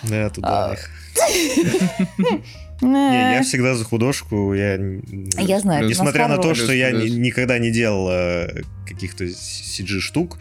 Да, 0.02 0.30
туда. 0.30 0.70
А, 0.70 0.72
их. 0.74 0.90
Не, 2.80 3.34
я 3.34 3.42
всегда 3.42 3.74
за 3.74 3.84
художку. 3.84 4.54
Я, 4.54 4.76
н- 4.76 5.02
Я 5.38 5.60
знаю, 5.60 5.86
Несмотря 5.86 6.28
на 6.28 6.38
то, 6.38 6.54
что 6.54 6.72
я 6.72 6.90
никогда 6.92 7.58
не 7.58 7.70
делал 7.70 8.08
э, 8.10 8.62
каких-то 8.86 9.24
CG 9.24 10.00
штук, 10.00 10.38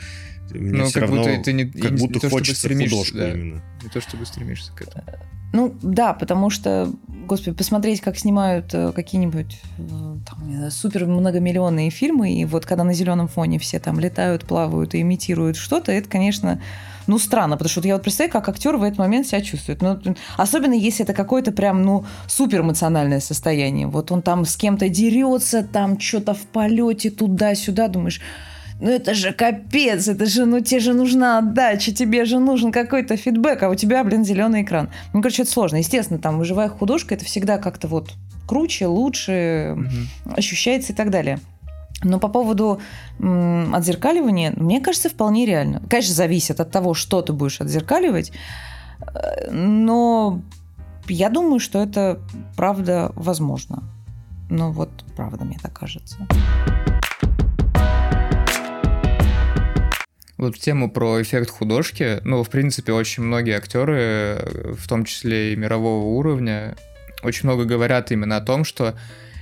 мне 0.52 0.80
Ну, 0.80 0.86
все 0.86 0.94
как 0.94 1.10
равно 1.10 1.24
будто 1.24 1.44
ты 1.44 1.54
не- 1.54 1.66
как 1.66 1.92
не 1.92 1.98
будто 1.98 2.20
то, 2.22 2.30
хочется 2.30 2.70
художку 2.70 3.18
да. 3.18 3.30
именно. 3.32 3.62
Не 3.84 3.90
то, 3.90 4.00
чтобы 4.02 4.26
стремишься 4.26 4.72
к 4.74 4.82
этому. 4.82 5.04
Ну, 5.52 5.76
да, 5.82 6.14
потому 6.14 6.50
что, 6.52 6.94
господи, 7.08 7.56
посмотреть, 7.58 8.02
как 8.02 8.18
снимают 8.18 8.74
э, 8.74 8.92
какие-нибудь 8.94 9.60
э, 9.80 9.82
там, 10.26 10.48
не 10.48 10.56
знаю, 10.56 10.72
супер 10.72 11.08
многомиллионные 11.08 11.90
фильмы, 11.90 12.34
и 12.36 12.46
вот 12.46 12.66
когда 12.68 12.84
на 12.84 12.94
зеленом 12.94 13.28
фоне 13.28 13.58
все 13.60 13.80
там 13.80 14.00
летают, 14.00 14.46
плавают 14.46 14.94
и 14.94 15.02
имитируют 15.02 15.58
что-то, 15.58 15.92
это, 15.92 16.08
конечно, 16.08 16.62
ну, 17.10 17.18
странно, 17.18 17.58
потому 17.58 17.70
что 17.70 17.80
вот 17.80 17.88
я 17.88 17.96
вот 17.96 18.04
представляю, 18.04 18.32
как 18.32 18.50
актер 18.50 18.78
в 18.78 18.84
этот 18.84 19.00
момент 19.00 19.26
себя 19.26 19.42
чувствует. 19.42 19.82
Ну, 19.82 20.00
особенно 20.38 20.74
если 20.74 21.04
это 21.04 21.14
какое-то 21.14 21.52
прям, 21.52 21.82
ну, 21.82 22.06
супер 22.28 22.62
эмоциональное 22.62 23.20
состояние. 23.20 23.88
Вот 23.88 24.12
он 24.12 24.22
там 24.22 24.46
с 24.46 24.56
кем-то 24.56 24.90
дерется, 24.90 25.64
там 25.64 26.00
что-то 26.00 26.36
в 26.36 26.42
полете 26.42 27.10
туда-сюда, 27.10 27.88
думаешь, 27.88 28.22
ну 28.80 28.90
это 28.92 29.16
же 29.16 29.34
капец, 29.34 30.08
это 30.08 30.28
же, 30.28 30.46
ну 30.46 30.60
тебе 30.60 30.80
же 30.80 30.94
нужна 30.94 31.40
отдача, 31.40 31.92
тебе 31.92 32.26
же 32.26 32.38
нужен 32.38 32.72
какой-то 32.72 33.18
фидбэк, 33.18 33.64
а 33.64 33.70
у 33.70 33.76
тебя, 33.76 34.04
блин, 34.04 34.24
зеленый 34.24 34.62
экран. 34.62 34.90
Ну, 35.14 35.22
короче, 35.22 35.42
это 35.42 35.52
сложно. 35.52 35.78
Естественно, 35.78 36.20
там 36.20 36.44
живая 36.44 36.70
художка, 36.70 37.16
это 37.16 37.26
всегда 37.26 37.58
как-то 37.58 37.88
вот 37.88 38.14
круче, 38.48 38.86
лучше 38.86 39.74
Мгм. 39.76 40.36
ощущается 40.38 40.94
и 40.94 40.96
так 40.96 41.10
далее. 41.10 41.40
Но 42.04 42.20
по 42.20 42.30
поводу 42.30 42.80
м, 43.20 43.76
отзеркаливания, 43.76 44.54
мне 44.56 44.80
кажется, 44.80 45.10
вполне 45.10 45.46
реально. 45.46 45.82
Конечно, 45.90 46.14
зависит 46.14 46.60
от 46.60 46.72
того, 46.72 46.94
что 46.94 47.22
ты 47.22 47.34
будешь 47.34 47.60
отзеркаливать, 47.60 48.32
э, 49.02 49.52
но 49.52 50.42
я 51.08 51.30
думаю, 51.30 51.60
что 51.60 51.82
это 51.84 52.20
правда 52.56 53.12
возможно. 53.16 53.84
Ну 54.50 54.72
вот, 54.72 54.90
правда, 55.16 55.44
мне 55.44 55.58
так 55.62 55.74
кажется. 55.74 56.18
Вот 60.38 60.56
в 60.56 60.60
тему 60.60 60.90
про 60.90 61.22
эффект 61.22 61.50
художки, 61.50 62.22
ну, 62.24 62.44
в 62.44 62.50
принципе, 62.50 62.94
очень 62.94 63.24
многие 63.24 63.58
актеры, 63.58 63.98
э, 63.98 64.74
в 64.78 64.88
том 64.88 65.04
числе 65.04 65.52
и 65.52 65.58
мирового 65.58 66.06
уровня, 66.06 66.78
очень 67.24 67.50
много 67.50 67.66
говорят 67.66 68.12
именно 68.12 68.38
о 68.38 68.42
том, 68.42 68.64
что 68.64 68.96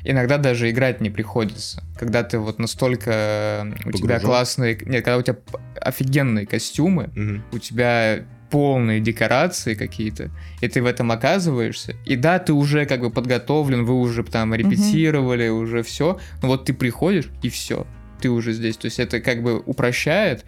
иногда 0.03 0.37
даже 0.37 0.69
играть 0.69 1.01
не 1.01 1.09
приходится. 1.09 1.83
Когда 1.99 2.23
ты 2.23 2.39
вот 2.39 2.59
настолько... 2.59 3.11
э, 3.11 3.63
У 3.85 3.91
тебя 3.91 4.15
Погружен? 4.15 4.19
классные... 4.21 4.79
Нет, 4.85 5.03
когда 5.05 5.17
у 5.17 5.21
тебя 5.21 5.37
офигенные 5.81 6.45
костюмы, 6.45 7.09
Мгм. 7.15 7.43
у 7.51 7.57
тебя 7.59 8.19
полные 8.49 9.01
декорации 9.01 9.73
какие-то, 9.73 10.31
и 10.61 10.67
ты 10.69 10.81
в 10.81 10.85
этом 10.85 11.11
оказываешься. 11.11 11.95
И 12.05 12.15
да, 12.15 12.39
ты 12.39 12.53
уже 12.53 12.85
как 12.85 13.01
бы 13.01 13.09
подготовлен, 13.11 13.83
вы 13.83 13.93
уже 13.95 14.23
там 14.23 14.55
репетировали, 14.55 15.49
уже 15.49 15.83
все. 15.83 16.19
Но 16.41 16.47
вот 16.47 16.63
ты 16.65 16.73
приходишь, 16.73 17.29
и 17.41 17.49
все. 17.49 17.85
Ты 18.21 18.29
уже 18.29 18.53
здесь. 18.53 18.77
То 18.77 18.85
есть 18.85 18.99
это 18.99 19.19
как 19.19 19.43
бы 19.43 19.59
упрощает, 19.59 20.45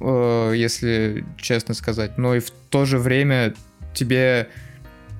э, 0.00 0.52
если 0.56 1.24
честно 1.36 1.74
сказать. 1.74 2.16
Но 2.18 2.34
и 2.34 2.40
в 2.40 2.50
то 2.70 2.84
же 2.86 2.98
время 2.98 3.54
тебе 3.94 4.48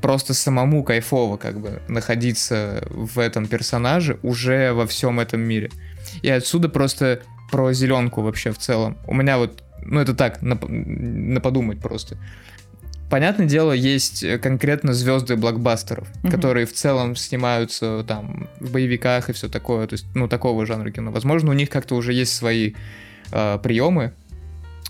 просто 0.01 0.35
самому 0.35 0.83
кайфово 0.83 1.37
как 1.37 1.61
бы 1.61 1.83
находиться 1.89 2.83
в 2.91 3.19
этом 3.19 3.47
персонаже 3.47 4.19
уже 4.23 4.73
во 4.73 4.87
всем 4.87 5.21
этом 5.21 5.41
мире. 5.41 5.71
И 6.23 6.29
отсюда 6.29 6.69
просто 6.69 7.21
про 7.51 7.73
зеленку 7.73 8.23
вообще 8.23 8.53
в 8.53 8.59
целом. 8.59 8.97
У 9.07 9.15
меня 9.15 9.39
вот, 9.39 9.63
ну 9.83 10.01
это 10.01 10.15
так, 10.15 10.43
на, 10.43 10.59
на 10.61 11.41
подумать 11.41 11.81
просто. 11.81 12.17
Понятное 13.11 13.47
дело, 13.47 13.73
есть 13.73 14.23
э, 14.23 14.39
конкретно 14.39 14.95
звезды 14.95 15.35
блокбастеров, 15.35 16.07
Мгм. 16.23 16.31
которые 16.31 16.65
в 16.65 16.73
целом 16.73 17.17
снимаются 17.17 18.05
там 18.07 18.49
в 18.61 18.71
боевиках 18.71 19.29
и 19.29 19.33
все 19.33 19.49
такое, 19.49 19.89
то 19.89 19.95
есть, 19.95 20.07
ну, 20.15 20.29
такого 20.29 20.65
жанра 20.65 20.93
кино. 20.93 21.11
Возможно, 21.11 21.51
у 21.51 21.55
них 21.55 21.71
как-то 21.71 21.97
уже 21.97 22.13
есть 22.13 22.33
свои 22.33 22.75
э, 23.33 23.59
приемы, 23.61 24.13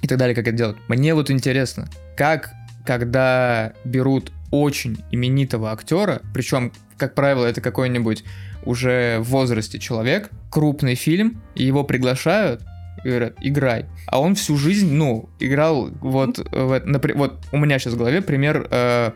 и 0.02 0.06
так 0.06 0.18
далее, 0.18 0.34
как 0.34 0.48
это 0.48 0.56
делать. 0.56 0.76
Мне 0.88 1.14
вот 1.14 1.30
интересно, 1.30 1.88
как 2.16 2.52
когда 2.86 3.72
берут 3.84 4.32
очень 4.51 5.03
именитого 5.11 5.72
актера, 5.72 6.22
причем, 6.34 6.72
как 6.96 7.14
правило, 7.14 7.46
это 7.46 7.61
какой-нибудь 7.61 8.24
уже 8.64 9.18
в 9.20 9.24
возрасте 9.30 9.78
человек, 9.78 10.30
крупный 10.51 10.94
фильм, 10.94 11.40
и 11.55 11.64
его 11.64 11.84
приглашают, 11.84 12.62
и 13.05 13.09
говорят, 13.09 13.34
играй. 13.40 13.86
А 14.07 14.20
он 14.20 14.34
всю 14.34 14.57
жизнь, 14.57 14.92
ну, 14.92 15.28
играл 15.38 15.90
вот, 16.01 16.38
в, 16.38 16.72
это- 16.72 16.86
напри- 16.86 17.14
вот 17.16 17.38
у 17.53 17.57
меня 17.59 17.78
сейчас 17.78 17.94
в 17.94 17.98
голове 17.98 18.20
пример 18.20 18.66
э, 18.70 19.12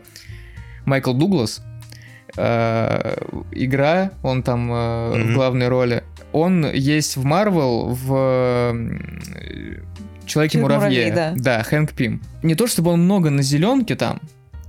Майкл 0.85 1.13
Дуглас, 1.13 1.61
Э, 2.37 3.15
игра, 3.53 4.11
он 4.21 4.43
там 4.43 4.69
э, 4.69 5.11
в 5.11 5.17
Мгм. 5.17 5.33
главной 5.35 5.69
роли. 5.69 6.03
Он 6.33 6.69
есть 6.69 7.15
в 7.15 7.23
Марвел 7.23 7.87
в 7.91 8.13
э, 8.13 9.79
Человеке-муравье. 10.25 11.03
Человек-муравей, 11.11 11.41
да. 11.41 11.63
Хэнк 11.63 11.93
Пим. 11.93 12.21
Не 12.43 12.55
то 12.55 12.67
чтобы 12.67 12.91
он 12.91 13.03
много 13.05 13.29
на 13.29 13.41
зеленке 13.41 13.95
там, 13.95 14.19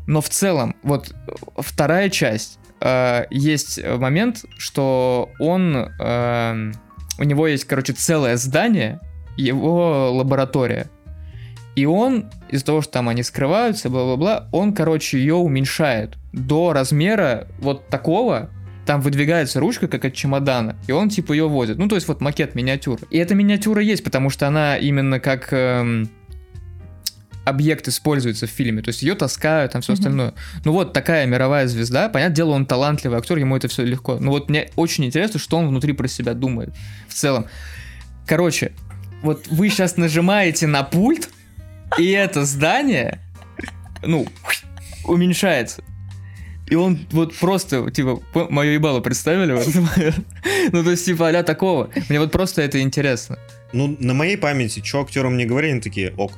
но 0.07 0.21
в 0.21 0.29
целом, 0.29 0.77
вот 0.83 1.15
вторая 1.57 2.09
часть, 2.11 2.59
э, 2.81 3.25
есть 3.31 3.83
момент, 3.85 4.45
что 4.59 5.31
он, 5.39 5.77
э, 5.77 6.73
у 7.19 7.25
него 7.25 7.47
есть, 7.47 7.65
короче, 7.65 7.93
целое 7.93 8.37
здание, 8.37 9.01
его 9.37 10.13
лаборатория. 10.13 10.89
И 11.75 11.85
он, 11.85 12.31
из-за 12.49 12.65
того, 12.65 12.81
что 12.81 12.93
там 12.93 13.09
они 13.09 13.23
скрываются, 13.23 13.91
бла-бла-бла, 13.91 14.49
он, 14.51 14.73
короче, 14.73 15.19
ее 15.19 15.35
уменьшает 15.35 16.17
до 16.33 16.73
размера 16.73 17.49
вот 17.59 17.89
такого, 17.89 18.49
там 18.87 19.03
выдвигается 19.03 19.61
ручка, 19.61 19.89
как 19.89 20.05
от 20.05 20.15
чемодана, 20.15 20.77
и 20.87 20.93
он 20.93 21.11
типа 21.11 21.33
ее 21.33 21.49
возит. 21.49 21.77
Ну, 21.77 21.89
то 21.89 21.97
есть 21.97 22.09
вот 22.09 22.21
макет 22.21 22.55
миниатюры. 22.55 23.03
И 23.11 23.19
эта 23.19 23.35
миниатюра 23.35 23.83
есть, 23.83 24.05
потому 24.05 24.31
что 24.31 24.47
она 24.47 24.79
именно 24.79 25.21
как 25.21 25.53
эм, 25.53 26.09
объект 27.47 27.89
используется 27.89 28.47
в 28.47 28.51
фильме. 28.51 28.83
То 28.83 28.89
есть 28.89 29.03
ее 29.03 29.15
таскают, 29.15 29.73
там 29.73 29.81
все 29.81 29.93
Мгм. 29.93 30.01
остальное. 30.01 30.35
Ну 30.65 30.73
вот 30.73 30.93
такая 30.93 31.27
мировая 31.27 31.69
звезда. 31.69 32.09
Понятное 32.09 32.37
дело, 32.37 32.51
он 32.51 32.67
талантливый 32.67 33.19
актер, 33.19 33.39
ему 33.39 33.57
это 33.57 33.69
все 33.69 33.85
легко. 33.85 34.19
Но 34.19 34.33
вот 34.33 34.51
мне 34.51 34.69
очень 34.77 35.05
интересно, 35.05 35.39
что 35.39 35.57
он 35.59 35.69
внутри 35.69 35.93
про 35.93 36.09
себя 36.09 36.35
думает 36.35 36.75
в 37.09 37.15
целом. 37.15 37.47
Короче, 38.27 38.73
вот 39.23 39.47
вы 39.49 39.69
сейчас 39.69 39.97
нажимаете 39.97 40.67
на 40.67 40.83
пульт, 40.83 41.29
и 41.99 42.11
это 42.11 42.45
здание, 42.45 43.21
ну, 44.03 44.27
уменьшается. 45.05 45.83
И 46.69 46.75
он 46.75 46.99
вот 47.13 47.33
просто, 47.37 47.91
типа, 47.93 48.21
мое 48.51 48.73
ебало 48.73 49.01
представили? 49.01 49.53
Моё? 49.53 50.13
Ну, 50.73 50.83
то 50.83 50.91
есть, 50.91 51.05
типа, 51.07 51.29
а 51.29 51.43
такого. 51.45 51.91
Мне 52.09 52.19
вот 52.19 52.33
просто 52.33 52.61
это 52.63 52.81
интересно. 52.81 53.39
Ну, 53.73 53.97
на 54.01 54.15
моей 54.15 54.37
памяти, 54.37 54.83
что 54.85 55.01
актерам 55.03 55.37
не 55.37 55.47
говорили, 55.47 55.73
они 55.73 55.81
такие, 55.81 56.13
ок. 56.17 56.33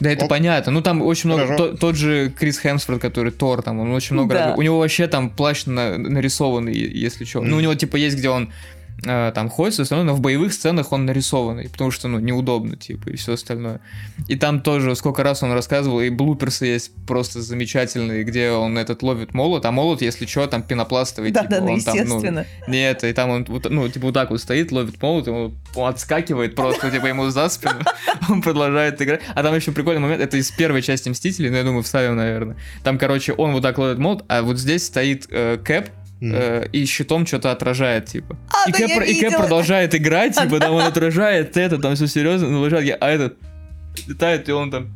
Да, 0.00 0.10
это 0.10 0.24
Ок. 0.24 0.30
понятно. 0.30 0.72
Ну, 0.72 0.80
там 0.82 1.02
очень 1.02 1.28
много... 1.30 1.56
То- 1.56 1.76
тот 1.76 1.96
же 1.96 2.30
Крис 2.30 2.58
Хемсворт, 2.58 3.00
который 3.00 3.32
Тор, 3.32 3.62
там, 3.62 3.80
он 3.80 3.92
очень 3.92 4.14
много... 4.14 4.34
Да. 4.34 4.46
раз- 4.48 4.58
У 4.58 4.62
него 4.62 4.78
вообще 4.78 5.06
там 5.08 5.30
плащ 5.30 5.66
на- 5.66 5.98
нарисованный, 5.98 6.72
если 6.74 7.24
что. 7.24 7.40
Ну, 7.42 7.56
у 7.56 7.60
него, 7.60 7.74
типа, 7.74 7.96
есть, 7.96 8.16
где 8.16 8.28
он 8.30 8.52
там 9.02 9.48
ходит, 9.48 9.74
все 9.74 9.82
остальное, 9.84 10.06
но 10.06 10.14
в 10.14 10.20
боевых 10.20 10.52
сценах 10.52 10.92
он 10.92 11.06
нарисованный, 11.06 11.68
потому 11.68 11.90
что, 11.90 12.08
ну, 12.08 12.18
неудобно, 12.18 12.76
типа, 12.76 13.10
и 13.10 13.16
все 13.16 13.32
остальное. 13.32 13.80
И 14.28 14.36
там 14.36 14.60
тоже 14.60 14.94
сколько 14.94 15.22
раз 15.22 15.42
он 15.42 15.52
рассказывал, 15.52 16.00
и 16.00 16.10
блуперсы 16.10 16.66
есть 16.66 16.92
просто 17.06 17.40
замечательные, 17.40 18.24
где 18.24 18.50
он 18.50 18.76
этот 18.76 19.02
ловит 19.02 19.32
молот, 19.32 19.64
а 19.64 19.72
молот, 19.72 20.02
если 20.02 20.26
что, 20.26 20.46
там 20.46 20.62
пенопластовый, 20.62 21.30
Да, 21.30 21.42
типа, 21.42 21.50
да, 21.56 21.62
он 21.62 21.80
там, 21.80 21.96
ну, 21.96 22.02
естественно. 22.02 22.46
не 22.68 22.88
это, 22.90 23.06
и 23.06 23.12
там 23.12 23.30
он, 23.30 23.46
ну, 23.48 23.88
типа, 23.88 24.06
вот 24.06 24.14
так 24.14 24.30
вот 24.30 24.40
стоит, 24.40 24.70
ловит 24.70 25.00
молот, 25.00 25.28
он 25.28 25.54
отскакивает 25.76 26.54
просто, 26.54 26.90
типа, 26.90 27.06
ему 27.06 27.30
за 27.30 27.48
спину, 27.48 27.80
он 28.28 28.42
продолжает 28.42 29.00
играть. 29.00 29.22
А 29.34 29.42
там 29.42 29.54
еще 29.54 29.72
прикольный 29.72 30.02
момент, 30.02 30.20
это 30.20 30.36
из 30.36 30.50
первой 30.50 30.82
части 30.82 31.08
Мстителей, 31.08 31.50
но 31.50 31.56
я 31.56 31.64
думаю, 31.64 31.82
вставим, 31.82 32.16
наверное. 32.16 32.56
Там, 32.84 32.98
короче, 32.98 33.32
он 33.32 33.52
вот 33.52 33.62
так 33.62 33.78
ловит 33.78 33.98
молот, 33.98 34.24
а 34.28 34.42
вот 34.42 34.58
здесь 34.58 34.84
стоит 34.84 35.26
э, 35.30 35.58
Кэп, 35.64 35.88
Э, 36.20 36.66
и 36.72 36.84
щитом 36.84 37.26
что-то 37.26 37.50
отражает, 37.50 38.06
типа. 38.06 38.36
А, 38.50 38.68
и, 38.68 38.72
да, 38.72 38.78
Кэп, 38.78 39.02
и 39.08 39.20
Кэп 39.20 39.36
продолжает 39.36 39.94
играть, 39.94 40.36
типа, 40.36 40.58
там 40.60 40.74
он 40.74 40.82
отражает 40.86 41.56
это, 41.56 41.78
там 41.78 41.94
все 41.94 42.06
серьезно, 42.06 42.48
ну, 42.48 42.66
лежат, 42.66 42.82
я- 42.82 42.96
а 42.96 43.08
этот 43.08 43.38
летает, 44.06 44.48
и 44.48 44.52
он 44.52 44.70
там... 44.70 44.94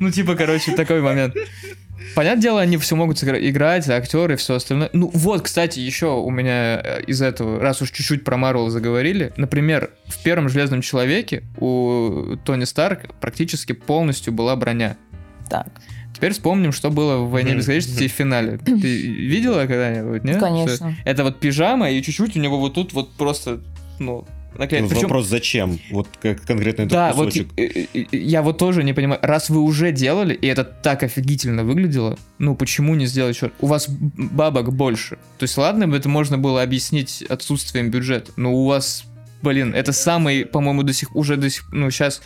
Ну, 0.00 0.10
типа, 0.10 0.34
короче, 0.34 0.72
такой 0.72 1.00
момент. 1.00 1.34
Понятное 2.14 2.42
дело, 2.42 2.60
они 2.60 2.76
все 2.78 2.96
могут 2.96 3.22
играть, 3.22 3.88
актеры, 3.88 4.36
все 4.36 4.54
остальное. 4.54 4.90
Ну 4.92 5.10
вот, 5.12 5.42
кстати, 5.42 5.78
еще 5.78 6.06
у 6.06 6.30
меня 6.30 6.80
э, 6.82 7.02
из 7.06 7.22
этого, 7.22 7.60
раз 7.60 7.82
уж 7.82 7.90
чуть-чуть 7.90 8.24
про 8.24 8.36
Марвел 8.36 8.68
заговорили, 8.70 9.32
например, 9.36 9.90
в 10.06 10.22
первом 10.22 10.48
Железном 10.48 10.80
Человеке 10.80 11.44
у 11.58 12.36
Тони 12.44 12.64
Старк 12.64 13.14
практически 13.20 13.72
полностью 13.72 14.32
была 14.32 14.56
броня. 14.56 14.96
Так, 15.48 15.68
Теперь 16.20 16.32
вспомним, 16.34 16.70
что 16.72 16.90
было 16.90 17.16
в 17.24 17.30
«Войне 17.30 17.54
бесконечности» 17.54 18.06
в 18.06 18.12
финале. 18.12 18.58
Ты 18.64 18.72
видела 18.74 19.60
когда-нибудь, 19.60 20.22
нет? 20.22 20.38
конечно. 20.38 20.92
Что 20.92 20.94
Это 21.04 21.24
вот 21.24 21.40
пижама, 21.40 21.90
и 21.90 22.02
чуть-чуть 22.02 22.36
у 22.36 22.40
него 22.40 22.58
вот 22.58 22.74
тут 22.74 22.92
вот 22.92 23.10
просто, 23.14 23.60
ну, 23.98 24.26
наклеено. 24.58 24.84
Вот 24.86 24.90
Причем- 24.90 25.08
Вопрос, 25.08 25.28
зачем? 25.28 25.78
Вот 25.90 26.08
как 26.20 26.42
конкретно 26.42 26.82
этот 26.82 26.92
да, 26.92 27.12
вот 27.14 27.28
кусочек. 27.28 27.48
э, 27.56 27.86
я 28.12 28.42
вот 28.42 28.58
тоже 28.58 28.84
не 28.84 28.92
понимаю, 28.92 29.18
раз 29.22 29.48
вы 29.48 29.62
уже 29.62 29.92
делали, 29.92 30.34
и 30.34 30.46
это 30.46 30.62
так 30.64 31.02
офигительно 31.02 31.64
выглядело, 31.64 32.18
ну 32.38 32.54
почему 32.54 32.94
не 32.96 33.06
сделать 33.06 33.34
еще? 33.34 33.50
У 33.60 33.66
вас 33.66 33.88
бабок 33.88 34.74
больше. 34.74 35.16
То 35.38 35.44
есть 35.44 35.56
ладно 35.56 35.88
бы 35.88 35.96
это 35.96 36.10
можно 36.10 36.36
было 36.36 36.62
объяснить 36.62 37.22
отсутствием 37.30 37.90
бюджета, 37.90 38.32
но 38.36 38.52
у 38.52 38.66
вас, 38.66 39.04
блин, 39.42 39.74
это 39.74 39.92
самый, 39.92 40.44
по-моему, 40.44 40.82
до 40.82 40.92
сих 40.92 41.14
уже 41.16 41.36
до 41.36 41.48
сих, 41.50 41.70
ну 41.72 41.90
сейчас 41.90 42.22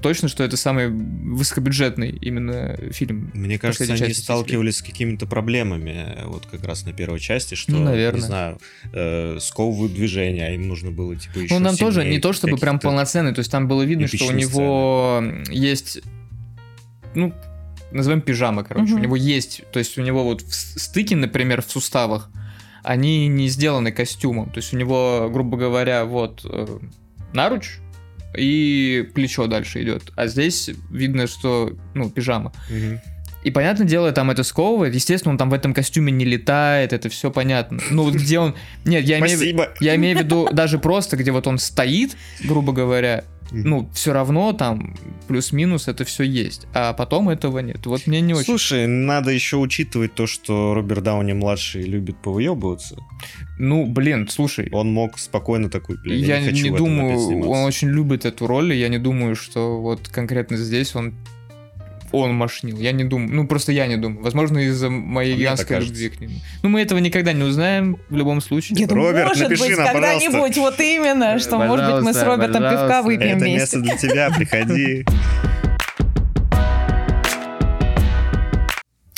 точно, 0.00 0.28
что 0.28 0.42
это 0.44 0.56
самый 0.56 0.88
высокобюджетный 0.88 2.10
именно 2.10 2.76
фильм. 2.90 3.30
Мне 3.34 3.58
кажется, 3.58 3.84
они 3.84 3.98
части 3.98 4.20
сталкивались 4.20 4.78
с 4.78 4.82
какими-то 4.82 5.26
проблемами, 5.26 6.14
э, 6.16 6.26
вот 6.26 6.46
как 6.46 6.64
раз 6.64 6.84
на 6.86 6.92
первой 6.92 7.20
части, 7.20 7.54
что, 7.54 7.72
Ну, 7.72 7.84
наверное. 7.84 8.20
не 8.20 8.26
знаю, 8.26 8.60
э, 8.92 9.38
сковывают 9.40 9.92
движения, 9.94 10.46
а 10.46 10.50
им 10.50 10.68
нужно 10.68 10.90
было, 10.90 11.14
типа, 11.16 11.38
еще 11.38 11.54
Ну, 11.54 11.60
нам 11.60 11.76
тоже 11.76 12.04
не 12.04 12.18
то 12.18 12.32
чтобы 12.32 12.56
прям 12.56 12.78
полноценный, 12.78 13.34
то 13.34 13.40
есть 13.40 13.50
там 13.50 13.68
было 13.68 13.82
видно, 13.82 14.06
что 14.06 14.26
у 14.26 14.32
него 14.32 15.22
есть, 15.50 16.00
ну, 17.14 17.32
назовем 17.92 18.20
пижама, 18.22 18.64
короче, 18.64 18.92
у 18.92 18.96
Мгм. 18.96 19.02
него 19.02 19.16
есть, 19.16 19.62
то 19.72 19.78
есть 19.78 19.98
у 19.98 20.02
него 20.02 20.24
вот 20.24 20.42
в 20.42 20.52
стыки, 20.54 21.14
например, 21.14 21.62
в 21.62 21.70
суставах, 21.70 22.30
они 22.84 23.26
не 23.28 23.48
сделаны 23.48 23.90
костюмом, 23.90 24.50
то 24.50 24.58
есть 24.58 24.72
у 24.72 24.76
него, 24.76 25.28
грубо 25.32 25.56
говоря, 25.56 26.04
вот 26.04 26.42
э, 26.44 26.66
наруч 27.32 27.78
и 28.36 29.08
плечо 29.14 29.46
дальше 29.46 29.82
идет, 29.82 30.12
а 30.16 30.26
здесь 30.26 30.70
видно, 30.90 31.26
что, 31.26 31.72
ну, 31.94 32.10
пижама. 32.10 32.52
Мгм. 32.70 33.00
И, 33.44 33.50
понятное 33.50 33.86
дело, 33.86 34.10
там 34.10 34.30
это 34.30 34.42
сковывает. 34.42 34.94
Естественно, 34.94 35.32
он 35.32 35.38
там 35.38 35.50
в 35.50 35.52
этом 35.52 35.74
костюме 35.74 36.10
не 36.10 36.24
летает, 36.24 36.94
это 36.94 37.10
все 37.10 37.30
понятно. 37.30 37.78
Ну, 37.90 38.04
вот 38.04 38.14
где 38.14 38.38
он... 38.38 38.54
Нет, 38.86 39.04
я 39.04 39.20
имею, 39.20 39.68
я 39.80 39.96
имею 39.96 40.18
в 40.18 40.22
виду 40.22 40.48
даже 40.50 40.78
просто, 40.78 41.18
где 41.18 41.30
вот 41.30 41.46
он 41.46 41.58
стоит, 41.58 42.16
грубо 42.42 42.72
говоря. 42.72 43.24
Ну, 43.62 43.88
все 43.92 44.12
равно 44.12 44.52
там 44.52 44.96
плюс-минус 45.28 45.88
это 45.88 46.04
все 46.04 46.24
есть. 46.24 46.66
А 46.74 46.92
потом 46.92 47.28
этого 47.28 47.60
нет. 47.60 47.86
Вот 47.86 48.06
мне 48.06 48.20
не 48.20 48.34
очень... 48.34 48.46
Слушай, 48.46 48.86
надо 48.86 49.30
еще 49.30 49.56
учитывать 49.56 50.14
то, 50.14 50.26
что 50.26 50.74
Роберт 50.74 51.02
Дауни-младший 51.04 51.82
любит 51.82 52.16
повыебываться. 52.16 52.96
Ну, 53.58 53.86
блин, 53.86 54.28
слушай, 54.28 54.68
Он 54.72 54.92
мог 54.92 55.18
спокойно 55.18 55.70
такой, 55.70 55.96
блин, 56.02 56.18
я 56.18 56.36
я 56.36 56.40
не 56.40 56.48
хочу 56.48 56.64
не 56.64 56.76
думаю, 56.76 57.18
сниматься». 57.18 57.50
он 57.50 57.64
очень 57.64 57.88
любит 57.88 58.24
эту 58.24 58.46
роль, 58.46 58.72
и 58.72 58.78
я 58.78 58.88
не 58.88 58.98
думаю, 58.98 59.36
что 59.36 59.80
вот 59.80 60.08
конкретно 60.08 60.56
здесь 60.56 60.94
он 60.94 61.14
он 62.20 62.34
машнил. 62.34 62.78
Я 62.78 62.92
не 62.92 63.04
думаю. 63.04 63.32
Ну, 63.32 63.46
просто 63.46 63.72
я 63.72 63.86
не 63.86 63.96
думаю. 63.96 64.22
Возможно, 64.22 64.58
из-за 64.58 64.90
моей 64.90 65.36
гигантской 65.36 65.80
любви 65.80 66.08
к 66.08 66.20
нему. 66.20 66.34
Ну, 66.62 66.68
мы 66.68 66.80
этого 66.80 66.98
никогда 66.98 67.32
не 67.32 67.42
узнаем 67.42 67.98
в 68.08 68.16
любом 68.16 68.40
случае. 68.40 68.78
Я 68.78 68.86
думаю, 68.86 69.08
Роберт, 69.08 69.28
может 69.28 69.42
напиши 69.44 69.68
быть, 69.68 69.76
нам, 69.76 69.86
когда-нибудь 69.86 70.56
вот 70.58 70.80
именно, 70.80 71.38
что, 71.38 71.58
может 71.58 71.86
быть, 71.90 72.04
мы 72.04 72.12
с 72.12 72.16
Пожалуйста, 72.16 72.24
Робертом 72.24 72.62
пивка 72.62 72.76
пожалуйста. 72.86 73.02
выпьем 73.02 73.36
Это 73.36 73.44
вместе. 73.44 73.58
место 73.58 73.80
для 73.80 73.96
тебя, 73.96 74.30
приходи. 74.30 75.04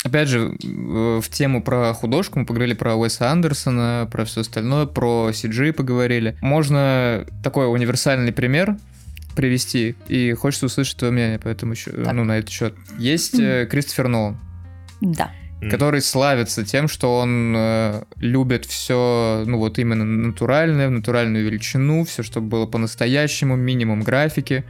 Опять 0.03 0.29
же, 0.29 0.55
в 0.63 1.17
в 1.21 1.29
тему 1.29 1.61
про 1.61 1.93
художку 1.93 2.39
мы 2.39 2.45
поговорили 2.45 2.73
про 2.73 2.95
Уэса 2.95 3.29
Андерсона, 3.29 4.07
про 4.11 4.25
все 4.25 4.41
остальное, 4.41 4.85
про 4.85 5.29
CG 5.31 5.73
поговорили. 5.73 6.37
Можно 6.41 7.25
такой 7.43 7.71
универсальный 7.71 8.31
пример 8.31 8.77
привести, 9.37 9.95
и 10.07 10.33
хочется 10.33 10.65
услышать 10.65 10.97
твое 10.97 11.13
мнение 11.13 11.37
по 11.37 11.47
этому 11.47 11.75
счету, 11.75 12.11
ну, 12.11 12.23
на 12.23 12.39
этот 12.39 12.49
счет. 12.49 12.73
Есть 12.97 13.39
э, 13.39 13.67
Кристофер 13.69 14.07
Нолан, 14.07 14.37
Да. 14.99 15.31
Который 15.61 16.01
славится 16.01 16.65
тем, 16.65 16.87
что 16.87 17.17
он 17.17 17.53
э, 17.55 18.03
любит 18.15 18.65
все, 18.65 19.43
ну 19.45 19.59
вот 19.59 19.77
именно 19.77 20.05
натуральное, 20.05 20.87
в 20.87 20.91
натуральную 20.91 21.45
величину, 21.45 22.03
все, 22.03 22.23
чтобы 22.23 22.47
было 22.47 22.65
по-настоящему, 22.65 23.55
минимум 23.55 24.01
графики 24.01 24.65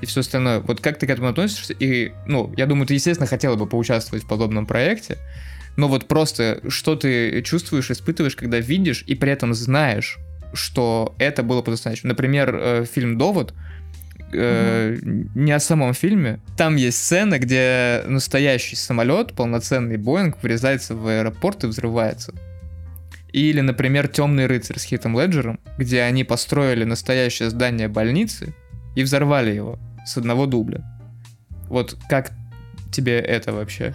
и 0.00 0.06
все 0.06 0.20
остальное. 0.20 0.58
Вот 0.58 0.80
как 0.80 0.98
ты 0.98 1.06
к 1.06 1.10
этому 1.10 1.28
относишься? 1.28 1.72
И, 1.72 2.12
ну, 2.26 2.52
я 2.56 2.66
думаю, 2.66 2.86
ты, 2.86 2.94
естественно, 2.94 3.28
хотела 3.28 3.54
бы 3.54 3.66
поучаствовать 3.66 4.24
в 4.24 4.28
подобном 4.28 4.66
проекте, 4.66 5.18
но 5.76 5.86
вот 5.86 6.08
просто 6.08 6.60
что 6.68 6.96
ты 6.96 7.42
чувствуешь, 7.42 7.90
испытываешь, 7.92 8.34
когда 8.34 8.58
видишь 8.58 9.04
и 9.06 9.14
при 9.14 9.30
этом 9.30 9.54
знаешь, 9.54 10.18
что 10.52 11.14
это 11.18 11.42
было 11.42 11.62
по-настоящему. 11.62 12.08
Например, 12.08 12.54
э, 12.54 12.84
фильм 12.84 13.18
«Довод», 13.18 13.54
э, 14.32 14.96
не 15.34 15.52
о 15.52 15.60
самом 15.60 15.94
фильме. 15.94 16.40
Там 16.56 16.76
есть 16.76 16.98
сцена, 16.98 17.38
где 17.38 18.02
настоящий 18.06 18.76
самолет, 18.76 19.32
полноценный 19.34 19.96
Боинг, 19.96 20.42
врезается 20.42 20.94
в 20.94 21.06
аэропорт 21.06 21.64
и 21.64 21.66
взрывается. 21.66 22.32
Или, 23.32 23.60
например, 23.60 24.08
Темный 24.08 24.46
рыцарь 24.46 24.78
с 24.78 24.84
Хитом 24.84 25.18
Леджером, 25.18 25.60
где 25.78 26.02
они 26.02 26.24
построили 26.24 26.84
настоящее 26.84 27.50
здание 27.50 27.88
больницы 27.88 28.54
и 28.96 29.02
взорвали 29.02 29.52
его 29.54 29.78
с 30.04 30.16
одного 30.16 30.46
дубля. 30.46 30.82
Вот 31.68 31.96
как 32.08 32.32
тебе 32.92 33.18
это 33.20 33.52
вообще? 33.52 33.94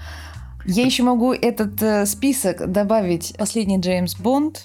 Я 0.65 0.83
еще 0.85 1.03
могу 1.03 1.33
этот 1.33 1.81
э, 1.83 2.05
список 2.05 2.71
добавить. 2.71 3.35
Последний 3.37 3.79
Джеймс 3.79 4.15
Бонд. 4.15 4.63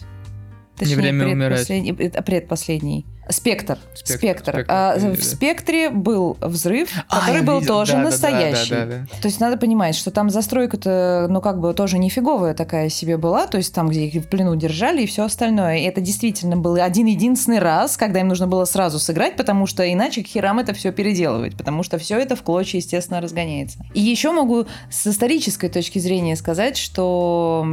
Не 0.80 0.94
время 0.94 1.26
умирать. 1.26 1.68
предпоследний- 1.68 2.10
э, 2.14 2.22
Предпоследний. 2.22 3.06
Спектр. 3.30 3.78
Спектр, 3.94 4.16
Спектр. 4.18 4.50
Спектр, 4.52 4.64
А, 4.68 4.98
да. 4.98 5.10
в 5.10 5.22
Спектре 5.22 5.90
был 5.90 6.36
взрыв, 6.40 6.90
А, 7.08 7.20
который 7.20 7.42
был 7.42 7.60
видел. 7.60 7.74
тоже 7.74 7.92
Да, 7.92 7.98
да, 7.98 8.04
да, 8.04 8.10
настоящий. 8.10 8.70
да, 8.70 8.86
да, 8.86 8.96
да. 9.10 9.20
То 9.20 9.28
есть 9.28 9.40
надо 9.40 9.56
понимать, 9.56 9.94
что 9.94 10.10
там 10.10 10.30
застройка-то, 10.30 11.26
ну, 11.30 11.40
как 11.40 11.60
бы 11.60 11.72
тоже 11.74 11.98
нифиговая 11.98 12.54
такая 12.54 12.88
себе 12.88 13.16
была, 13.16 13.46
то 13.46 13.56
есть 13.56 13.74
там, 13.74 13.88
где 13.88 14.06
их 14.06 14.22
в 14.24 14.28
плену 14.28 14.56
держали 14.56 15.02
и 15.02 15.06
все 15.06 15.24
остальное. 15.24 15.78
И 15.78 15.82
это 15.82 16.00
действительно 16.00 16.56
был 16.56 16.74
один-единственный 16.74 17.58
раз, 17.58 17.96
когда 17.96 18.20
им 18.20 18.28
нужно 18.28 18.46
было 18.46 18.64
сразу 18.64 18.98
сыграть, 18.98 19.36
потому 19.36 19.66
что 19.66 19.90
иначе 19.90 20.22
к 20.22 20.26
херам 20.26 20.58
это 20.58 20.72
все 20.72 20.92
переделывать, 20.92 21.56
потому 21.56 21.82
что 21.82 21.98
все 21.98 22.18
это 22.18 22.36
в 22.36 22.42
клочья, 22.42 22.78
естественно, 22.78 23.20
разгоняется. 23.20 23.78
И 23.94 24.00
еще 24.00 24.32
могу 24.32 24.66
с 24.90 25.06
исторической 25.06 25.68
точки 25.68 25.98
зрения 25.98 26.36
сказать, 26.36 26.76
что 26.76 27.64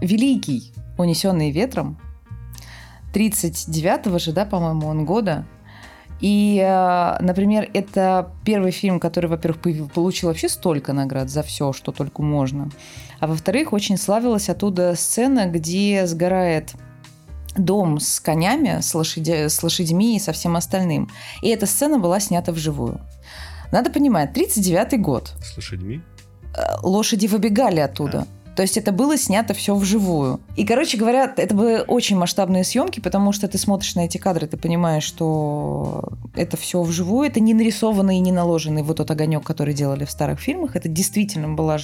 Великий, 0.00 0.72
унесенный 0.98 1.50
ветром, 1.50 1.98
39-го 3.12 4.18
же, 4.18 4.32
да, 4.32 4.44
по-моему, 4.44 4.86
он 4.86 5.04
года, 5.04 5.46
и, 6.20 6.62
э, 6.62 7.16
например, 7.22 7.70
это 7.72 8.30
первый 8.44 8.72
фильм, 8.72 9.00
который, 9.00 9.26
во-первых, 9.26 9.90
получил 9.92 10.28
вообще 10.28 10.48
столько 10.48 10.92
наград 10.92 11.30
за 11.30 11.42
все, 11.42 11.72
что 11.72 11.92
только 11.92 12.22
можно. 12.22 12.70
А 13.20 13.26
во-вторых, 13.26 13.72
очень 13.72 13.96
славилась 13.96 14.50
оттуда 14.50 14.94
сцена, 14.96 15.46
где 15.46 16.06
сгорает 16.06 16.74
дом 17.56 18.00
с 18.00 18.20
конями, 18.20 18.80
с, 18.80 18.94
лошадя- 18.94 19.48
с 19.48 19.62
лошадьми 19.62 20.16
и 20.16 20.20
со 20.20 20.32
всем 20.32 20.56
остальным. 20.56 21.10
И 21.42 21.48
эта 21.48 21.66
сцена 21.66 21.98
была 21.98 22.20
снята 22.20 22.52
вживую. 22.52 23.00
Надо 23.72 23.90
понимать, 23.90 24.36
39-й 24.36 24.98
год. 24.98 25.32
С 25.42 25.56
лошадьми? 25.56 26.02
Э, 26.54 26.76
Лошади 26.82 27.28
выбегали 27.28 27.80
оттуда. 27.80 28.26
То 28.60 28.64
есть 28.64 28.76
это 28.76 28.92
было 28.92 29.16
снято 29.16 29.54
все 29.54 29.74
вживую. 29.74 30.38
И, 30.54 30.66
короче 30.66 30.98
говоря, 30.98 31.32
это 31.34 31.54
были 31.54 31.82
очень 31.86 32.18
масштабные 32.18 32.62
съемки, 32.62 33.00
потому 33.00 33.32
что 33.32 33.48
ты 33.48 33.56
смотришь 33.56 33.94
на 33.94 34.00
эти 34.00 34.18
кадры, 34.18 34.46
ты 34.46 34.58
понимаешь, 34.58 35.02
что 35.02 36.04
это 36.34 36.58
все 36.58 36.82
вживую, 36.82 37.26
это 37.26 37.40
не 37.40 37.54
нарисованный 37.54 38.18
и 38.18 38.20
не 38.20 38.32
наложенный 38.32 38.82
вот 38.82 38.98
тот 38.98 39.10
огонек, 39.10 39.44
который 39.44 39.72
делали 39.72 40.04
в 40.04 40.10
старых 40.10 40.40
фильмах. 40.40 40.76
Это 40.76 40.90
действительно 40.90 41.48
была 41.48 41.78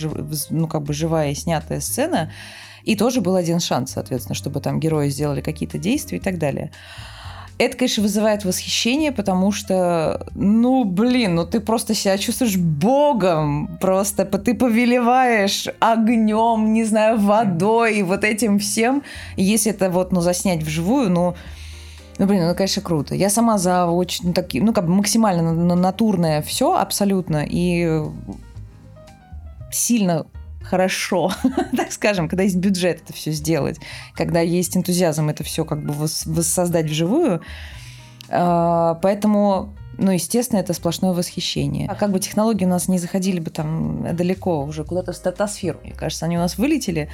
ну, 0.51 0.68
как 0.68 0.83
бы 0.83 0.93
живая 0.93 1.31
и 1.31 1.35
снятая 1.35 1.81
сцена. 1.81 2.31
И 2.83 2.95
тоже 2.95 3.22
был 3.22 3.37
один 3.37 3.59
шанс, 3.59 3.93
соответственно, 3.93 4.35
чтобы 4.35 4.61
там 4.61 4.79
герои 4.79 5.09
сделали 5.09 5.41
какие-то 5.41 5.79
действия 5.79 6.18
и 6.18 6.20
так 6.20 6.37
далее. 6.37 6.72
Это, 7.59 7.75
конечно, 7.77 8.03
вызывает 8.03 8.45
восхищение, 8.45 9.13
потому 9.13 9.51
что, 9.51 10.27
ну, 10.35 10.85
блин, 10.85 11.37
ну 11.37 11.47
ты 11.47 11.61
просто 11.61 11.95
себя 11.95 12.19
чувствуешь 12.19 12.59
богом, 12.59 13.79
просто 13.81 14.27
ты 14.27 14.55
повелеваешь 14.55 15.67
огнем, 15.81 16.75
не 16.75 16.85
знаю, 16.85 17.19
водой 17.19 18.03
вот 18.03 18.25
этим 18.25 18.59
всем. 18.59 19.03
Если 19.37 19.73
это 19.73 19.89
вот, 19.89 20.13
ну, 20.13 20.21
заснять 20.21 20.63
вживую, 20.63 21.11
ну, 21.11 21.35
ну, 22.19 22.27
блин, 22.27 22.47
ну, 22.47 22.55
конечно, 22.55 22.83
круто. 22.83 23.15
Я 23.15 23.31
сама 23.31 23.57
за 23.57 23.87
очень 23.87 24.35
такие, 24.35 24.63
ну, 24.63 24.75
как 24.75 24.87
бы 24.87 24.93
максимально 24.93 25.43
на- 25.43 25.65
на- 25.65 25.75
натурное 25.75 26.43
все 26.43 26.75
абсолютно. 26.75 27.45
И 27.49 28.03
сильно 29.71 30.27
хорошо, 30.69 31.33
так 31.77 31.93
скажем, 31.93 32.29
когда 32.29 32.43
есть 32.43 32.57
бюджет 32.57 33.03
это 33.03 33.12
все 33.12 33.33
сделать, 33.33 33.79
когда 34.14 34.41
есть 34.41 34.77
энтузиазм 34.77 35.29
это 35.29 35.45
все 35.45 35.64
как 35.64 35.85
бы 35.85 35.93
вос- 35.93 36.23
воссоздать 36.27 36.87
вживую. 36.87 37.41
А, 38.29 38.95
Поэтому, 39.03 39.75
ну, 39.99 40.11
естественно, 40.11 40.59
это 40.59 40.73
сплошное 40.73 41.12
восхищение. 41.12 41.89
А 41.89 41.95
как 41.95 42.11
бы 42.11 42.19
технологии 42.19 42.64
у 42.64 42.69
нас 42.69 42.89
не 42.89 42.99
заходили 42.99 43.41
бы 43.41 43.51
там 43.51 44.17
далеко, 44.17 44.64
уже 44.64 44.85
куда-то 44.85 45.12
в 45.12 45.17
стратосферу, 45.17 45.79
мне 45.83 45.93
кажется, 45.93 46.27
они 46.27 46.37
у 46.37 46.41
нас 46.41 46.59
вылетели. 46.59 47.09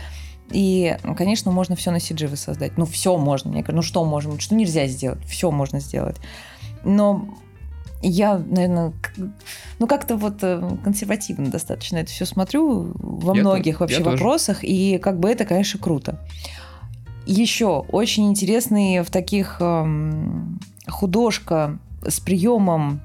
И, 0.51 0.97
ну, 1.05 1.15
конечно, 1.15 1.51
можно 1.51 1.77
все 1.77 1.91
на 1.91 1.97
CG 1.97 2.29
воссоздать. 2.29 2.77
Ну, 2.77 2.85
все 2.85 3.17
можно. 3.17 3.51
Мне 3.51 3.63
кажется, 3.63 3.77
ну 3.77 3.83
что 3.83 4.05
можем, 4.05 4.39
что 4.39 4.55
нельзя 4.55 4.87
сделать? 4.87 5.25
Все 5.25 5.51
можно 5.51 5.81
сделать. 5.81 6.17
Но 6.85 7.29
я, 8.09 8.39
наверное, 8.39 8.93
ну 9.79 9.87
как-то 9.87 10.17
вот 10.17 10.39
э, 10.43 10.61
консервативно 10.85 11.51
достаточно 11.51 11.99
это 11.99 12.11
все 12.11 12.25
смотрю 12.27 12.93
во 12.95 13.35
Я 13.35 13.41
многих 13.43 13.79
то- 13.79 13.85
я 13.85 13.87
вообще 13.87 13.99
тоже. 13.99 14.11
вопросах, 14.11 14.65
и 14.65 14.99
как 14.99 15.19
бы 15.21 15.31
это, 15.31 15.45
конечно, 15.45 15.79
круто. 15.81 16.19
Еще 17.27 17.67
очень 17.67 18.27
интересный 18.29 19.03
в 19.03 19.11
таких 19.11 19.59
эм, 19.61 20.59
художка 20.89 21.79
с 22.07 22.19
приемом, 22.19 23.01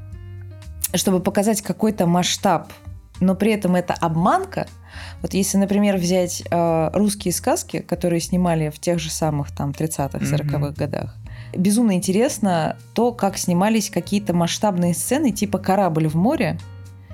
чтобы 0.96 1.20
показать 1.20 1.62
какой-то 1.62 2.08
масштаб, 2.08 2.72
но 3.20 3.36
при 3.36 3.52
этом 3.52 3.76
это 3.76 3.94
обманка. 3.94 4.66
Вот 5.22 5.36
если, 5.36 5.58
например, 5.60 5.98
взять 5.98 6.42
э, 6.50 6.90
русские 6.94 7.32
сказки, 7.32 7.80
которые 7.80 8.20
снимали 8.20 8.70
в 8.70 8.80
тех 8.80 8.98
же 9.00 9.12
самых 9.12 9.52
там 9.56 9.70
30-х, 9.72 10.18
40-х 10.18 10.58
Мгм. 10.58 10.74
годах, 10.74 11.16
безумно 11.58 11.94
интересно 11.94 12.78
то, 12.94 13.12
как 13.12 13.38
снимались 13.38 13.90
какие-то 13.90 14.34
масштабные 14.34 14.94
сцены, 14.94 15.32
типа 15.32 15.58
корабль 15.58 16.08
в 16.08 16.16
море, 16.16 16.60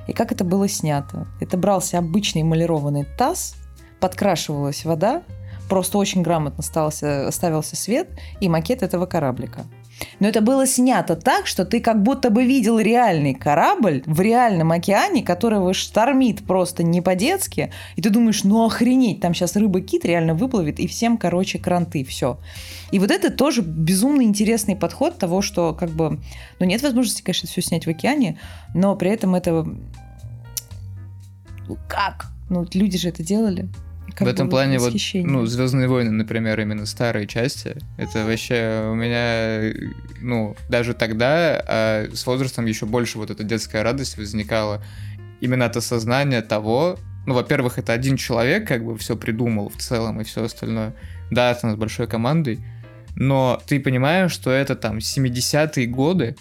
и 0.07 0.13
как 0.13 0.31
это 0.31 0.43
было 0.43 0.67
снято. 0.67 1.27
Это 1.39 1.57
брался 1.57 1.97
обычный 1.97 2.41
эмалированный 2.41 3.05
таз, 3.17 3.55
подкрашивалась 3.99 4.85
вода, 4.85 5.23
просто 5.69 5.97
очень 5.97 6.21
грамотно 6.21 6.61
ставился, 6.61 7.29
ставился 7.31 7.75
свет 7.75 8.09
и 8.39 8.49
макет 8.49 8.83
этого 8.83 9.05
кораблика. 9.05 9.65
Но 10.19 10.27
это 10.27 10.41
было 10.41 10.65
снято 10.65 11.15
так, 11.15 11.47
что 11.47 11.65
ты 11.65 11.79
как 11.79 12.01
будто 12.01 12.29
бы 12.29 12.45
видел 12.45 12.79
реальный 12.79 13.33
корабль 13.33 14.03
в 14.05 14.21
реальном 14.21 14.71
океане, 14.71 15.23
которого 15.23 15.73
штормит 15.73 16.43
просто 16.43 16.83
не 16.83 17.01
по-детски, 17.01 17.71
и 17.95 18.01
ты 18.01 18.09
думаешь, 18.09 18.43
ну 18.43 18.65
охренеть, 18.65 19.21
там 19.21 19.33
сейчас 19.33 19.55
рыба-кит 19.55 20.05
реально 20.05 20.33
выплывет, 20.33 20.79
и 20.79 20.87
всем, 20.87 21.17
короче, 21.17 21.59
кранты, 21.59 22.03
все. 22.03 22.39
И 22.91 22.99
вот 22.99 23.11
это 23.11 23.31
тоже 23.31 23.61
безумно 23.61 24.21
интересный 24.21 24.75
подход 24.75 25.17
того, 25.17 25.41
что 25.41 25.73
как 25.73 25.89
бы, 25.89 26.19
ну 26.59 26.65
нет 26.65 26.81
возможности, 26.81 27.21
конечно, 27.21 27.47
все 27.47 27.61
снять 27.61 27.85
в 27.85 27.89
океане, 27.89 28.39
но 28.73 28.95
при 28.95 29.11
этом 29.11 29.35
это... 29.35 29.65
Ну 31.67 31.77
как? 31.87 32.27
Ну 32.49 32.67
люди 32.73 32.97
же 32.97 33.09
это 33.09 33.23
делали. 33.23 33.69
Как 34.09 34.27
в 34.27 34.29
этом 34.29 34.49
плане 34.49 34.79
вот, 34.79 34.93
ну, 35.13 35.45
Звездные 35.45 35.87
войны, 35.87 36.11
например, 36.11 36.59
именно 36.59 36.85
старые 36.85 37.25
части, 37.25 37.77
это 37.97 38.25
вообще 38.25 38.89
у 38.91 38.95
меня, 38.95 39.73
ну, 40.21 40.55
даже 40.69 40.93
тогда, 40.93 41.63
а 41.65 42.07
с 42.13 42.25
возрастом 42.25 42.65
еще 42.65 42.85
больше 42.85 43.17
вот 43.17 43.31
эта 43.31 43.43
детская 43.43 43.81
радость 43.81 44.17
возникала. 44.17 44.83
Именно 45.41 45.65
от 45.65 45.77
осознания 45.77 46.41
того, 46.41 46.99
ну, 47.25 47.33
во-первых, 47.33 47.79
это 47.79 47.93
один 47.93 48.17
человек 48.17 48.67
как 48.67 48.83
бы 48.83 48.97
все 48.97 49.15
придумал 49.15 49.69
в 49.69 49.77
целом 49.77 50.21
и 50.21 50.23
все 50.23 50.43
остальное. 50.43 50.93
Да, 51.31 51.51
это 51.51 51.71
с 51.71 51.75
большой 51.75 52.07
командой, 52.07 52.59
но 53.15 53.61
ты 53.67 53.79
понимаешь, 53.79 54.31
что 54.31 54.51
это 54.51 54.75
там 54.75 54.97
70-е 54.97 55.87
годы, 55.87 56.35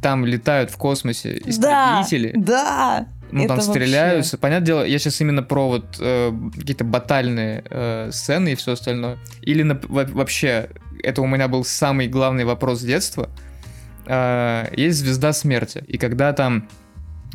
там 0.00 0.24
летают 0.26 0.70
в 0.70 0.76
космосе 0.76 1.40
да, 1.44 2.02
истребители, 2.02 2.32
да, 2.36 3.06
ну, 3.32 3.46
там 3.48 3.56
Это 3.58 3.66
вообще- 3.66 3.70
стреляются. 3.70 4.38
Понятное 4.38 4.66
дело, 4.66 4.84
я 4.84 4.98
сейчас 4.98 5.20
именно 5.20 5.42
про 5.42 5.68
вот 5.68 5.96
э, 5.98 6.32
какие-то 6.56 6.84
батальные 6.84 7.64
э, 7.68 8.10
сцены 8.12 8.52
и 8.52 8.54
все 8.54 8.72
остальное. 8.72 9.18
Или 9.40 9.62
во- 9.88 10.04
вообще, 10.04 10.68
это 11.02 11.22
у 11.22 11.26
меня 11.26 11.48
был 11.48 11.64
самый 11.64 12.06
главный 12.08 12.44
вопрос 12.44 12.82
детства. 12.82 13.28
Э, 14.06 14.66
есть 14.76 14.98
звезда 14.98 15.32
смерти. 15.32 15.82
И 15.88 15.98
когда 15.98 16.32
там 16.32 16.68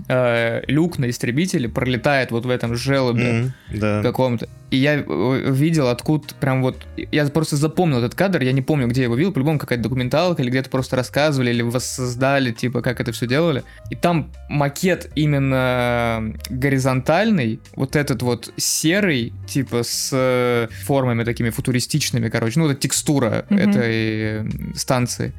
э, 0.08 0.62
люк 0.68 1.00
на 1.00 1.10
истребителе 1.10 1.70
пролетает 1.70 2.32
вот 2.32 2.46
в 2.46 2.50
этом 2.50 2.76
желобе 2.76 3.32
Мгм, 3.34 3.54
Да. 3.80 4.02
каком-то. 4.04 4.48
И 4.70 4.78
я 4.78 4.96
э, 4.96 5.52
видел 5.52 5.88
откуда 5.88 6.28
прям 6.40 6.62
вот... 6.62 6.86
Я 7.12 7.26
просто 7.28 7.56
запомнил 7.56 8.00
этот 8.00 8.16
кадр, 8.16 8.42
я 8.42 8.52
не 8.52 8.62
помню, 8.62 8.88
где 8.88 9.02
я 9.02 9.06
его 9.06 9.16
видел, 9.16 9.32
по-любому 9.32 9.60
какая-то 9.60 9.84
документалка, 9.84 10.42
или 10.42 10.50
где-то 10.50 10.70
просто 10.70 10.96
рассказывали, 10.96 11.50
или 11.52 11.62
воссоздали, 11.62 12.52
типа, 12.52 12.82
как 12.82 13.00
это 13.00 13.12
все 13.12 13.28
делали. 13.28 13.64
И 13.90 13.96
там 13.96 14.32
макет 14.50 15.10
именно 15.16 16.34
горизонтальный, 16.50 17.60
вот 17.76 17.96
этот 17.96 18.22
вот 18.22 18.54
серый, 18.58 19.34
типа, 19.48 19.84
с 19.84 20.70
формами 20.86 21.24
такими 21.24 21.50
футуристичными, 21.50 22.30
короче, 22.30 22.60
ну, 22.60 22.70
это 22.70 22.80
текстура 22.80 23.46
Мгм. 23.50 23.60
этой 23.60 24.76
станции. 24.76 25.34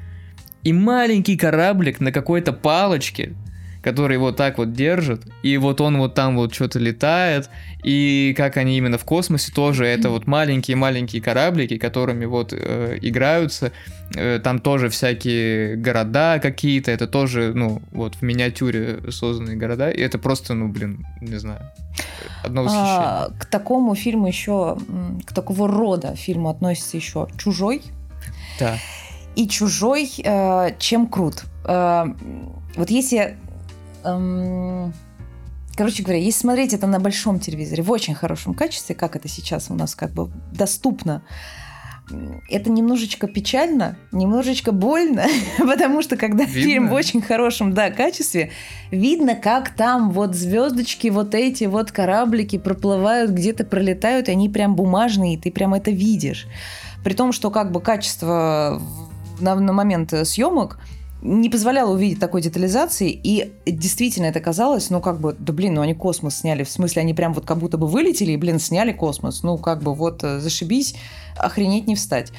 И 0.64 0.72
маленький 0.72 1.36
кораблик 1.36 2.00
на 2.00 2.10
какой-то 2.12 2.52
палочке, 2.52 3.34
который 3.82 4.18
вот 4.18 4.36
так 4.36 4.58
вот 4.58 4.72
держит, 4.72 5.22
и 5.42 5.56
вот 5.56 5.80
он 5.80 5.98
вот 5.98 6.14
там 6.14 6.36
вот 6.36 6.54
что-то 6.54 6.78
летает, 6.78 7.48
и 7.82 8.34
как 8.36 8.56
они 8.56 8.76
именно 8.76 8.98
в 8.98 9.04
космосе 9.04 9.52
тоже, 9.52 9.86
это 9.86 10.10
вот 10.10 10.26
маленькие-маленькие 10.26 11.22
кораблики, 11.22 11.78
которыми 11.78 12.24
вот 12.24 12.52
э, 12.52 12.98
играются, 13.00 13.72
Э, 14.14 14.40
там 14.42 14.58
тоже 14.58 14.88
всякие 14.88 15.76
города 15.76 16.38
какие-то, 16.40 16.90
это 16.90 17.06
тоже, 17.06 17.52
ну, 17.54 17.82
вот 17.92 18.14
в 18.16 18.22
миниатюре 18.22 19.00
созданные 19.10 19.56
города, 19.56 19.90
и 19.90 20.00
это 20.00 20.18
просто, 20.18 20.54
ну, 20.54 20.68
блин, 20.68 21.04
не 21.20 21.36
знаю, 21.36 21.60
одно 22.42 22.62
восхищение. 22.62 22.96
А, 22.96 23.30
к 23.38 23.44
такому 23.44 23.94
фильму 23.94 24.26
еще, 24.26 24.78
к 25.26 25.34
такого 25.34 25.68
рода 25.68 26.14
фильму 26.16 26.48
относится 26.48 26.96
еще 26.96 27.28
«Чужой». 27.36 27.82
Да. 28.58 28.78
И 29.36 29.46
«Чужой» 29.46 30.10
э, 30.24 30.74
чем 30.78 31.06
крут? 31.06 31.44
Э, 31.64 32.06
вот 32.76 32.90
если... 32.90 33.36
эм, 34.04 34.92
Короче 35.78 36.02
говоря, 36.02 36.18
если 36.18 36.40
смотреть 36.40 36.74
это 36.74 36.88
на 36.88 36.98
большом 36.98 37.38
телевизоре 37.38 37.84
в 37.84 37.90
очень 37.92 38.16
хорошем 38.16 38.52
качестве, 38.52 38.96
как 38.96 39.14
это 39.14 39.28
сейчас 39.28 39.70
у 39.70 39.74
нас 39.74 39.94
как 39.94 40.10
бы 40.10 40.28
доступно, 40.52 41.22
это 42.48 42.68
немножечко 42.68 43.28
печально, 43.28 43.96
немножечко 44.10 44.72
больно, 44.72 45.26
потому 45.58 46.02
что 46.02 46.16
когда 46.16 46.42
Видно? 46.42 46.62
фильм 46.62 46.88
в 46.88 46.94
очень 46.94 47.22
хорошем 47.22 47.74
да, 47.74 47.90
качестве, 47.90 48.50
видно, 48.90 49.36
как 49.36 49.70
там 49.70 50.10
вот 50.10 50.34
звездочки, 50.34 51.08
вот 51.08 51.36
эти 51.36 51.64
вот 51.64 51.92
кораблики 51.92 52.58
проплывают, 52.58 53.30
где-то 53.30 53.64
пролетают, 53.64 54.28
и 54.28 54.32
они 54.32 54.48
прям 54.48 54.74
бумажные, 54.74 55.34
и 55.34 55.36
ты 55.36 55.52
прям 55.52 55.74
это 55.74 55.92
видишь. 55.92 56.48
При 57.04 57.14
том, 57.14 57.30
что 57.30 57.52
как 57.52 57.70
бы 57.70 57.80
качество 57.80 58.82
на, 59.38 59.54
на 59.54 59.72
момент 59.72 60.12
съемок 60.26 60.80
не 61.22 61.48
позволяло 61.50 61.92
увидеть 61.92 62.20
такой 62.20 62.42
детализации, 62.42 63.10
и 63.10 63.52
действительно 63.66 64.26
это 64.26 64.40
казалось, 64.40 64.90
ну 64.90 65.00
как 65.00 65.20
бы, 65.20 65.34
да 65.38 65.52
блин, 65.52 65.74
ну 65.74 65.80
они 65.80 65.94
космос 65.94 66.36
сняли, 66.36 66.62
в 66.62 66.70
смысле 66.70 67.02
они 67.02 67.14
прям 67.14 67.32
вот 67.32 67.44
как 67.44 67.58
будто 67.58 67.76
бы 67.76 67.86
вылетели 67.86 68.32
и, 68.32 68.36
блин, 68.36 68.58
сняли 68.58 68.92
космос, 68.92 69.42
ну 69.42 69.58
как 69.58 69.82
бы 69.82 69.94
вот 69.94 70.22
э, 70.22 70.38
зашибись, 70.38 70.94
охренеть 71.36 71.86
не 71.86 71.96
встать. 71.96 72.32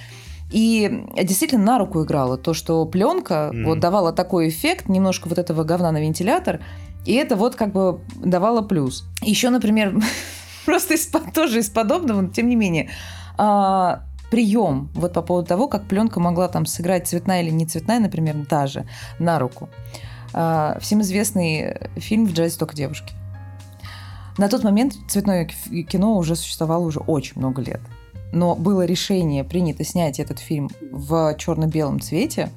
И 0.52 1.06
действительно 1.16 1.64
на 1.64 1.78
руку 1.78 2.04
играло 2.04 2.38
то, 2.38 2.54
что 2.54 2.86
пленка 2.86 3.52
Мгм. 3.54 3.66
вот 3.66 3.80
давала 3.80 4.14
такой 4.14 4.50
эффект, 4.50 4.90
немножко 4.90 5.28
вот 5.28 5.38
этого 5.38 5.64
говна 5.64 5.92
на 5.92 6.02
вентилятор, 6.02 6.62
и 7.06 7.14
это 7.14 7.36
вот 7.36 7.56
как 7.56 7.72
бы 7.72 8.00
давало 8.16 8.62
плюс. 8.62 9.06
Еще, 9.22 9.50
например, 9.50 10.02
просто 10.66 10.96
из, 10.96 11.08
тоже 11.34 11.60
из 11.60 11.70
подобного, 11.70 12.22
но 12.22 12.30
тем 12.30 12.50
не 12.50 12.56
менее, 12.56 12.90
а, 13.38 14.04
прием 14.30 14.90
вот 14.94 15.14
по 15.14 15.22
поводу 15.22 15.48
того, 15.48 15.68
как 15.68 15.86
пленка 15.86 16.20
могла 16.20 16.48
там 16.48 16.66
сыграть 16.66 17.08
цветная 17.08 17.42
или 17.42 17.50
не 17.50 17.66
цветная, 17.66 18.00
например, 18.00 18.36
даже 18.50 18.86
на 19.18 19.40
руку. 19.40 19.70
А, 20.34 20.78
всем 20.80 21.02
известный 21.02 21.78
фильм 21.96 22.26
«В 22.26 22.34
джазе 22.34 22.58
только 22.58 22.76
девушки». 22.76 23.14
На 24.38 24.48
тот 24.48 24.64
момент 24.64 24.94
цветное 25.08 25.46
кино 25.46 26.16
уже 26.16 26.36
существовало 26.36 26.86
уже 26.86 27.00
очень 27.00 27.34
много 27.36 27.62
лет. 27.62 27.82
Но 28.32 28.56
было 28.56 28.86
решение 28.86 29.44
принято 29.44 29.84
снять 29.84 30.20
этот 30.20 30.40
фильм 30.40 30.70
в 30.92 31.36
черно-белом 31.38 32.00
цвете, 32.00 32.50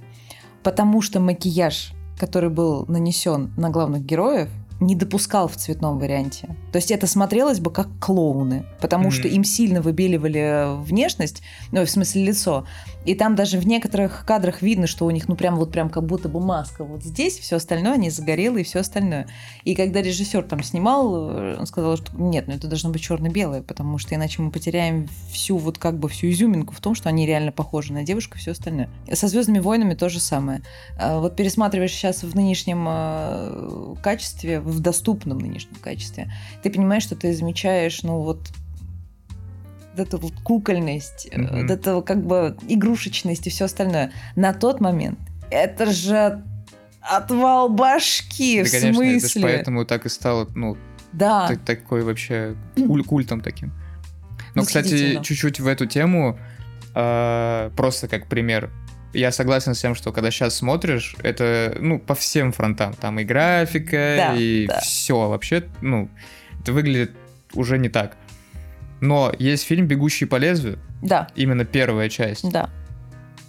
потому 0.63 1.01
что 1.03 1.19
макияж, 1.19 1.93
который 2.19 2.51
был 2.51 2.85
нанесен 2.87 3.53
на 3.57 3.71
главных 3.71 4.05
героев, 4.05 4.49
не 4.83 4.95
допускал 4.95 5.49
в 5.49 5.57
цветном 5.57 5.99
варианте. 5.99 6.49
То 6.73 6.77
есть 6.77 6.91
это 6.91 7.07
смотрелось 7.07 7.61
бы 7.61 7.71
как 7.71 7.89
клоуны, 8.01 8.65
потому 8.81 9.05
Мгм. 9.05 9.13
что 9.13 9.29
им 9.29 9.45
сильно 9.45 9.81
выбеливали 9.81 10.83
внешность, 10.83 11.43
ну, 11.71 11.85
в 11.85 11.91
смысле 11.91 12.25
лицо. 12.25 12.67
И 13.05 13.15
там 13.15 13.35
даже 13.35 13.59
в 13.59 13.67
некоторых 13.67 14.25
кадрах 14.25 14.63
видно, 14.63 14.87
что 14.87 15.07
у 15.07 15.11
них, 15.11 15.29
ну, 15.29 15.35
прям 15.35 15.57
вот 15.57 15.73
прям 15.73 15.91
как 15.91 16.05
будто 16.05 16.29
бы 16.29 16.41
маска 16.41 16.85
вот 16.85 17.03
здесь, 17.03 17.39
все 17.39 17.57
остальное, 17.57 17.95
они 17.95 18.11
загорелые 18.11 18.63
и 18.63 18.65
все 18.65 18.81
остальное. 18.81 19.27
И 19.65 19.75
когда 19.75 20.03
режиссер 20.03 20.45
там 20.45 20.63
снимал, 20.63 21.31
э, 21.31 21.57
он 21.59 21.67
сказал, 21.67 21.97
что 21.97 22.13
нет, 22.17 22.47
ну 22.47 22.55
это 22.55 22.69
должно 22.69 22.91
быть 22.91 23.03
черно-белое, 23.03 23.63
потому 23.63 23.99
что 23.99 24.15
иначе 24.15 24.41
мы 24.43 24.51
потеряем 24.51 25.09
всю 25.31 25.57
вот 25.57 25.79
как 25.79 25.99
бы 25.99 26.09
всю 26.09 26.31
изюминку 26.31 26.75
в 26.75 26.81
том, 26.81 26.95
что 26.95 27.09
они 27.09 27.27
реально 27.27 27.53
похожи 27.53 27.93
на 27.93 28.05
девушку 28.05 28.37
и 28.37 28.39
все 28.39 28.53
остальное. 28.53 28.89
Со 29.13 29.29
Звездными 29.29 29.59
войнами 29.59 29.95
то 29.95 30.09
же 30.09 30.21
самое. 30.21 30.63
А 30.99 31.19
Вот 31.19 31.37
пересматриваешь 31.37 31.93
сейчас 31.93 32.23
в 32.23 32.35
нынешнем 32.37 32.85
э, 32.89 33.95
качестве, 34.03 34.61
в 34.61 34.81
доступном 34.81 35.39
нынешнем 35.39 35.77
качестве, 35.81 36.33
ты 36.63 36.71
понимаешь, 36.71 37.03
что 37.03 37.17
ты 37.17 37.35
замечаешь, 37.35 38.03
ну 38.03 38.21
вот 38.21 38.39
вот 39.97 40.01
эту 40.09 40.19
вот 40.19 40.33
кукольность, 40.43 41.29
Мгм. 41.35 41.63
вот 41.63 41.71
эту 41.71 42.03
как 42.03 42.25
бы 42.25 42.57
игрушечность 42.69 43.47
и 43.47 43.51
все 43.51 43.67
остальное. 43.67 44.13
На 44.37 44.53
тот 44.53 44.81
момент 44.81 45.19
это 45.51 45.87
же 45.93 46.43
отвал 47.01 47.69
башки, 47.69 48.63
Да, 48.63 48.69
в 48.69 48.71
конечно, 48.71 49.03
это 49.03 49.17
ж 49.19 49.21
смысле? 49.21 49.43
поэтому 49.43 49.85
так 49.85 50.07
и 50.07 50.09
стало, 50.09 50.49
ну, 50.55 50.77
Да. 51.13 51.49
та- 51.49 51.57
такой 51.57 52.03
вообще 52.05 52.55
куль- 52.77 53.05
культом 53.05 53.41
таким. 53.41 53.73
Но, 54.55 54.63
кстати, 54.63 54.87
Восхитительно. 54.93 55.25
чуть-чуть 55.25 55.61
в 55.61 55.67
эту 55.67 55.87
тему, 55.87 56.39
а, 56.95 57.71
просто 57.77 58.09
как 58.09 58.27
пример. 58.29 58.71
Я 59.15 59.31
согласен 59.33 59.75
с 59.75 59.81
тем, 59.81 59.95
что 59.95 60.13
когда 60.13 60.31
сейчас 60.31 60.55
смотришь, 60.55 61.17
это, 61.23 61.77
ну, 61.81 61.99
по 61.99 62.15
всем 62.15 62.53
фронтам. 62.53 62.95
Там 62.95 63.19
и 63.21 63.25
графика, 63.25 64.15
Да, 64.17 64.35
и 64.37 64.67
да. 64.67 64.81
все 64.81 65.29
вообще, 65.29 65.65
ну, 65.83 66.09
это 66.63 66.73
выглядит 66.73 67.13
уже 67.55 67.79
не 67.79 67.89
так. 67.91 68.17
Но 69.03 69.33
есть 69.37 69.65
фильм 69.65 69.87
«Бегущий 69.89 70.27
по 70.27 70.37
лезвию», 70.37 70.79
Да, 71.03 71.27
именно 71.35 71.65
первая 71.65 72.09
часть, 72.09 72.49
да. 72.49 72.71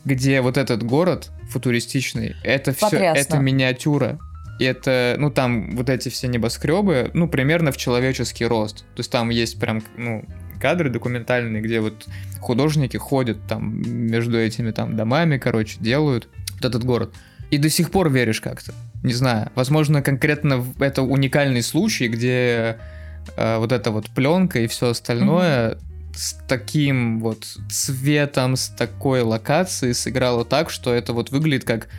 где 0.03 0.41
вот 0.41 0.57
этот 0.57 0.81
город 0.81 1.29
футуристичный, 1.51 2.35
это 2.43 2.73
все, 2.73 2.97
это 2.97 3.37
миниатюра. 3.37 4.19
И 4.59 4.65
это, 4.65 5.15
ну, 5.19 5.29
там 5.29 5.75
вот 5.75 5.89
эти 5.89 6.09
все 6.09 6.27
небоскребы, 6.27 7.11
ну, 7.13 7.27
примерно 7.27 7.71
в 7.71 7.77
человеческий 7.77 8.45
рост. 8.45 8.79
То 8.95 8.99
есть 8.99 9.11
там 9.11 9.29
есть 9.29 9.59
прям, 9.59 9.83
ну, 9.95 10.25
кадры 10.59 10.89
документальные, 10.89 11.61
где 11.61 11.79
вот 11.81 12.07
художники 12.39 12.97
ходят 12.97 13.37
там 13.47 13.79
между 13.83 14.39
этими 14.39 14.71
там 14.71 14.95
домами, 14.95 15.37
короче, 15.37 15.77
делают 15.79 16.29
вот 16.55 16.65
этот 16.65 16.83
город. 16.83 17.13
И 17.51 17.59
до 17.59 17.69
сих 17.69 17.91
пор 17.91 18.09
веришь 18.09 18.41
как-то. 18.41 18.73
Не 19.03 19.13
знаю. 19.13 19.51
Возможно, 19.53 20.01
конкретно 20.01 20.65
это 20.79 21.03
уникальный 21.03 21.61
случай, 21.61 22.07
где 22.07 22.77
э, 23.35 23.57
вот 23.57 23.71
эта 23.71 23.91
вот 23.91 24.09
пленка 24.09 24.59
и 24.59 24.67
все 24.67 24.89
остальное 24.89 25.77
с 26.15 26.33
таким 26.47 27.19
вот 27.19 27.43
цветом, 27.69 28.55
с 28.55 28.69
такой 28.69 29.21
локацией 29.21 29.93
сыграло 29.93 30.45
так, 30.45 30.69
что 30.69 30.93
это 30.93 31.13
вот 31.13 31.31
выглядит 31.31 31.65
как 31.65 31.89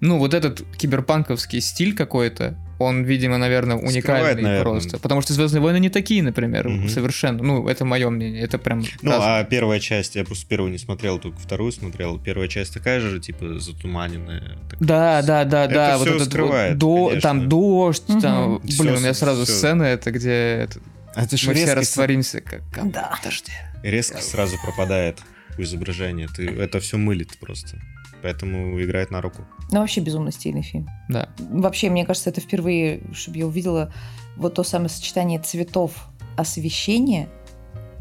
ну, 0.00 0.18
вот 0.18 0.34
этот 0.34 0.62
киберпанковский 0.76 1.60
стиль 1.60 1.94
какой-то, 1.94 2.54
он, 2.78 3.04
видимо, 3.04 3.38
наверное, 3.38 3.76
Скрывает, 3.76 3.94
уникальный 3.94 4.42
наверное. 4.42 4.60
просто. 4.62 4.98
Потому 4.98 5.20
что 5.22 5.32
Звездные 5.32 5.60
войны 5.62 5.78
не 5.78 5.88
такие, 5.90 6.22
например, 6.22 6.68
Мгм. 6.68 6.88
совершенно. 6.88 7.42
Ну, 7.42 7.68
это 7.68 7.84
мое 7.84 8.10
мнение. 8.10 8.42
Это 8.42 8.58
прям. 8.58 8.84
Ну, 9.02 9.10
разное. 9.10 9.40
а 9.40 9.44
первая 9.44 9.80
часть, 9.80 10.16
я 10.16 10.24
просто 10.24 10.46
первую 10.46 10.70
не 10.72 10.78
смотрел, 10.78 11.18
только 11.18 11.38
вторую 11.38 11.72
смотрел. 11.72 12.18
Первая 12.18 12.48
часть 12.48 12.74
такая 12.74 13.00
же, 13.00 13.18
типа, 13.20 13.58
затуманенная. 13.58 14.56
такая. 14.68 14.78
Да, 14.80 15.22
да, 15.22 15.44
да, 15.44 15.64
Это 15.64 15.74
да. 15.74 15.88
всё 15.96 15.98
вот 15.98 16.06
этот 16.08 16.18
вот 16.20 16.28
скрывает, 16.28 16.78
до- 16.78 17.20
там 17.20 17.48
дождь, 17.48 18.02
там. 18.20 18.52
Мгм. 18.54 18.62
Блин, 18.78 18.94
у 18.94 18.98
меня 19.00 19.14
сразу 19.14 19.44
всё. 19.44 19.52
сцена, 19.54 19.82
это 19.84 20.10
где 20.10 20.30
это- 20.32 20.80
А 21.14 21.22
это 21.22 21.36
мы 21.46 21.54
все 21.54 21.72
растворимся, 21.74 22.40
как 22.42 22.62
Да. 22.92 23.18
дождя. 23.24 23.52
резко 23.82 24.20
сразу 24.20 24.56
пропадает 24.62 25.18
у 25.58 25.62
изображения. 25.62 26.28
Ты, 26.34 26.46
это 26.48 26.80
все 26.80 26.98
мылит 26.98 27.38
просто. 27.38 27.78
Поэтому 28.26 28.82
играет 28.82 29.12
на 29.12 29.20
руку. 29.20 29.44
Ну, 29.70 29.78
вообще 29.78 30.00
безумно 30.00 30.32
стильный 30.32 30.62
фильм. 30.62 30.88
Да. 31.08 31.28
Вообще, 31.38 31.90
мне 31.90 32.04
кажется, 32.04 32.28
это 32.30 32.40
впервые, 32.40 33.02
чтобы 33.12 33.38
я 33.38 33.46
увидела 33.46 33.92
вот 34.36 34.54
то 34.54 34.64
самое 34.64 34.88
сочетание 34.88 35.38
цветов 35.38 36.08
освещения, 36.36 37.28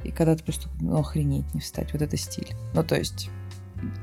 и 0.04 0.10
когда 0.10 0.36
ты 0.36 0.44
просто, 0.44 0.68
ну, 0.82 0.98
охренеть 1.00 1.54
не 1.54 1.60
встать, 1.62 1.94
вот 1.94 2.02
это 2.02 2.18
стиль. 2.18 2.48
Ну, 2.74 2.84
то 2.84 2.96
есть, 2.96 3.30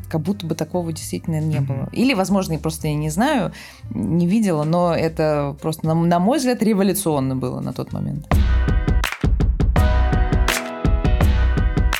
как 0.08 0.20
будто 0.20 0.46
бы 0.46 0.54
такого 0.54 0.92
действительно 0.92 1.40
не 1.40 1.56
Мгм. 1.58 1.66
было. 1.66 1.88
Или, 1.92 2.14
возможно, 2.14 2.52
и 2.52 2.58
просто 2.58 2.86
я 2.86 2.94
не 2.94 3.10
знаю, 3.10 3.52
не 3.90 4.28
видела, 4.28 4.62
но 4.62 4.94
это 4.94 5.56
просто, 5.60 5.88
на, 5.88 5.94
на 5.94 6.20
мой 6.20 6.38
взгляд, 6.38 6.62
революционно 6.62 7.34
было 7.34 7.58
на 7.58 7.72
тот 7.72 7.92
момент. 7.92 8.28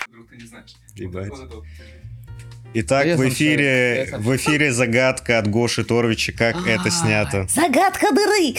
Вдруг 0.09 0.29
ты 0.31 0.37
не 0.37 0.47
знаешь. 0.47 0.77
Ебать. 0.95 1.31
Вот 1.31 1.41
это 1.45 1.57
вот. 1.57 1.65
Итак, 2.75 3.07
в 3.19 3.29
эфире, 3.29 4.09
в 4.19 4.35
эфире 4.37 4.73
загадка 4.73 5.39
от 5.39 5.47
Гоши 5.49 5.85
Торовича, 5.85 6.33
как 6.33 6.67
это 6.67 6.91
снято. 6.91 7.47
Загадка 7.49 8.07
дыры! 8.13 8.57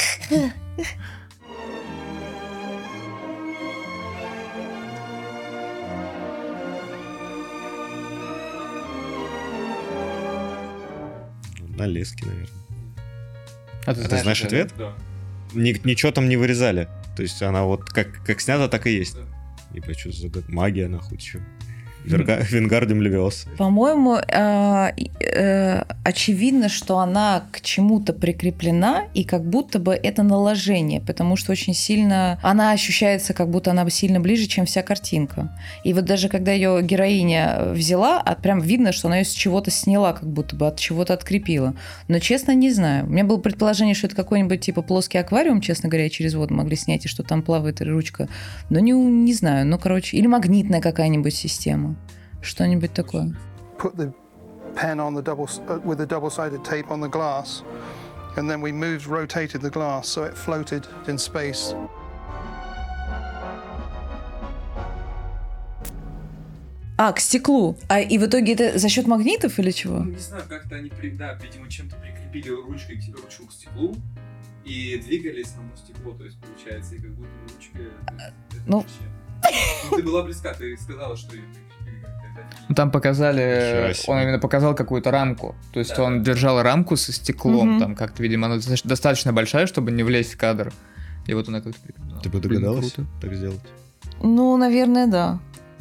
На 11.75 11.87
леске, 11.87 12.25
наверное. 12.25 12.49
А 13.85 13.93
ты 13.95 14.01
А 14.03 14.07
ты 14.07 14.17
знаешь 14.19 14.43
ответ? 14.43 14.71
Да. 14.77 14.93
Ни- 15.53 15.79
ничего 15.85 16.11
там 16.11 16.29
не 16.29 16.37
вырезали. 16.37 16.87
То 17.15 17.23
есть 17.23 17.41
она 17.41 17.63
вот 17.63 17.85
как, 17.85 18.23
как 18.23 18.41
снята, 18.41 18.67
так 18.67 18.85
и 18.87 18.91
есть. 18.91 19.15
Да. 19.15 19.93
Что 19.93 20.11
за 20.11 20.27
загад- 20.27 20.49
магия, 20.49 20.87
нахуй, 20.87 21.17
чё. 21.17 21.39
Вингардиум 22.05 23.01
левиоса. 23.01 23.47
По-моему, 23.57 24.15
э, 24.15 24.89
э, 25.19 25.83
очевидно, 26.03 26.69
что 26.69 26.99
она 26.99 27.45
к 27.51 27.61
чему-то 27.61 28.13
прикреплена, 28.13 29.03
и 29.13 29.23
как 29.23 29.43
будто 29.43 29.79
бы 29.79 29.93
это 29.93 30.23
наложение, 30.23 31.01
потому 31.01 31.35
что 31.35 31.51
очень 31.51 31.73
сильно 31.73 32.39
она 32.43 32.71
ощущается, 32.71 33.33
как 33.33 33.49
будто 33.49 33.71
она 33.71 33.89
сильно 33.89 34.19
ближе, 34.19 34.47
чем 34.47 34.65
вся 34.65 34.81
картинка. 34.81 35.57
И 35.83 35.93
вот 35.93 36.05
даже 36.05 36.29
когда 36.29 36.51
ее 36.51 36.81
героиня 36.81 37.71
взяла, 37.71 38.21
а 38.21 38.35
прям 38.35 38.59
видно, 38.59 38.91
что 38.91 39.07
она 39.07 39.19
ее 39.19 39.25
с 39.25 39.31
чего-то 39.31 39.71
сняла, 39.71 40.13
как 40.13 40.27
будто 40.27 40.55
бы 40.55 40.67
от 40.67 40.79
чего-то 40.79 41.13
открепила. 41.13 41.75
Но, 42.07 42.19
честно, 42.19 42.53
не 42.53 42.71
знаю. 42.71 43.05
У 43.05 43.09
меня 43.09 43.23
было 43.23 43.37
предположение, 43.37 43.95
что 43.95 44.07
это 44.07 44.15
какой-нибудь 44.15 44.61
типа 44.61 44.81
плоский 44.81 45.17
аквариум, 45.17 45.61
честно 45.61 45.89
говоря, 45.89 46.09
через 46.09 46.33
воду 46.33 46.53
могли 46.53 46.75
снять, 46.75 47.05
и 47.05 47.07
что 47.07 47.23
там 47.23 47.41
плавает 47.43 47.81
ручка. 47.81 48.27
Но 48.69 48.79
не, 48.79 48.91
не 48.91 49.33
знаю. 49.33 49.65
Ну, 49.65 49.77
короче, 49.77 50.17
или 50.17 50.27
магнитная 50.27 50.81
какая-нибудь 50.81 51.33
система. 51.33 51.92
Что-нибудь 52.43 52.93
такое. 52.93 53.33
put 53.79 53.95
the 53.95 54.13
pen 54.75 54.99
on 54.99 55.13
the 55.15 55.21
double 55.21 55.47
uh, 55.67 55.79
with 55.83 55.97
the 55.97 56.05
double-sided 56.05 56.63
tape 56.63 56.89
on 56.91 56.99
the 57.01 57.07
glass, 57.09 57.63
and 58.37 58.49
then 58.49 58.61
we 58.61 58.71
moved, 58.71 59.07
rotated 59.07 59.61
the 59.61 59.69
glass 59.69 60.07
so 60.07 60.23
it 60.23 60.33
floated 60.37 60.85
in 61.07 61.17
space. 61.17 61.73
А, 66.95 67.11
к 67.11 67.19
стеклу. 67.19 67.75
А 67.89 67.99
и 67.99 68.17
в 68.17 68.25
итоге 68.25 68.53
это 68.53 68.77
за 68.77 68.87
счет 68.87 69.07
магнитов 69.07 69.57
или 69.59 69.71
чего? 69.71 69.99
Ну, 69.99 70.11
не 70.11 70.17
знаю, 70.17 70.43
как-то 70.47 70.75
они, 70.75 70.89
при- 70.89 71.09
да, 71.09 71.33
видимо, 71.41 71.67
чем-то 71.69 71.95
прикрепили 71.97 72.49
ручкой, 72.49 72.97
к- 72.97 73.15
ручку 73.21 73.47
к 73.47 73.51
стеклу 73.51 73.95
и 74.63 75.01
двигали 75.03 75.43
само 75.43 75.69
стекло, 75.75 76.13
то 76.13 76.23
есть 76.23 76.37
получается, 76.39 76.95
и 76.95 76.99
как 76.99 77.11
будто 77.15 77.29
бы 77.29 77.53
ручка... 77.55 77.79
это- 78.07 78.33
это 78.51 78.61
Ну. 78.67 78.85
Ну, 79.91 79.97
ты 79.97 80.03
была 80.03 80.23
близка, 80.23 80.53
ты 80.53 80.77
сказала, 80.77 81.17
что 81.17 81.35
Там 82.75 82.91
показали, 82.91 83.93
он 84.07 84.19
именно 84.21 84.39
показал 84.39 84.73
какую-то 84.73 85.11
рамку. 85.11 85.55
То 85.73 85.79
есть 85.79 85.95
Да. 85.95 86.03
он 86.03 86.23
держал 86.23 86.61
рамку 86.61 86.95
со 86.95 87.11
стеклом, 87.11 87.71
Мгм. 87.71 87.79
там 87.79 87.95
как-то, 87.95 88.23
видимо, 88.23 88.47
она 88.47 88.55
доста- 88.55 88.87
достаточно 88.87 89.33
большая, 89.33 89.67
чтобы 89.67 89.91
не 89.91 90.03
влезть 90.03 90.33
в 90.33 90.37
кадр. 90.37 90.71
И 91.27 91.33
вот 91.33 91.47
она 91.49 91.61
как-то. 91.61 91.79
Ты 92.23 92.29
бы 92.29 92.39
Блин, 92.39 92.61
догадалась 92.61 92.93
круто. 92.93 93.09
так 93.21 93.33
сделать? 93.33 93.59
Ну, 94.21 94.55
наверное, 94.57 95.07
да. 95.07 95.39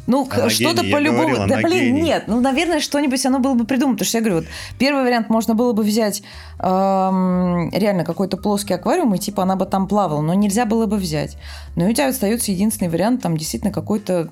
Ну, 0.09 0.27
Она 0.33 0.51
что-то 0.51 0.83
по-любому. 0.83 1.29
говорил, 1.29 1.47
да, 1.47 1.59
блин, 1.63 1.95
гений. 1.95 2.03
нет. 2.03 2.25
Ну, 2.27 2.41
наверное, 2.41 2.81
что-нибудь 2.81 3.25
оно 3.25 3.39
было 3.39 3.55
бы 3.55 3.65
придумано. 3.65 3.95
Потому 3.97 4.09
что 4.09 4.19
я 4.19 4.25
говорю, 4.25 4.41
вот 4.41 4.47
первый 4.77 5.05
вариант 5.05 5.31
можно 5.31 5.55
было 5.55 5.73
бы 5.73 5.85
взять 5.85 6.25
эм, 6.59 7.71
реально 7.71 8.05
какой-то 8.05 8.37
плоский 8.37 8.75
аквариум, 8.75 9.15
и 9.15 9.19
типа 9.19 9.43
она 9.45 9.55
бы 9.57 9.65
там 9.67 9.87
плавала, 9.87 10.21
но 10.21 10.35
нельзя 10.35 10.65
было 10.67 10.87
бы 10.87 10.97
взять. 10.97 11.37
Но 11.77 11.87
у 11.89 11.93
тебя 11.93 12.09
остается 12.09 12.51
единственный 12.53 12.89
вариант, 12.89 13.23
там 13.23 13.37
действительно 13.37 13.73
какой-то 13.73 14.31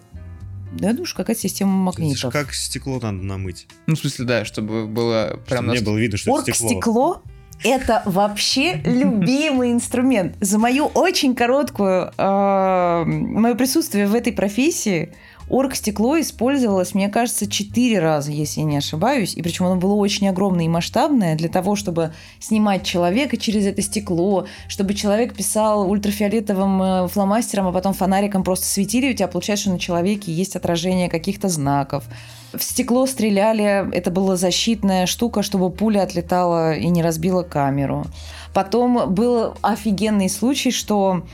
да, 0.73 0.89
я 0.89 0.93
думаю, 0.93 1.07
что 1.07 1.17
какая-то 1.17 1.41
система 1.41 1.73
магнитов. 1.73 2.33
как 2.33 2.55
стекло 2.55 3.01
надо 3.01 3.23
намыть. 3.23 3.67
Ну, 3.87 3.95
в 3.97 3.99
смысле, 3.99 4.25
да, 4.25 4.45
чтобы 4.45 4.87
было 4.87 5.41
прям... 5.47 5.65
Чтобы 5.65 5.79
не 5.79 5.85
было 5.85 5.99
видно, 5.99 6.19
что 6.19 6.41
это 6.41 6.53
стекло. 6.53 7.11
Орг-стекло– 7.11 7.23
это 7.65 8.03
вообще 8.07 8.75
любимый 8.85 9.73
инструмент. 9.73 10.37
За 10.41 10.59
мою 10.59 10.87
очень 10.87 11.35
короткую 11.35 12.13
э, 12.17 13.05
мое 13.05 13.55
присутствие 13.55 14.07
в 14.07 14.15
этой 14.15 14.33
профессии 14.33 15.13
орг-стекло 15.51 16.19
использовалось, 16.21 16.95
мне 16.95 17.09
кажется, 17.09 17.51
четыре 17.51 17.99
раза, 17.99 18.31
если 18.31 18.61
я 18.61 18.67
не 18.67 18.77
ошибаюсь. 18.77 19.35
И 19.35 19.43
причем 19.43 19.67
оно 19.67 19.77
было 19.77 19.95
очень 19.95 20.29
огромное 20.29 20.65
и 20.65 20.69
масштабное 20.69 21.37
для 21.37 21.49
того, 21.49 21.77
чтобы 21.77 22.13
снимать 22.39 22.85
человека 22.85 23.37
через 23.37 23.67
это 23.67 23.83
стекло, 23.83 24.47
чтобы 24.69 24.95
человек 24.95 25.35
писал 25.35 25.91
ультрафиолетовым 25.91 26.83
э, 26.83 27.09
фломастером, 27.09 27.67
а 27.67 27.73
потом 27.73 27.93
фонариком 27.93 28.45
просто 28.45 28.67
светили, 28.67 29.11
у 29.11 29.15
тебя 29.15 29.27
получается, 29.27 29.65
что 29.65 29.73
на 29.73 29.79
человеке 29.79 30.33
есть 30.33 30.55
отражение 30.55 31.11
каких-то 31.11 31.49
знаков. 31.49 32.05
В 32.53 32.63
стекло 32.63 33.07
стреляли, 33.07 33.93
это 33.93 34.11
была 34.11 34.37
защитная 34.37 35.07
штука, 35.07 35.43
чтобы 35.43 35.71
пуля 35.71 36.03
отлетала 36.03 36.75
и 36.75 36.87
не 36.89 37.03
разбила 37.03 37.43
камеру. 37.43 38.07
Потом 38.55 39.13
был 39.13 39.55
офигенный 39.63 40.29
случай, 40.29 40.71
что 40.71 41.25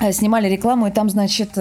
э, 0.00 0.12
снимали 0.12 0.48
рекламу, 0.48 0.88
и 0.88 0.90
там, 0.90 1.08
значит, 1.08 1.56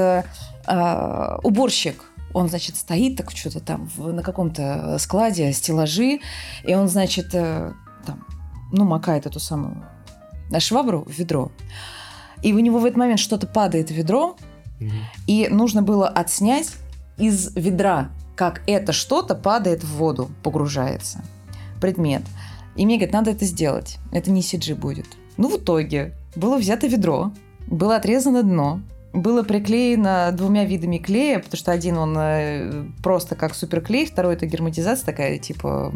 э, 0.68 0.72
э, 0.74 1.38
уборщик, 1.44 2.04
он, 2.34 2.50
значит, 2.50 2.76
стоит 2.76 3.16
так 3.18 3.32
что-то 3.32 3.60
там 3.60 3.90
в- 3.96 4.12
на 4.14 4.22
каком-то 4.22 4.98
складе, 5.00 5.52
стеллажи, 5.54 6.20
и 6.64 6.76
он, 6.76 6.88
значит, 6.88 7.34
э, 7.34 7.72
там, 8.06 8.26
ну, 8.72 8.84
макает 8.84 9.26
эту 9.26 9.40
самую 9.40 9.84
э, 10.52 10.60
швабру 10.60 11.04
в 11.08 11.12
ведро. 11.12 11.52
И 12.44 12.54
у 12.54 12.60
него 12.60 12.80
в 12.80 12.86
этот 12.86 12.98
момент 12.98 13.20
что-то 13.20 13.48
падает 13.48 13.90
в 13.90 13.94
ведро, 13.94 14.36
Мгм. 14.80 14.92
и 15.26 15.48
нужно 15.50 15.82
было 15.82 16.08
отснять 16.08 16.72
из 17.18 17.56
ведра, 17.56 18.10
как 18.36 18.62
это 18.68 18.94
что-то 18.94 19.34
падает 19.34 19.84
в 19.84 19.96
воду, 19.98 20.30
погружается. 20.44 21.24
Предмет. 21.82 22.22
И 22.76 22.86
мне 22.86 22.98
говорят, 22.98 23.14
надо 23.14 23.32
это 23.32 23.46
сделать. 23.46 23.98
Это 24.12 24.30
не 24.30 24.42
CG 24.42 24.76
будет. 24.76 25.08
Ну, 25.38 25.50
в 25.50 25.58
итоге 25.58 26.14
было 26.36 26.58
взято 26.58 26.86
ведро, 26.88 27.32
было 27.66 27.96
отрезано 27.96 28.44
дно, 28.44 28.82
было 29.14 29.44
приклеено 29.44 30.32
двумя 30.32 30.66
видами 30.66 30.98
клея, 30.98 31.40
потому 31.40 31.58
что 31.58 31.72
один 31.72 31.98
он 31.98 32.16
э, 32.18 32.86
просто 33.02 33.36
как 33.36 33.56
суперклей, 33.56 34.06
второй 34.06 34.36
это 34.36 34.46
герметизация 34.46 35.06
такая, 35.06 35.38
типа, 35.38 35.92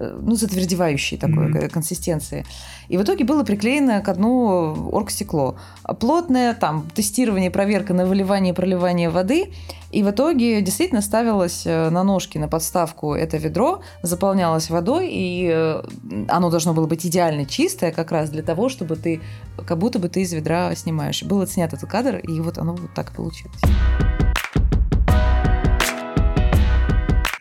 ну, 0.00 0.34
затвердевающей 0.34 1.18
такой 1.18 1.52
э, 1.52 1.68
консистенции. 1.68 2.44
И 2.88 2.96
в 2.96 3.02
итоге 3.02 3.24
было 3.24 3.44
приклеено 3.44 4.00
к 4.00 4.14
дну 4.14 4.90
оргстекло. 4.90 5.56
Плотное, 6.00 6.54
там, 6.54 6.88
тестирование, 6.94 7.50
проверка 7.50 7.94
на 7.94 8.06
выливание 8.06 8.52
и 8.52 8.56
проливание 8.56 9.10
воды. 9.10 9.52
И 9.92 10.02
в 10.02 10.10
итоге 10.10 10.62
действительно 10.62 11.02
ставилось 11.02 11.66
э, 11.66 11.90
на 11.90 12.02
ножки, 12.02 12.38
на 12.38 12.48
подставку 12.48 13.14
это 13.14 13.36
ведро, 13.36 13.82
заполнялось 14.02 14.70
водой, 14.70 15.10
и 15.10 15.50
э, 15.52 15.82
оно 16.28 16.50
должно 16.50 16.74
было 16.74 16.86
быть 16.86 17.04
идеально 17.04 17.44
чистое 17.44 17.92
как 17.92 18.12
раз 18.12 18.30
для 18.30 18.42
того, 18.42 18.68
чтобы 18.68 18.96
ты, 18.96 19.20
как 19.66 19.78
будто 19.78 19.98
бы 19.98 20.08
ты 20.08 20.22
из 20.22 20.32
ведра 20.32 20.74
снимаешь. 20.74 21.22
Был 21.22 21.40
отснят 21.40 21.72
этот 21.72 21.90
кадр, 21.90 22.16
и 22.16 22.40
вот 22.40 22.58
оно 22.58 22.74
вот 22.74 22.94
так 22.94 23.12
получилось. 23.12 23.60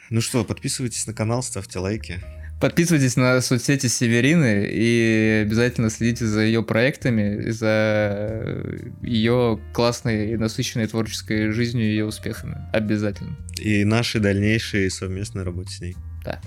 Ну 0.10 0.22
что, 0.22 0.44
подписывайтесь 0.44 1.06
на 1.06 1.14
канал, 1.14 1.44
ставьте 1.44 1.78
лайки. 1.78 2.20
Подписывайтесь 2.60 3.16
на 3.16 3.40
соцсети 3.40 3.88
Северины 3.88 4.68
и 4.70 5.44
обязательно 5.46 5.90
следите 5.90 6.26
за 6.26 6.42
ее 6.42 6.62
проектами, 6.62 7.50
за 7.52 8.64
ее 9.02 9.60
классной 9.74 10.34
и 10.34 10.38
насыщенной 10.38 10.88
творческой 10.88 11.52
жизнью 11.52 11.86
и 11.86 11.90
ее 11.90 12.06
успехами. 12.06 12.58
Обязательно. 12.74 13.38
И 13.58 13.86
нашей 13.86 14.20
дальнейшей 14.20 14.92
совместной 14.92 15.44
работе 15.44 15.72
с 15.72 15.80
ней. 15.80 15.96
Да. 16.26 16.42